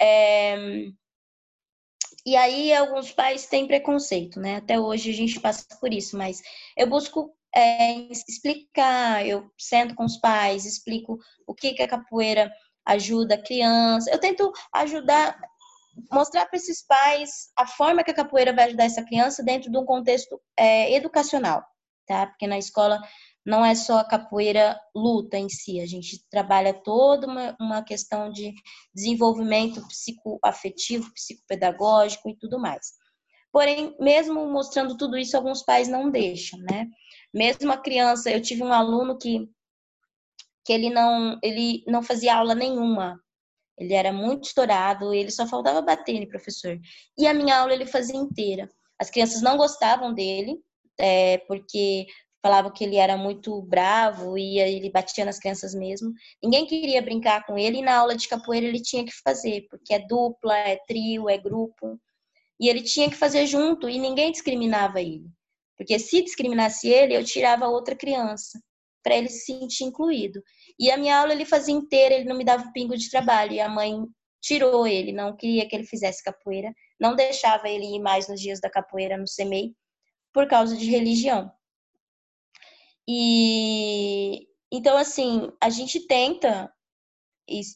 É... 0.00 0.56
E 2.24 2.36
aí 2.36 2.72
alguns 2.72 3.12
pais 3.12 3.46
têm 3.46 3.66
preconceito, 3.66 4.40
né? 4.40 4.56
Até 4.56 4.78
hoje 4.78 5.10
a 5.10 5.14
gente 5.14 5.40
passa 5.40 5.64
por 5.80 5.92
isso, 5.92 6.16
mas 6.16 6.42
eu 6.76 6.86
busco 6.86 7.34
é, 7.54 7.92
explicar, 8.28 9.26
eu 9.26 9.50
sento 9.58 9.94
com 9.94 10.04
os 10.04 10.18
pais, 10.18 10.66
explico 10.66 11.18
o 11.46 11.54
que, 11.54 11.72
que 11.72 11.82
a 11.82 11.88
capoeira 11.88 12.52
ajuda 12.84 13.34
a 13.34 13.42
criança. 13.42 14.10
Eu 14.10 14.18
tento 14.18 14.52
ajudar 14.74 15.38
mostrar 16.10 16.46
para 16.46 16.56
esses 16.56 16.84
pais 16.86 17.50
a 17.56 17.66
forma 17.66 18.02
que 18.02 18.10
a 18.10 18.14
capoeira 18.14 18.52
vai 18.52 18.66
ajudar 18.66 18.84
essa 18.84 19.04
criança 19.04 19.42
dentro 19.42 19.70
de 19.70 19.78
um 19.78 19.84
contexto 19.84 20.40
é, 20.56 20.94
educacional, 20.94 21.64
tá? 22.06 22.26
Porque 22.26 22.46
na 22.46 22.58
escola 22.58 23.00
não 23.44 23.64
é 23.64 23.74
só 23.74 23.98
a 23.98 24.04
capoeira 24.04 24.78
luta 24.94 25.38
em 25.38 25.48
si, 25.48 25.80
a 25.80 25.86
gente 25.86 26.22
trabalha 26.30 26.74
toda 26.74 27.26
uma, 27.26 27.56
uma 27.58 27.82
questão 27.82 28.30
de 28.30 28.52
desenvolvimento 28.94 29.86
psicoafetivo, 29.88 31.12
psicopedagógico 31.14 32.28
e 32.28 32.36
tudo 32.36 32.58
mais. 32.58 32.92
Porém, 33.50 33.96
mesmo 33.98 34.46
mostrando 34.46 34.96
tudo 34.96 35.16
isso, 35.16 35.36
alguns 35.36 35.62
pais 35.62 35.88
não 35.88 36.10
deixam, 36.10 36.58
né? 36.60 36.86
Mesmo 37.32 37.72
a 37.72 37.78
criança, 37.78 38.30
eu 38.30 38.42
tive 38.42 38.62
um 38.62 38.72
aluno 38.72 39.16
que, 39.16 39.48
que 40.64 40.72
ele, 40.72 40.90
não, 40.90 41.38
ele 41.42 41.82
não 41.86 42.02
fazia 42.02 42.36
aula 42.36 42.54
nenhuma 42.54 43.18
ele 43.78 43.94
era 43.94 44.12
muito 44.12 44.44
estourado, 44.44 45.14
ele 45.14 45.30
só 45.30 45.46
faltava 45.46 45.80
bater 45.80 46.20
no 46.20 46.28
professor. 46.28 46.78
E 47.16 47.26
a 47.26 47.34
minha 47.34 47.56
aula 47.58 47.72
ele 47.72 47.86
fazia 47.86 48.16
inteira. 48.16 48.68
As 48.98 49.10
crianças 49.10 49.40
não 49.40 49.56
gostavam 49.56 50.12
dele, 50.12 50.58
é, 50.98 51.38
porque 51.46 52.06
falavam 52.42 52.72
que 52.72 52.84
ele 52.84 52.96
era 52.96 53.16
muito 53.16 53.60
bravo 53.62 54.36
e 54.36 54.58
ele 54.58 54.90
batia 54.90 55.24
nas 55.24 55.38
crianças 55.38 55.74
mesmo. 55.74 56.12
Ninguém 56.42 56.66
queria 56.66 57.02
brincar 57.02 57.44
com 57.46 57.58
ele 57.58 57.78
e 57.78 57.82
na 57.82 57.96
aula 57.96 58.16
de 58.16 58.28
capoeira 58.28 58.66
ele 58.66 58.80
tinha 58.80 59.04
que 59.04 59.12
fazer, 59.22 59.66
porque 59.70 59.94
é 59.94 59.98
dupla, 59.98 60.56
é 60.56 60.76
trio, 60.86 61.28
é 61.28 61.38
grupo. 61.38 62.00
E 62.60 62.68
ele 62.68 62.82
tinha 62.82 63.08
que 63.08 63.16
fazer 63.16 63.46
junto 63.46 63.88
e 63.88 63.98
ninguém 63.98 64.32
discriminava 64.32 65.00
ele. 65.00 65.30
Porque 65.76 65.98
se 65.98 66.22
discriminasse 66.22 66.88
ele, 66.88 67.16
eu 67.16 67.24
tirava 67.24 67.68
outra 67.68 67.94
criança 67.94 68.60
para 69.02 69.16
ele 69.16 69.28
se 69.28 69.46
sentir 69.46 69.84
incluído. 69.84 70.42
E 70.78 70.90
a 70.90 70.96
minha 70.96 71.18
aula 71.18 71.32
ele 71.32 71.44
fazia 71.44 71.74
inteira, 71.74 72.14
ele 72.14 72.24
não 72.24 72.36
me 72.36 72.44
dava 72.44 72.64
um 72.64 72.72
pingo 72.72 72.96
de 72.96 73.10
trabalho. 73.10 73.52
E 73.52 73.60
a 73.60 73.68
mãe 73.68 74.06
tirou 74.40 74.86
ele, 74.86 75.12
não 75.12 75.36
queria 75.36 75.68
que 75.68 75.74
ele 75.74 75.84
fizesse 75.84 76.22
capoeira, 76.22 76.72
não 77.00 77.16
deixava 77.16 77.68
ele 77.68 77.96
ir 77.96 78.00
mais 78.00 78.28
nos 78.28 78.40
dias 78.40 78.60
da 78.60 78.70
capoeira 78.70 79.16
no 79.16 79.26
CEMEI 79.26 79.74
por 80.32 80.46
causa 80.46 80.76
de 80.76 80.88
religião. 80.88 81.50
E 83.08 84.46
então 84.70 84.96
assim, 84.96 85.50
a 85.60 85.70
gente 85.70 86.06
tenta 86.06 86.70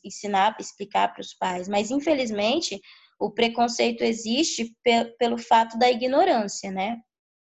ensinar, 0.05 0.55
explicar 0.61 1.13
para 1.13 1.23
os 1.23 1.33
pais, 1.35 1.67
mas 1.67 1.91
infelizmente 1.91 2.81
o 3.19 3.31
preconceito 3.31 4.03
existe 4.03 4.77
pelo 5.19 5.39
fato 5.39 5.79
da 5.79 5.91
ignorância, 5.91 6.71
né? 6.71 6.99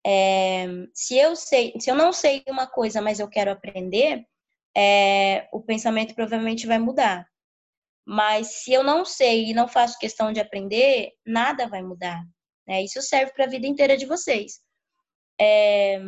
É, 0.05 0.67
se 0.95 1.17
eu 1.17 1.37
sei, 1.37 1.73
se 1.79 1.91
eu 1.91 1.95
não 1.95 2.13
sei 2.13 2.43
uma 2.49 2.67
coisa, 2.67 3.01
mas 3.01 3.21
eu 3.21 3.29
quero 3.29 3.51
aprender, 3.51 4.25
é, 4.79 5.49
o 5.53 5.61
pensamento 5.61 6.15
provavelmente 6.15 6.65
vai 6.65 6.79
mudar. 6.79 7.27
Mas 8.07 8.63
se 8.63 8.73
eu 8.73 8.85
não 8.85 9.05
sei 9.05 9.51
e 9.51 9.55
não 9.55 9.67
faço 9.67 9.99
questão 9.99 10.33
de 10.33 10.39
aprender, 10.39 11.11
nada 11.27 11.67
vai 11.67 11.83
mudar. 11.83 12.23
Né? 12.65 12.85
Isso 12.85 13.03
serve 13.03 13.33
para 13.33 13.47
a 13.47 13.49
vida 13.49 13.67
inteira 13.67 13.97
de 13.97 14.07
vocês. 14.07 14.61
É, 15.41 16.01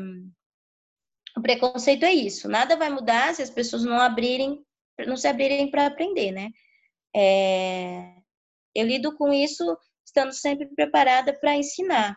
o 1.36 1.42
preconceito 1.42 2.04
é 2.04 2.12
isso. 2.12 2.48
Nada 2.48 2.76
vai 2.76 2.90
mudar 2.90 3.34
se 3.34 3.42
as 3.42 3.50
pessoas 3.50 3.84
não 3.84 3.98
abrirem, 4.00 4.64
não 5.04 5.16
se 5.16 5.26
abrirem 5.26 5.68
para 5.68 5.86
aprender, 5.86 6.30
né? 6.30 6.50
É, 7.14 8.14
eu 8.74 8.86
lido 8.86 9.16
com 9.16 9.32
isso 9.32 9.76
estando 10.06 10.32
sempre 10.32 10.66
preparada 10.74 11.36
para 11.38 11.56
ensinar. 11.56 12.16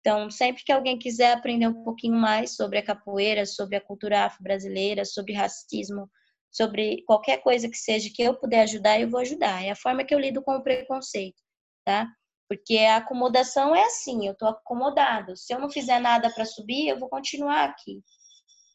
Então, 0.00 0.30
sempre 0.30 0.64
que 0.64 0.72
alguém 0.72 0.98
quiser 0.98 1.32
aprender 1.32 1.68
um 1.68 1.84
pouquinho 1.84 2.16
mais 2.16 2.56
sobre 2.56 2.78
a 2.78 2.84
capoeira, 2.84 3.44
sobre 3.44 3.76
a 3.76 3.80
cultura 3.80 4.24
afro-brasileira, 4.24 5.04
sobre 5.04 5.34
racismo, 5.34 6.10
sobre 6.50 7.02
qualquer 7.06 7.38
coisa 7.42 7.68
que 7.68 7.76
seja 7.76 8.10
que 8.12 8.22
eu 8.22 8.34
puder 8.34 8.62
ajudar, 8.62 8.98
eu 8.98 9.10
vou 9.10 9.20
ajudar. 9.20 9.62
É 9.62 9.70
a 9.70 9.76
forma 9.76 10.04
que 10.04 10.14
eu 10.14 10.18
lido 10.18 10.42
com 10.42 10.56
o 10.56 10.62
preconceito, 10.62 11.40
tá? 11.84 12.08
Porque 12.48 12.78
a 12.78 12.96
acomodação 12.96 13.74
é 13.76 13.84
assim, 13.84 14.26
eu 14.26 14.34
tô 14.34 14.46
acomodado. 14.46 15.36
Se 15.36 15.52
eu 15.54 15.60
não 15.60 15.70
fizer 15.70 16.00
nada 16.00 16.32
para 16.32 16.44
subir, 16.44 16.88
eu 16.88 16.98
vou 16.98 17.08
continuar 17.08 17.64
aqui. 17.64 18.02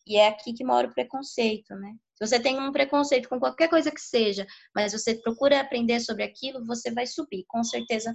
E 0.08 0.18
é 0.18 0.28
aqui 0.28 0.54
que 0.54 0.64
mora 0.64 0.88
o 0.88 0.94
preconceito, 0.94 1.74
né? 1.76 1.94
Se 2.14 2.26
você 2.26 2.40
tem 2.40 2.58
um 2.60 2.72
preconceito 2.72 3.28
com 3.28 3.40
qualquer 3.40 3.68
coisa 3.68 3.92
que 3.92 4.00
seja, 4.00 4.46
mas 4.74 4.94
você 4.94 5.16
procura 5.16 5.60
aprender 5.60 6.00
sobre 6.00 6.24
aquilo, 6.24 6.66
você 6.66 6.92
vai 6.92 7.06
subir. 7.06 7.44
Com 7.48 7.64
certeza 7.64 8.14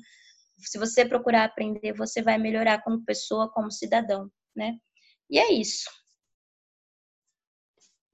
se 0.61 0.79
você 0.79 1.05
procurar 1.05 1.45
aprender, 1.45 1.93
você 1.93 2.23
vai 2.23 2.39
melhorar 2.39 2.83
como 2.83 3.05
pessoa, 3.05 3.51
como 3.51 3.71
cidadão, 3.71 4.31
né? 4.55 4.79
E 5.29 5.39
é 5.39 5.53
isso. 5.53 5.89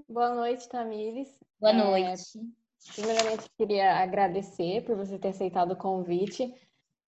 Boa 0.09 0.35
noite, 0.35 0.69
Tamires. 0.69 1.29
Boa 1.59 1.73
é, 1.73 1.77
noite. 1.77 2.39
É, 2.39 2.93
primeiramente, 2.95 3.45
queria 3.59 3.97
agradecer 3.97 4.85
por 4.85 4.97
você 4.97 5.19
ter 5.19 5.29
aceitado 5.29 5.73
o 5.73 5.77
convite. 5.77 6.55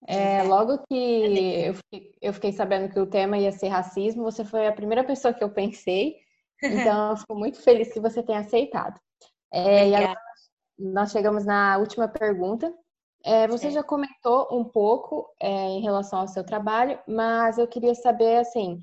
É, 0.07 0.43
logo 0.43 0.79
que 0.87 0.95
eu 0.95 1.75
fiquei, 1.75 2.15
eu 2.21 2.33
fiquei, 2.33 2.53
sabendo 2.53 2.93
que 2.93 3.01
o 3.01 3.07
tema 3.07 3.39
ia 3.39 3.53
ser 3.53 3.69
racismo, 3.69 4.23
você 4.23 4.45
foi 4.45 4.67
a 4.67 4.73
primeira 4.73 5.05
pessoa 5.05 5.35
que 5.35 5.43
eu 5.43 5.51
pensei. 5.51 6.17
Então, 6.61 7.11
eu 7.11 7.17
fico 7.17 7.37
muito 7.37 7.63
feliz 7.63 7.93
que 7.93 8.01
você 8.01 8.21
tenha 8.21 8.41
aceitado. 8.41 9.01
É, 9.53 9.91
e 9.91 9.95
agora 9.95 10.21
nós 10.77 11.13
chegamos 11.13 11.45
na 11.45 11.79
última 11.79 12.09
pergunta, 12.09 12.75
é, 13.25 13.49
você 13.49 13.71
já 13.71 13.83
comentou 13.83 14.49
um 14.51 14.65
pouco 14.65 15.29
é, 15.41 15.49
em 15.49 15.81
relação 15.81 16.21
ao 16.21 16.29
seu 16.29 16.45
trabalho, 16.45 16.99
mas 17.07 17.59
eu 17.59 17.67
queria 17.67 17.95
saber, 17.95 18.39
assim, 18.39 18.81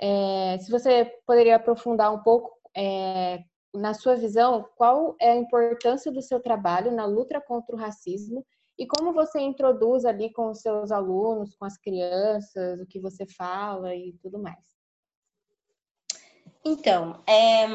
é, 0.00 0.58
se 0.60 0.70
você 0.70 1.04
poderia 1.26 1.56
aprofundar 1.56 2.12
um 2.12 2.22
pouco, 2.22 2.52
é, 2.76 3.42
na 3.74 3.94
sua 3.94 4.16
visão, 4.16 4.68
qual 4.76 5.16
é 5.20 5.32
a 5.32 5.36
importância 5.36 6.10
do 6.12 6.22
seu 6.22 6.40
trabalho 6.40 6.92
na 6.92 7.04
luta 7.04 7.40
contra 7.40 7.74
o 7.74 7.78
racismo 7.78 8.44
e 8.78 8.86
como 8.86 9.12
você 9.12 9.40
introduz 9.40 10.04
ali 10.04 10.32
com 10.32 10.50
os 10.50 10.60
seus 10.60 10.92
alunos, 10.92 11.54
com 11.56 11.64
as 11.64 11.76
crianças, 11.76 12.80
o 12.80 12.86
que 12.86 13.00
você 13.00 13.26
fala 13.26 13.94
e 13.94 14.12
tudo 14.22 14.38
mais. 14.38 14.64
Então, 16.64 17.22
é, 17.26 17.66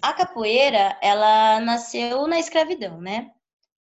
a 0.00 0.12
capoeira, 0.12 0.98
ela 1.02 1.60
nasceu 1.60 2.26
na 2.26 2.38
escravidão, 2.38 3.00
né? 3.00 3.32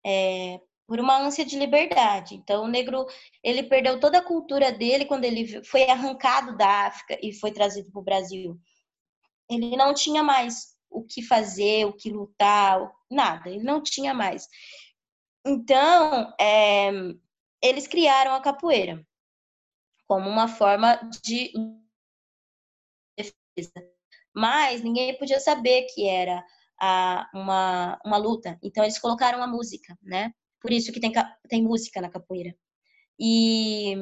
É, 0.06 0.60
por 0.92 1.00
uma 1.00 1.18
ânsia 1.18 1.46
de 1.46 1.58
liberdade. 1.58 2.36
Então, 2.36 2.66
o 2.66 2.68
negro, 2.68 3.08
ele 3.42 3.64
perdeu 3.64 3.98
toda 3.98 4.18
a 4.18 4.22
cultura 4.22 4.74
dele 4.74 5.06
quando 5.06 5.24
ele 5.24 5.64
foi 5.64 5.90
arrancado 5.90 6.58
da 6.58 6.88
África 6.88 7.18
e 7.24 7.32
foi 7.32 7.54
trazido 7.54 7.90
para 7.90 8.02
o 8.02 8.04
Brasil. 8.04 8.60
Ele 9.50 9.78
não 9.78 9.94
tinha 9.94 10.22
mais 10.22 10.76
o 10.90 11.02
que 11.02 11.22
fazer, 11.22 11.86
o 11.86 11.94
que 11.94 12.10
lutar, 12.10 12.92
nada. 13.10 13.50
Ele 13.50 13.64
não 13.64 13.82
tinha 13.82 14.14
mais. 14.14 14.50
Então, 15.46 16.36
é, 16.38 16.92
eles 17.64 17.88
criaram 17.88 18.34
a 18.34 18.42
capoeira 18.42 19.02
como 20.06 20.30
uma 20.30 20.50
forma 20.50 20.96
de 21.24 21.54
defesa. 23.18 23.90
Mas 24.36 24.82
ninguém 24.82 25.18
podia 25.18 25.40
saber 25.40 25.84
que 25.84 26.06
era 26.06 26.46
a, 26.78 27.30
uma, 27.34 27.98
uma 28.04 28.18
luta. 28.18 28.60
Então, 28.62 28.84
eles 28.84 29.00
colocaram 29.00 29.42
a 29.42 29.48
música, 29.48 29.98
né? 30.04 30.34
Por 30.62 30.72
isso 30.72 30.92
que 30.92 31.00
tem, 31.00 31.12
tem 31.50 31.64
música 31.64 32.00
na 32.00 32.10
capoeira. 32.10 32.56
E 33.20 33.96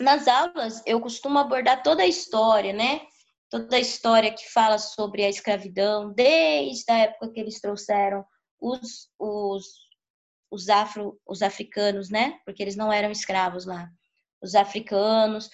nas 0.00 0.26
aulas, 0.26 0.82
eu 0.86 1.00
costumo 1.00 1.38
abordar 1.38 1.82
toda 1.82 2.02
a 2.02 2.06
história, 2.06 2.72
né? 2.72 3.00
Toda 3.48 3.76
a 3.76 3.80
história 3.80 4.34
que 4.34 4.50
fala 4.50 4.78
sobre 4.78 5.24
a 5.24 5.28
escravidão, 5.28 6.12
desde 6.12 6.90
a 6.90 6.98
época 6.98 7.30
que 7.30 7.40
eles 7.40 7.60
trouxeram 7.60 8.24
os, 8.60 9.08
os 9.18 9.84
os 10.54 10.68
afro, 10.68 11.20
os 11.26 11.42
africanos, 11.42 12.08
né? 12.08 12.38
Porque 12.44 12.62
eles 12.62 12.76
não 12.76 12.92
eram 12.92 13.10
escravos 13.10 13.66
lá. 13.66 13.90
Os 14.40 14.54
africanos, 14.54 15.50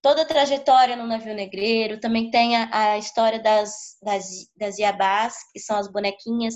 toda 0.00 0.22
a 0.22 0.26
trajetória 0.26 0.96
no 0.96 1.06
navio 1.06 1.34
negreiro, 1.34 2.00
também 2.00 2.30
tem 2.30 2.56
a, 2.56 2.92
a 2.92 2.98
história 2.98 3.40
das, 3.40 3.98
das, 4.02 4.26
das 4.56 4.78
iabás, 4.78 5.36
que 5.52 5.60
são 5.60 5.76
as 5.76 5.88
bonequinhas 5.88 6.54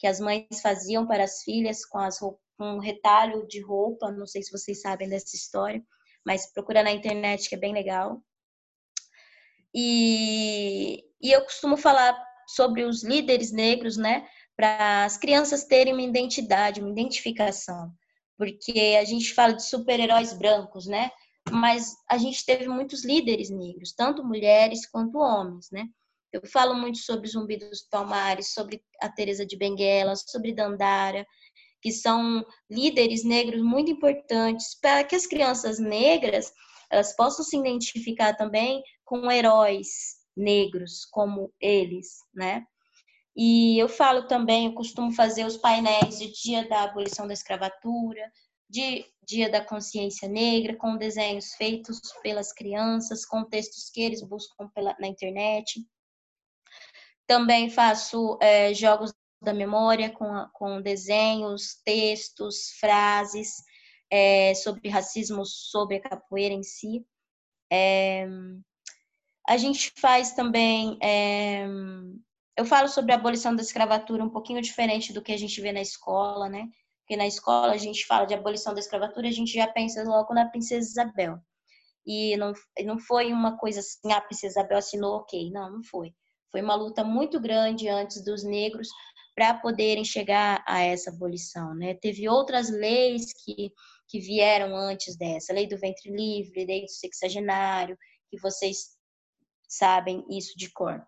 que 0.00 0.08
as 0.08 0.18
mães 0.18 0.46
faziam 0.60 1.06
para 1.06 1.22
as 1.22 1.42
filhas 1.42 1.84
com, 1.86 1.98
as 1.98 2.18
com 2.18 2.38
um 2.58 2.78
retalho 2.78 3.46
de 3.46 3.60
roupa, 3.60 4.10
não 4.10 4.26
sei 4.26 4.42
se 4.42 4.50
vocês 4.50 4.80
sabem 4.80 5.08
dessa 5.08 5.36
história, 5.36 5.80
mas 6.26 6.52
procura 6.52 6.82
na 6.82 6.90
internet 6.90 7.48
que 7.48 7.54
é 7.54 7.58
bem 7.58 7.72
legal. 7.72 8.20
E, 9.72 11.04
e 11.22 11.30
eu 11.30 11.42
costumo 11.42 11.76
falar 11.76 12.20
sobre 12.48 12.82
os 12.82 13.04
líderes 13.04 13.52
negros, 13.52 13.96
né? 13.96 14.26
para 14.60 15.06
as 15.06 15.16
crianças 15.16 15.64
terem 15.64 15.94
uma 15.94 16.02
identidade, 16.02 16.82
uma 16.82 16.90
identificação. 16.90 17.90
Porque 18.36 18.98
a 19.00 19.04
gente 19.06 19.32
fala 19.32 19.54
de 19.54 19.64
super-heróis 19.64 20.34
brancos, 20.34 20.86
né? 20.86 21.10
Mas 21.50 21.94
a 22.06 22.18
gente 22.18 22.44
teve 22.44 22.68
muitos 22.68 23.02
líderes 23.02 23.48
negros, 23.48 23.94
tanto 23.94 24.22
mulheres 24.22 24.86
quanto 24.86 25.16
homens, 25.16 25.70
né? 25.70 25.88
Eu 26.32 26.46
falo 26.46 26.74
muito 26.74 26.98
sobre 26.98 27.28
Zumbi 27.28 27.56
dos 27.56 27.82
Palmares, 27.82 28.52
sobre 28.52 28.82
a 29.00 29.08
Teresa 29.08 29.44
de 29.44 29.56
Benguela, 29.56 30.14
sobre 30.16 30.52
Dandara, 30.52 31.26
que 31.82 31.90
são 31.90 32.44
líderes 32.70 33.24
negros 33.24 33.62
muito 33.62 33.90
importantes 33.90 34.78
para 34.80 35.02
que 35.02 35.16
as 35.16 35.26
crianças 35.26 35.78
negras 35.78 36.52
elas 36.90 37.14
possam 37.14 37.44
se 37.44 37.56
identificar 37.56 38.34
também 38.34 38.82
com 39.04 39.30
heróis 39.30 40.16
negros 40.36 41.04
como 41.10 41.52
eles, 41.60 42.18
né? 42.34 42.64
E 43.36 43.78
eu 43.78 43.88
falo 43.88 44.26
também, 44.26 44.66
eu 44.66 44.74
costumo 44.74 45.12
fazer 45.12 45.44
os 45.44 45.56
painéis 45.56 46.18
de 46.18 46.32
dia 46.32 46.68
da 46.68 46.82
abolição 46.82 47.26
da 47.26 47.32
escravatura, 47.32 48.30
de 48.68 49.04
dia 49.24 49.48
da 49.48 49.64
consciência 49.64 50.28
negra, 50.28 50.76
com 50.76 50.96
desenhos 50.96 51.54
feitos 51.54 52.00
pelas 52.22 52.52
crianças, 52.52 53.24
com 53.24 53.44
textos 53.44 53.88
que 53.90 54.02
eles 54.02 54.22
buscam 54.22 54.68
pela, 54.74 54.96
na 54.98 55.06
internet. 55.06 55.80
Também 57.30 57.70
faço 57.70 58.36
é, 58.42 58.74
jogos 58.74 59.12
da 59.40 59.54
memória 59.54 60.10
com, 60.10 60.48
com 60.52 60.82
desenhos, 60.82 61.80
textos, 61.84 62.72
frases 62.80 63.54
é, 64.10 64.52
sobre 64.56 64.88
racismo, 64.88 65.46
sobre 65.46 65.98
a 65.98 66.00
capoeira 66.00 66.52
em 66.52 66.64
si. 66.64 67.06
É, 67.72 68.26
a 69.46 69.56
gente 69.56 69.92
faz 69.96 70.32
também 70.32 70.98
eu 72.56 72.64
falo 72.64 72.88
sobre 72.88 73.12
a 73.12 73.14
abolição 73.14 73.54
da 73.54 73.62
escravatura 73.62 74.24
um 74.24 74.28
pouquinho 74.28 74.60
diferente 74.60 75.12
do 75.12 75.22
que 75.22 75.32
a 75.32 75.38
gente 75.38 75.60
vê 75.60 75.70
na 75.70 75.80
escola, 75.80 76.48
né? 76.48 76.68
Porque 77.02 77.16
na 77.16 77.28
escola 77.28 77.72
a 77.72 77.76
gente 77.78 78.04
fala 78.06 78.26
de 78.26 78.34
abolição 78.34 78.74
da 78.74 78.80
escravatura, 78.80 79.28
a 79.28 79.32
gente 79.32 79.52
já 79.52 79.68
pensa 79.68 80.02
logo 80.02 80.34
na 80.34 80.48
princesa 80.48 80.90
Isabel. 80.90 81.38
E 82.04 82.36
não, 82.36 82.52
não 82.84 82.98
foi 82.98 83.32
uma 83.32 83.56
coisa 83.56 83.78
assim, 83.78 84.12
ah, 84.12 84.16
a 84.16 84.20
princesa 84.20 84.58
Isabel 84.58 84.78
assinou, 84.78 85.18
ok. 85.18 85.50
Não, 85.52 85.70
não 85.70 85.84
foi. 85.84 86.12
Foi 86.50 86.60
uma 86.60 86.74
luta 86.74 87.04
muito 87.04 87.40
grande 87.40 87.88
antes 87.88 88.24
dos 88.24 88.42
negros 88.44 88.88
para 89.34 89.54
poderem 89.54 90.04
chegar 90.04 90.62
a 90.66 90.80
essa 90.80 91.10
abolição, 91.10 91.74
né? 91.74 91.94
Teve 91.94 92.28
outras 92.28 92.68
leis 92.68 93.32
que, 93.32 93.72
que 94.08 94.20
vieram 94.20 94.76
antes 94.76 95.16
dessa, 95.16 95.52
lei 95.52 95.66
do 95.66 95.78
ventre 95.78 96.10
livre, 96.10 96.66
lei 96.66 96.82
do 96.82 96.90
sexagenário, 96.90 97.96
que 98.28 98.38
vocês 98.40 98.96
sabem 99.68 100.24
isso 100.28 100.56
de 100.56 100.70
cor. 100.72 101.00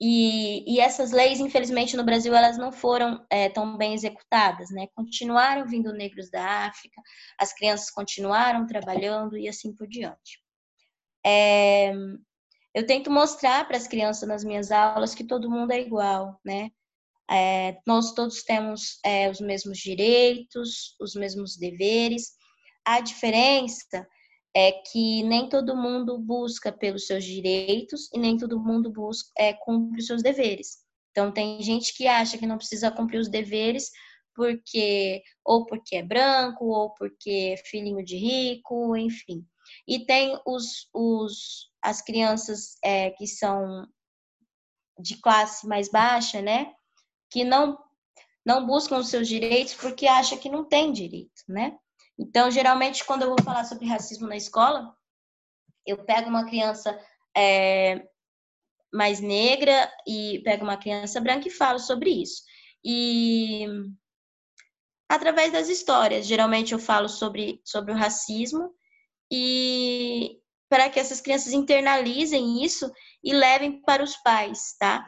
E, 0.00 0.64
e, 0.70 0.80
essas 0.80 1.12
leis, 1.12 1.40
infelizmente, 1.40 1.96
no 1.96 2.04
Brasil, 2.04 2.34
elas 2.34 2.58
não 2.58 2.72
foram 2.72 3.24
é, 3.30 3.48
tão 3.48 3.76
bem 3.76 3.94
executadas, 3.94 4.70
né? 4.70 4.86
Continuaram 4.94 5.66
vindo 5.66 5.92
negros 5.92 6.30
da 6.30 6.66
África, 6.66 7.00
as 7.38 7.52
crianças 7.52 7.90
continuaram 7.90 8.66
trabalhando 8.66 9.38
e 9.38 9.48
assim 9.48 9.74
por 9.74 9.86
diante. 9.86 10.42
É, 11.24 11.92
eu 12.74 12.84
tento 12.84 13.10
mostrar 13.10 13.66
para 13.66 13.76
as 13.76 13.86
crianças 13.86 14.28
nas 14.28 14.44
minhas 14.44 14.72
aulas 14.72 15.14
que 15.14 15.24
todo 15.24 15.50
mundo 15.50 15.70
é 15.70 15.80
igual, 15.80 16.40
né? 16.44 16.70
É, 17.30 17.78
nós 17.86 18.12
todos 18.12 18.42
temos 18.42 18.98
é, 19.04 19.30
os 19.30 19.40
mesmos 19.40 19.78
direitos, 19.78 20.94
os 21.00 21.14
mesmos 21.14 21.56
deveres. 21.56 22.32
A 22.84 23.00
diferença 23.00 24.06
é 24.54 24.72
que 24.72 25.22
nem 25.22 25.48
todo 25.48 25.76
mundo 25.76 26.18
busca 26.18 26.70
pelos 26.70 27.06
seus 27.06 27.24
direitos 27.24 28.10
e 28.12 28.18
nem 28.18 28.36
todo 28.36 28.60
mundo 28.60 28.90
busca 28.90 29.30
é, 29.38 29.52
cumpre 29.52 30.00
os 30.00 30.06
seus 30.06 30.22
deveres. 30.22 30.78
Então 31.10 31.32
tem 31.32 31.62
gente 31.62 31.96
que 31.96 32.06
acha 32.06 32.36
que 32.36 32.46
não 32.46 32.58
precisa 32.58 32.90
cumprir 32.90 33.18
os 33.18 33.28
deveres 33.28 33.90
porque 34.34 35.22
ou 35.44 35.64
porque 35.64 35.96
é 35.96 36.02
branco 36.02 36.66
ou 36.66 36.92
porque 36.94 37.54
é 37.54 37.56
filhinho 37.56 38.04
de 38.04 38.16
rico, 38.16 38.96
enfim. 38.96 39.46
E 39.86 40.04
tem 40.04 40.38
os, 40.46 40.88
os 40.92 41.70
as 41.82 42.00
crianças 42.00 42.76
é, 42.82 43.10
que 43.10 43.26
são 43.26 43.86
de 44.98 45.16
classe 45.20 45.66
mais 45.66 45.90
baixa, 45.90 46.40
né? 46.40 46.72
Que 47.30 47.44
não 47.44 47.78
não 48.44 48.66
buscam 48.66 48.98
os 48.98 49.08
seus 49.08 49.26
direitos 49.26 49.74
porque 49.74 50.06
acha 50.06 50.36
que 50.36 50.50
não 50.50 50.64
tem 50.64 50.92
direito, 50.92 51.42
né? 51.48 51.78
Então, 52.18 52.50
geralmente, 52.50 53.04
quando 53.04 53.22
eu 53.22 53.28
vou 53.28 53.42
falar 53.42 53.64
sobre 53.64 53.86
racismo 53.86 54.26
na 54.28 54.36
escola, 54.36 54.94
eu 55.86 56.04
pego 56.04 56.28
uma 56.28 56.44
criança 56.44 56.98
é, 57.36 58.06
mais 58.92 59.20
negra 59.20 59.90
e 60.06 60.40
pego 60.44 60.64
uma 60.64 60.76
criança 60.76 61.20
branca 61.20 61.48
e 61.48 61.50
falo 61.50 61.78
sobre 61.78 62.10
isso. 62.10 62.42
E 62.84 63.66
através 65.08 65.52
das 65.52 65.68
histórias, 65.68 66.26
geralmente 66.26 66.72
eu 66.72 66.78
falo 66.78 67.08
sobre, 67.08 67.60
sobre 67.64 67.92
o 67.92 67.96
racismo 67.96 68.72
e 69.30 70.38
para 70.68 70.88
que 70.88 70.98
essas 70.98 71.20
crianças 71.20 71.52
internalizem 71.52 72.64
isso 72.64 72.90
e 73.22 73.32
levem 73.32 73.80
para 73.82 74.02
os 74.02 74.16
pais, 74.18 74.74
tá? 74.78 75.06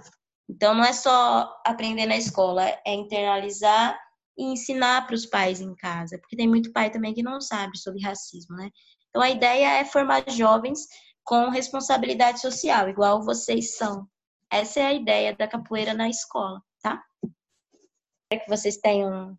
Então 0.49 0.75
não 0.75 0.85
é 0.85 0.93
só 0.93 1.53
aprender 1.67 2.07
na 2.07 2.17
escola, 2.17 2.65
é 2.87 2.95
internalizar 2.95 3.99
e 4.39 4.45
ensinar 4.45 5.07
para 5.07 5.15
os 5.15 5.27
pais 5.27 5.61
em 5.61 5.75
casa, 5.75 6.19
porque 6.19 6.37
tem 6.37 6.49
muito 6.49 6.73
pai 6.73 6.91
também 6.91 7.15
que 7.15 7.23
não 7.23 7.41
sabe 7.41 7.77
sobre 7.79 8.03
racismo, 8.03 8.55
né? 8.57 8.71
Então 9.09 9.23
a 9.23 9.31
ideia 9.31 9.79
é 9.79 9.85
formar 9.85 10.29
jovens 10.31 10.87
com 11.25 11.49
responsabilidade 11.49 12.41
social, 12.41 12.89
igual 12.89 13.25
vocês 13.25 13.77
são. 13.77 14.07
Essa 14.51 14.81
é 14.81 14.87
a 14.87 14.93
ideia 14.93 15.35
da 15.35 15.49
capoeira 15.49 15.93
na 15.93 16.09
escola, 16.09 16.63
tá? 16.81 17.03
Espero 17.25 18.45
que 18.45 18.49
vocês 18.49 18.77
tenham 18.77 19.37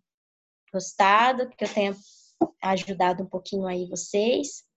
gostado, 0.72 1.48
que 1.48 1.64
eu 1.64 1.72
tenha 1.72 1.96
ajudado 2.62 3.22
um 3.22 3.26
pouquinho 3.26 3.66
aí 3.66 3.88
vocês. 3.88 4.67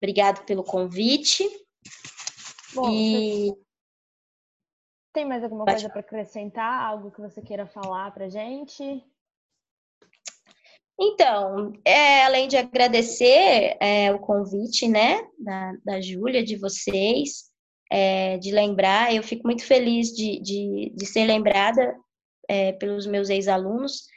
Obrigado 0.00 0.44
pelo 0.44 0.64
convite. 0.64 1.44
Bom, 2.74 2.90
e... 2.90 3.52
Tem 5.12 5.26
mais 5.26 5.42
alguma 5.42 5.64
Pode 5.64 5.76
coisa 5.76 5.90
para 5.90 6.00
acrescentar? 6.00 6.82
Algo 6.84 7.10
que 7.10 7.20
você 7.20 7.42
queira 7.42 7.66
falar 7.66 8.12
para 8.12 8.28
gente? 8.28 9.04
Então, 11.00 11.72
é, 11.84 12.24
além 12.24 12.48
de 12.48 12.56
agradecer 12.56 13.76
é, 13.80 14.12
o 14.12 14.18
convite, 14.18 14.88
né, 14.88 15.20
da, 15.38 15.72
da 15.84 16.00
Júlia, 16.00 16.42
de 16.42 16.56
vocês, 16.56 17.44
é, 17.90 18.36
de 18.38 18.50
lembrar, 18.50 19.14
eu 19.14 19.22
fico 19.22 19.46
muito 19.46 19.64
feliz 19.64 20.08
de, 20.08 20.40
de, 20.40 20.92
de 20.96 21.06
ser 21.06 21.24
lembrada 21.24 21.96
é, 22.48 22.72
pelos 22.72 23.06
meus 23.06 23.30
ex-alunos, 23.30 24.08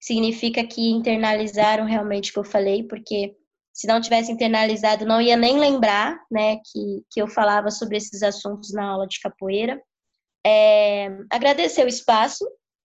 significa 0.00 0.66
que 0.66 0.90
internalizaram 0.90 1.84
realmente 1.84 2.30
o 2.30 2.32
que 2.32 2.38
eu 2.38 2.44
falei, 2.44 2.84
porque 2.84 3.36
se 3.72 3.86
não 3.86 4.00
tivesse 4.00 4.30
internalizado, 4.32 5.06
não 5.06 5.20
ia 5.20 5.36
nem 5.36 5.58
lembrar, 5.58 6.18
né, 6.30 6.56
que, 6.56 7.04
que 7.10 7.22
eu 7.22 7.28
falava 7.28 7.70
sobre 7.70 7.96
esses 7.96 8.22
assuntos 8.22 8.72
na 8.72 8.84
aula 8.84 9.06
de 9.06 9.20
capoeira. 9.20 9.80
É, 10.44 11.08
agradecer 11.30 11.84
o 11.84 11.88
espaço 11.88 12.44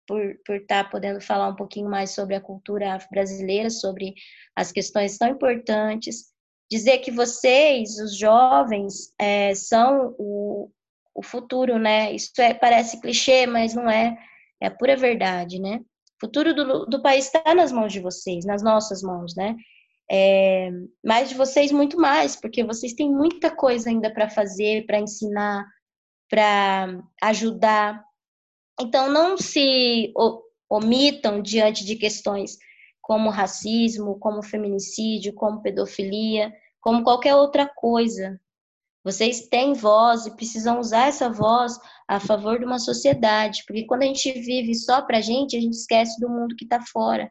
por, 0.07 0.21
por 0.45 0.57
estar 0.57 0.85
tá 0.85 0.91
podendo 0.91 1.21
falar 1.21 1.49
um 1.49 1.57
pouquinho 1.57 1.89
mais 1.91 2.11
sobre 2.11 2.35
a 2.35 2.41
cultura 2.41 2.99
brasileira, 3.11 3.69
sobre 3.69 4.15
as 4.57 4.73
questões 4.73 5.19
tão 5.19 5.29
importantes. 5.29 6.33
Dizer 6.71 6.99
que 6.99 7.11
vocês, 7.11 7.99
os 7.99 8.17
jovens, 8.17 9.13
é, 9.19 9.55
são 9.55 10.15
o, 10.19 10.71
o 11.15 11.23
futuro, 11.23 11.79
né? 11.79 12.13
Isso 12.13 12.33
é, 12.39 12.55
parece 12.55 13.01
clichê, 13.01 13.47
mas 13.47 13.75
não 13.75 13.89
é. 13.89 14.17
É 14.61 14.67
a 14.67 14.71
pura 14.71 14.97
verdade, 14.97 15.61
né? 15.61 15.81
O 16.17 16.27
futuro 16.27 16.55
do, 16.55 16.87
do 16.87 17.01
país 17.01 17.27
está 17.27 17.55
nas 17.55 17.71
mãos 17.71 17.93
de 17.93 18.01
vocês, 18.01 18.45
nas 18.45 18.63
nossas 18.63 19.03
mãos, 19.03 19.35
né? 19.37 19.55
É, 20.11 20.71
mas 21.05 21.29
de 21.29 21.35
vocês 21.35 21.71
muito 21.71 21.99
mais, 21.99 22.35
porque 22.35 22.65
vocês 22.65 22.95
têm 22.95 23.11
muita 23.11 23.51
coisa 23.51 23.91
ainda 23.91 24.13
para 24.13 24.31
fazer, 24.31 24.87
para 24.87 25.01
ensinar, 25.01 25.67
para 26.31 27.03
ajudar. 27.23 28.03
Então, 28.81 29.11
não 29.11 29.37
se 29.37 30.13
omitam 30.71 31.43
diante 31.43 31.85
de 31.85 31.97
questões 31.97 32.57
como 33.03 33.31
racismo, 33.31 34.19
como 34.19 34.43
feminicídio, 34.43 35.35
como 35.35 35.63
pedofilia, 35.63 36.53
como 36.81 37.03
qualquer 37.03 37.35
outra 37.35 37.67
coisa. 37.67 38.41
Vocês 39.05 39.49
têm 39.49 39.73
voz 39.73 40.27
e 40.27 40.37
precisam 40.37 40.79
usar 40.79 41.09
essa 41.09 41.31
voz 41.31 41.79
a 42.07 42.21
favor 42.21 42.59
de 42.59 42.67
uma 42.67 42.79
sociedade, 42.79 43.65
porque 43.67 43.87
quando 43.87 44.03
a 44.03 44.07
gente 44.07 44.31
vive 44.33 44.75
só 44.75 45.01
para 45.01 45.19
a 45.19 45.21
gente, 45.23 45.57
a 45.57 45.61
gente 45.61 45.75
esquece 45.75 46.21
do 46.21 46.29
mundo 46.29 46.55
que 46.57 46.65
está 46.65 46.81
fora. 46.83 47.31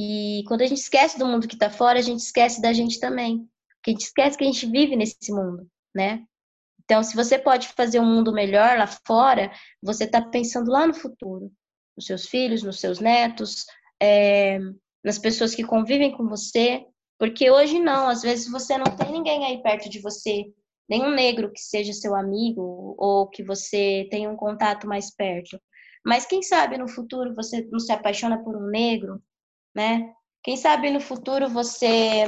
E 0.00 0.44
quando 0.46 0.62
a 0.62 0.66
gente 0.66 0.78
esquece 0.78 1.18
do 1.18 1.26
mundo 1.26 1.48
que 1.48 1.56
está 1.56 1.68
fora, 1.68 1.98
a 1.98 2.02
gente 2.02 2.20
esquece 2.20 2.62
da 2.62 2.72
gente 2.72 3.00
também. 3.00 3.48
Porque 3.74 3.90
a 3.90 3.92
gente 3.92 4.04
esquece 4.04 4.38
que 4.38 4.44
a 4.44 4.46
gente 4.46 4.64
vive 4.64 4.94
nesse 4.94 5.32
mundo, 5.32 5.68
né? 5.92 6.22
Então, 6.84 7.02
se 7.02 7.16
você 7.16 7.36
pode 7.36 7.66
fazer 7.68 7.98
um 7.98 8.06
mundo 8.06 8.32
melhor 8.32 8.78
lá 8.78 8.86
fora, 8.86 9.50
você 9.82 10.04
está 10.04 10.22
pensando 10.22 10.70
lá 10.70 10.86
no 10.86 10.94
futuro, 10.94 11.50
nos 11.96 12.06
seus 12.06 12.28
filhos, 12.28 12.62
nos 12.62 12.78
seus 12.78 13.00
netos, 13.00 13.66
é, 14.00 14.60
nas 15.04 15.18
pessoas 15.18 15.52
que 15.52 15.64
convivem 15.64 16.16
com 16.16 16.28
você, 16.28 16.86
porque 17.18 17.50
hoje 17.50 17.80
não, 17.80 18.08
às 18.08 18.22
vezes 18.22 18.48
você 18.48 18.78
não 18.78 18.86
tem 18.96 19.10
ninguém 19.10 19.44
aí 19.44 19.60
perto 19.60 19.90
de 19.90 20.00
você, 20.00 20.44
nenhum 20.88 21.10
negro 21.10 21.52
que 21.52 21.60
seja 21.60 21.92
seu 21.92 22.14
amigo 22.14 22.94
ou 22.96 23.28
que 23.28 23.42
você 23.42 24.06
tenha 24.10 24.30
um 24.30 24.36
contato 24.36 24.86
mais 24.86 25.12
perto. 25.14 25.60
Mas 26.06 26.24
quem 26.24 26.40
sabe 26.40 26.78
no 26.78 26.88
futuro 26.88 27.34
você 27.34 27.66
não 27.70 27.80
se 27.80 27.92
apaixona 27.92 28.42
por 28.42 28.56
um 28.56 28.70
negro, 28.70 29.20
né? 29.78 30.12
Quem 30.42 30.56
sabe 30.56 30.90
no 30.90 31.00
futuro 31.00 31.48
você 31.48 32.24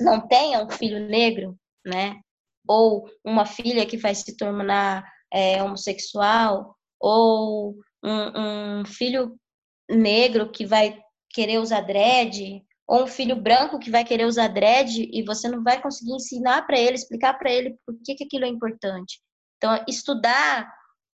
não 0.00 0.20
tenha 0.28 0.62
um 0.64 0.70
filho 0.70 1.00
negro, 1.00 1.58
né? 1.84 2.20
ou 2.68 3.08
uma 3.24 3.44
filha 3.44 3.84
que 3.86 3.96
vai 3.96 4.14
se 4.14 4.36
tornar 4.36 5.04
é, 5.32 5.62
homossexual, 5.62 6.76
ou 7.00 7.74
um, 8.04 8.80
um, 8.80 8.84
filho 8.84 9.36
negro 9.90 10.50
que 10.50 10.64
vai 10.64 10.98
querer 11.30 11.58
usar 11.58 11.80
dread, 11.80 12.62
ou 12.86 13.04
um 13.04 13.06
filho 13.06 13.34
branco 13.34 13.78
que 13.78 13.90
vai 13.90 14.04
querer 14.04 14.26
usar 14.26 14.48
dread 14.48 15.08
e 15.12 15.24
você 15.24 15.48
não 15.48 15.62
vai 15.62 15.80
conseguir 15.80 16.12
ensinar 16.12 16.66
para 16.66 16.78
ele, 16.78 16.94
explicar 16.94 17.34
para 17.34 17.50
ele 17.50 17.76
por 17.84 17.96
que, 18.04 18.14
que 18.14 18.24
aquilo 18.24 18.44
é 18.44 18.48
importante. 18.48 19.20
Então, 19.56 19.84
estudar 19.88 20.72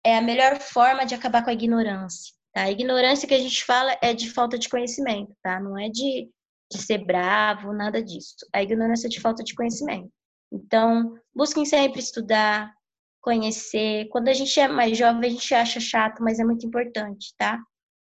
é 0.05 0.16
a 0.16 0.22
melhor 0.22 0.61
forma 0.61 1.05
de 1.05 1.14
acabar 1.14 1.42
com 1.42 1.50
a 1.50 1.55
ignorância. 1.55 2.32
Tá? 2.53 2.62
A 2.62 2.70
ignorância 2.70 3.26
que 3.26 3.34
a 3.34 3.38
gente 3.38 3.64
fala 3.64 3.96
é 4.03 4.12
de 4.12 4.30
falta 4.30 4.59
de 4.59 4.68
conhecimento, 4.68 5.34
tá? 5.42 5.59
Não 5.59 5.78
é 5.78 5.88
de, 5.88 6.30
de 6.70 6.78
ser 6.78 6.98
bravo, 6.98 7.72
nada 7.72 8.03
disso. 8.03 8.36
A 8.53 8.62
ignorância 8.62 9.07
é 9.07 9.11
de 9.11 9.20
falta 9.20 9.42
de 9.42 9.55
conhecimento. 9.55 10.11
Então, 10.53 11.18
busquem 11.34 11.64
sempre 11.64 12.00
estudar, 12.00 12.74
conhecer. 13.22 14.09
Quando 14.11 14.28
a 14.28 14.34
gente 14.34 14.59
é 14.61 14.68
mais 14.68 14.98
jovem, 14.98 15.30
a 15.30 15.32
gente 15.32 15.55
acha 15.55 15.80
chato, 15.80 16.22
mas 16.22 16.38
é 16.38 16.44
muito 16.44 16.66
importante, 16.66 17.34
tá? 17.38 17.59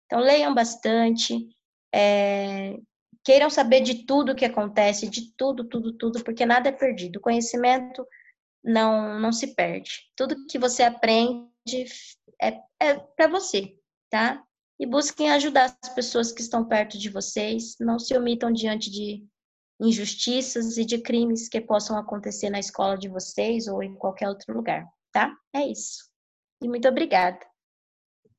Então, 0.06 0.20
leiam 0.20 0.54
bastante, 0.54 1.48
é... 1.94 2.78
queiram 3.24 3.50
saber 3.50 3.82
de 3.82 4.06
tudo 4.06 4.36
que 4.36 4.46
acontece, 4.46 5.10
de 5.10 5.34
tudo, 5.36 5.64
tudo, 5.68 5.94
tudo, 5.98 6.24
porque 6.24 6.46
nada 6.46 6.70
é 6.70 6.72
perdido. 6.72 7.18
O 7.18 7.22
conhecimento 7.22 8.06
não, 8.64 9.20
não 9.20 9.32
se 9.32 9.56
perde. 9.56 10.04
Tudo 10.16 10.46
que 10.48 10.60
você 10.60 10.84
aprende 10.84 11.50
é, 12.40 12.60
é 12.80 12.94
para 13.16 13.28
você, 13.28 13.76
tá? 14.10 14.44
E 14.80 14.86
busquem 14.86 15.32
ajudar 15.32 15.76
as 15.82 15.90
pessoas 15.94 16.32
que 16.32 16.42
estão 16.42 16.66
perto 16.66 16.98
de 16.98 17.10
vocês. 17.10 17.76
Não 17.80 17.98
se 17.98 18.16
omitam 18.16 18.52
diante 18.52 18.92
de 18.92 19.26
injustiças 19.80 20.78
e 20.78 20.86
de 20.86 20.98
crimes 20.98 21.50
que 21.50 21.60
possam 21.62 21.98
acontecer 21.98 22.50
na 22.50 22.60
escola 22.60 22.98
de 22.98 23.10
vocês 23.10 23.68
ou 23.68 23.84
em 23.84 23.94
qualquer 23.96 24.30
outro 24.30 24.54
lugar, 24.54 24.88
tá? 25.12 25.36
É 25.54 25.66
isso. 25.66 26.10
E 26.62 26.68
muito 26.68 26.88
obrigada. 26.88 27.40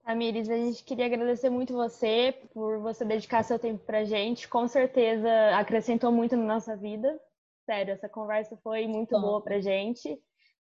Tamires, 0.04 0.48
a 0.48 0.56
gente 0.56 0.84
queria 0.84 1.06
agradecer 1.06 1.50
muito 1.50 1.74
você 1.74 2.32
por 2.54 2.78
você 2.80 3.04
dedicar 3.04 3.42
seu 3.42 3.58
tempo 3.58 3.84
para 3.84 4.04
gente. 4.04 4.48
Com 4.48 4.68
certeza 4.68 5.28
acrescentou 5.56 6.12
muito 6.12 6.36
na 6.36 6.44
nossa 6.44 6.76
vida. 6.76 7.20
Sério, 7.64 7.92
essa 7.92 8.08
conversa 8.08 8.56
foi 8.62 8.86
muito 8.86 9.10
Bom. 9.10 9.20
boa 9.20 9.42
para 9.42 9.60
gente. 9.60 10.16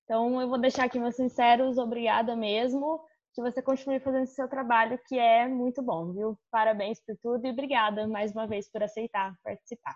Então, 0.04 0.42
eu 0.42 0.50
vou 0.50 0.60
deixar 0.60 0.86
aqui 0.86 1.00
meus 1.00 1.16
sinceros 1.16 1.78
obrigada 1.78 2.36
mesmo. 2.36 3.00
Que 3.40 3.44
você 3.52 3.62
continue 3.62 4.02
fazendo 4.02 4.28
seu 4.28 4.50
trabalho, 4.50 5.00
que 5.08 5.18
é 5.18 5.48
muito 5.48 5.82
bom, 5.82 6.12
viu? 6.12 6.38
Parabéns 6.52 7.00
por 7.00 7.16
tudo 7.24 7.48
e 7.48 7.52
obrigada 7.52 8.06
mais 8.06 8.34
uma 8.34 8.46
vez 8.46 8.70
por 8.70 8.84
aceitar 8.84 9.34
participar. 9.42 9.96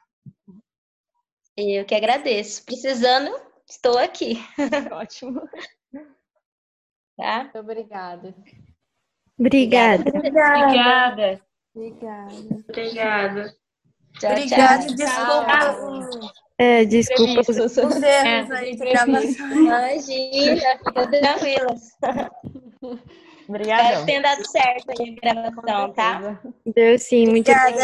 Eu 1.57 1.83
que 1.83 1.93
agradeço. 1.93 2.63
Precisando, 2.63 3.29
estou 3.69 3.97
aqui. 3.97 4.37
Ótimo. 4.93 5.41
Tá? 7.17 7.43
Muito 7.43 7.59
obrigada. 7.59 8.33
Obrigada. 9.37 10.09
Obrigada. 10.09 11.41
Obrigada. 11.75 12.31
Obrigada. 12.69 13.57
Tchau, 14.21 14.31
Obrigada, 14.31 14.85
tchau. 14.85 14.95
desculpa. 14.95 16.33
É, 16.57 16.85
desculpa 16.85 17.41
os 17.41 17.49
Os 17.49 17.77
erros 17.77 18.51
aí 18.51 18.71
de 18.71 18.85
gravação. 18.85 19.51
Imagina, 19.51 20.77
fica 20.77 21.07
tranquilas. 21.11 21.81
Obrigada. 23.47 23.83
Espero 23.83 23.99
que 23.99 24.05
tenha 24.05 24.21
dado 24.21 24.47
certo 24.47 24.91
aí 24.91 25.17
a 25.21 25.33
gravação, 25.33 25.93
tá? 25.93 26.39
Deu 26.65 26.97
sim, 26.99 27.27
muito 27.27 27.51
Obrigada, 27.51 27.75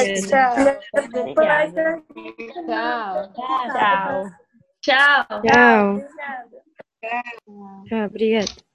obrigada. 0.93 2.03
tchau. 2.65 3.33
Tchau. 3.33 4.29
Tchau. 4.81 5.27
Tchau. 5.27 5.41
Tchau. 5.41 5.99
Tchau, 7.87 8.05
obrigada. 8.05 8.68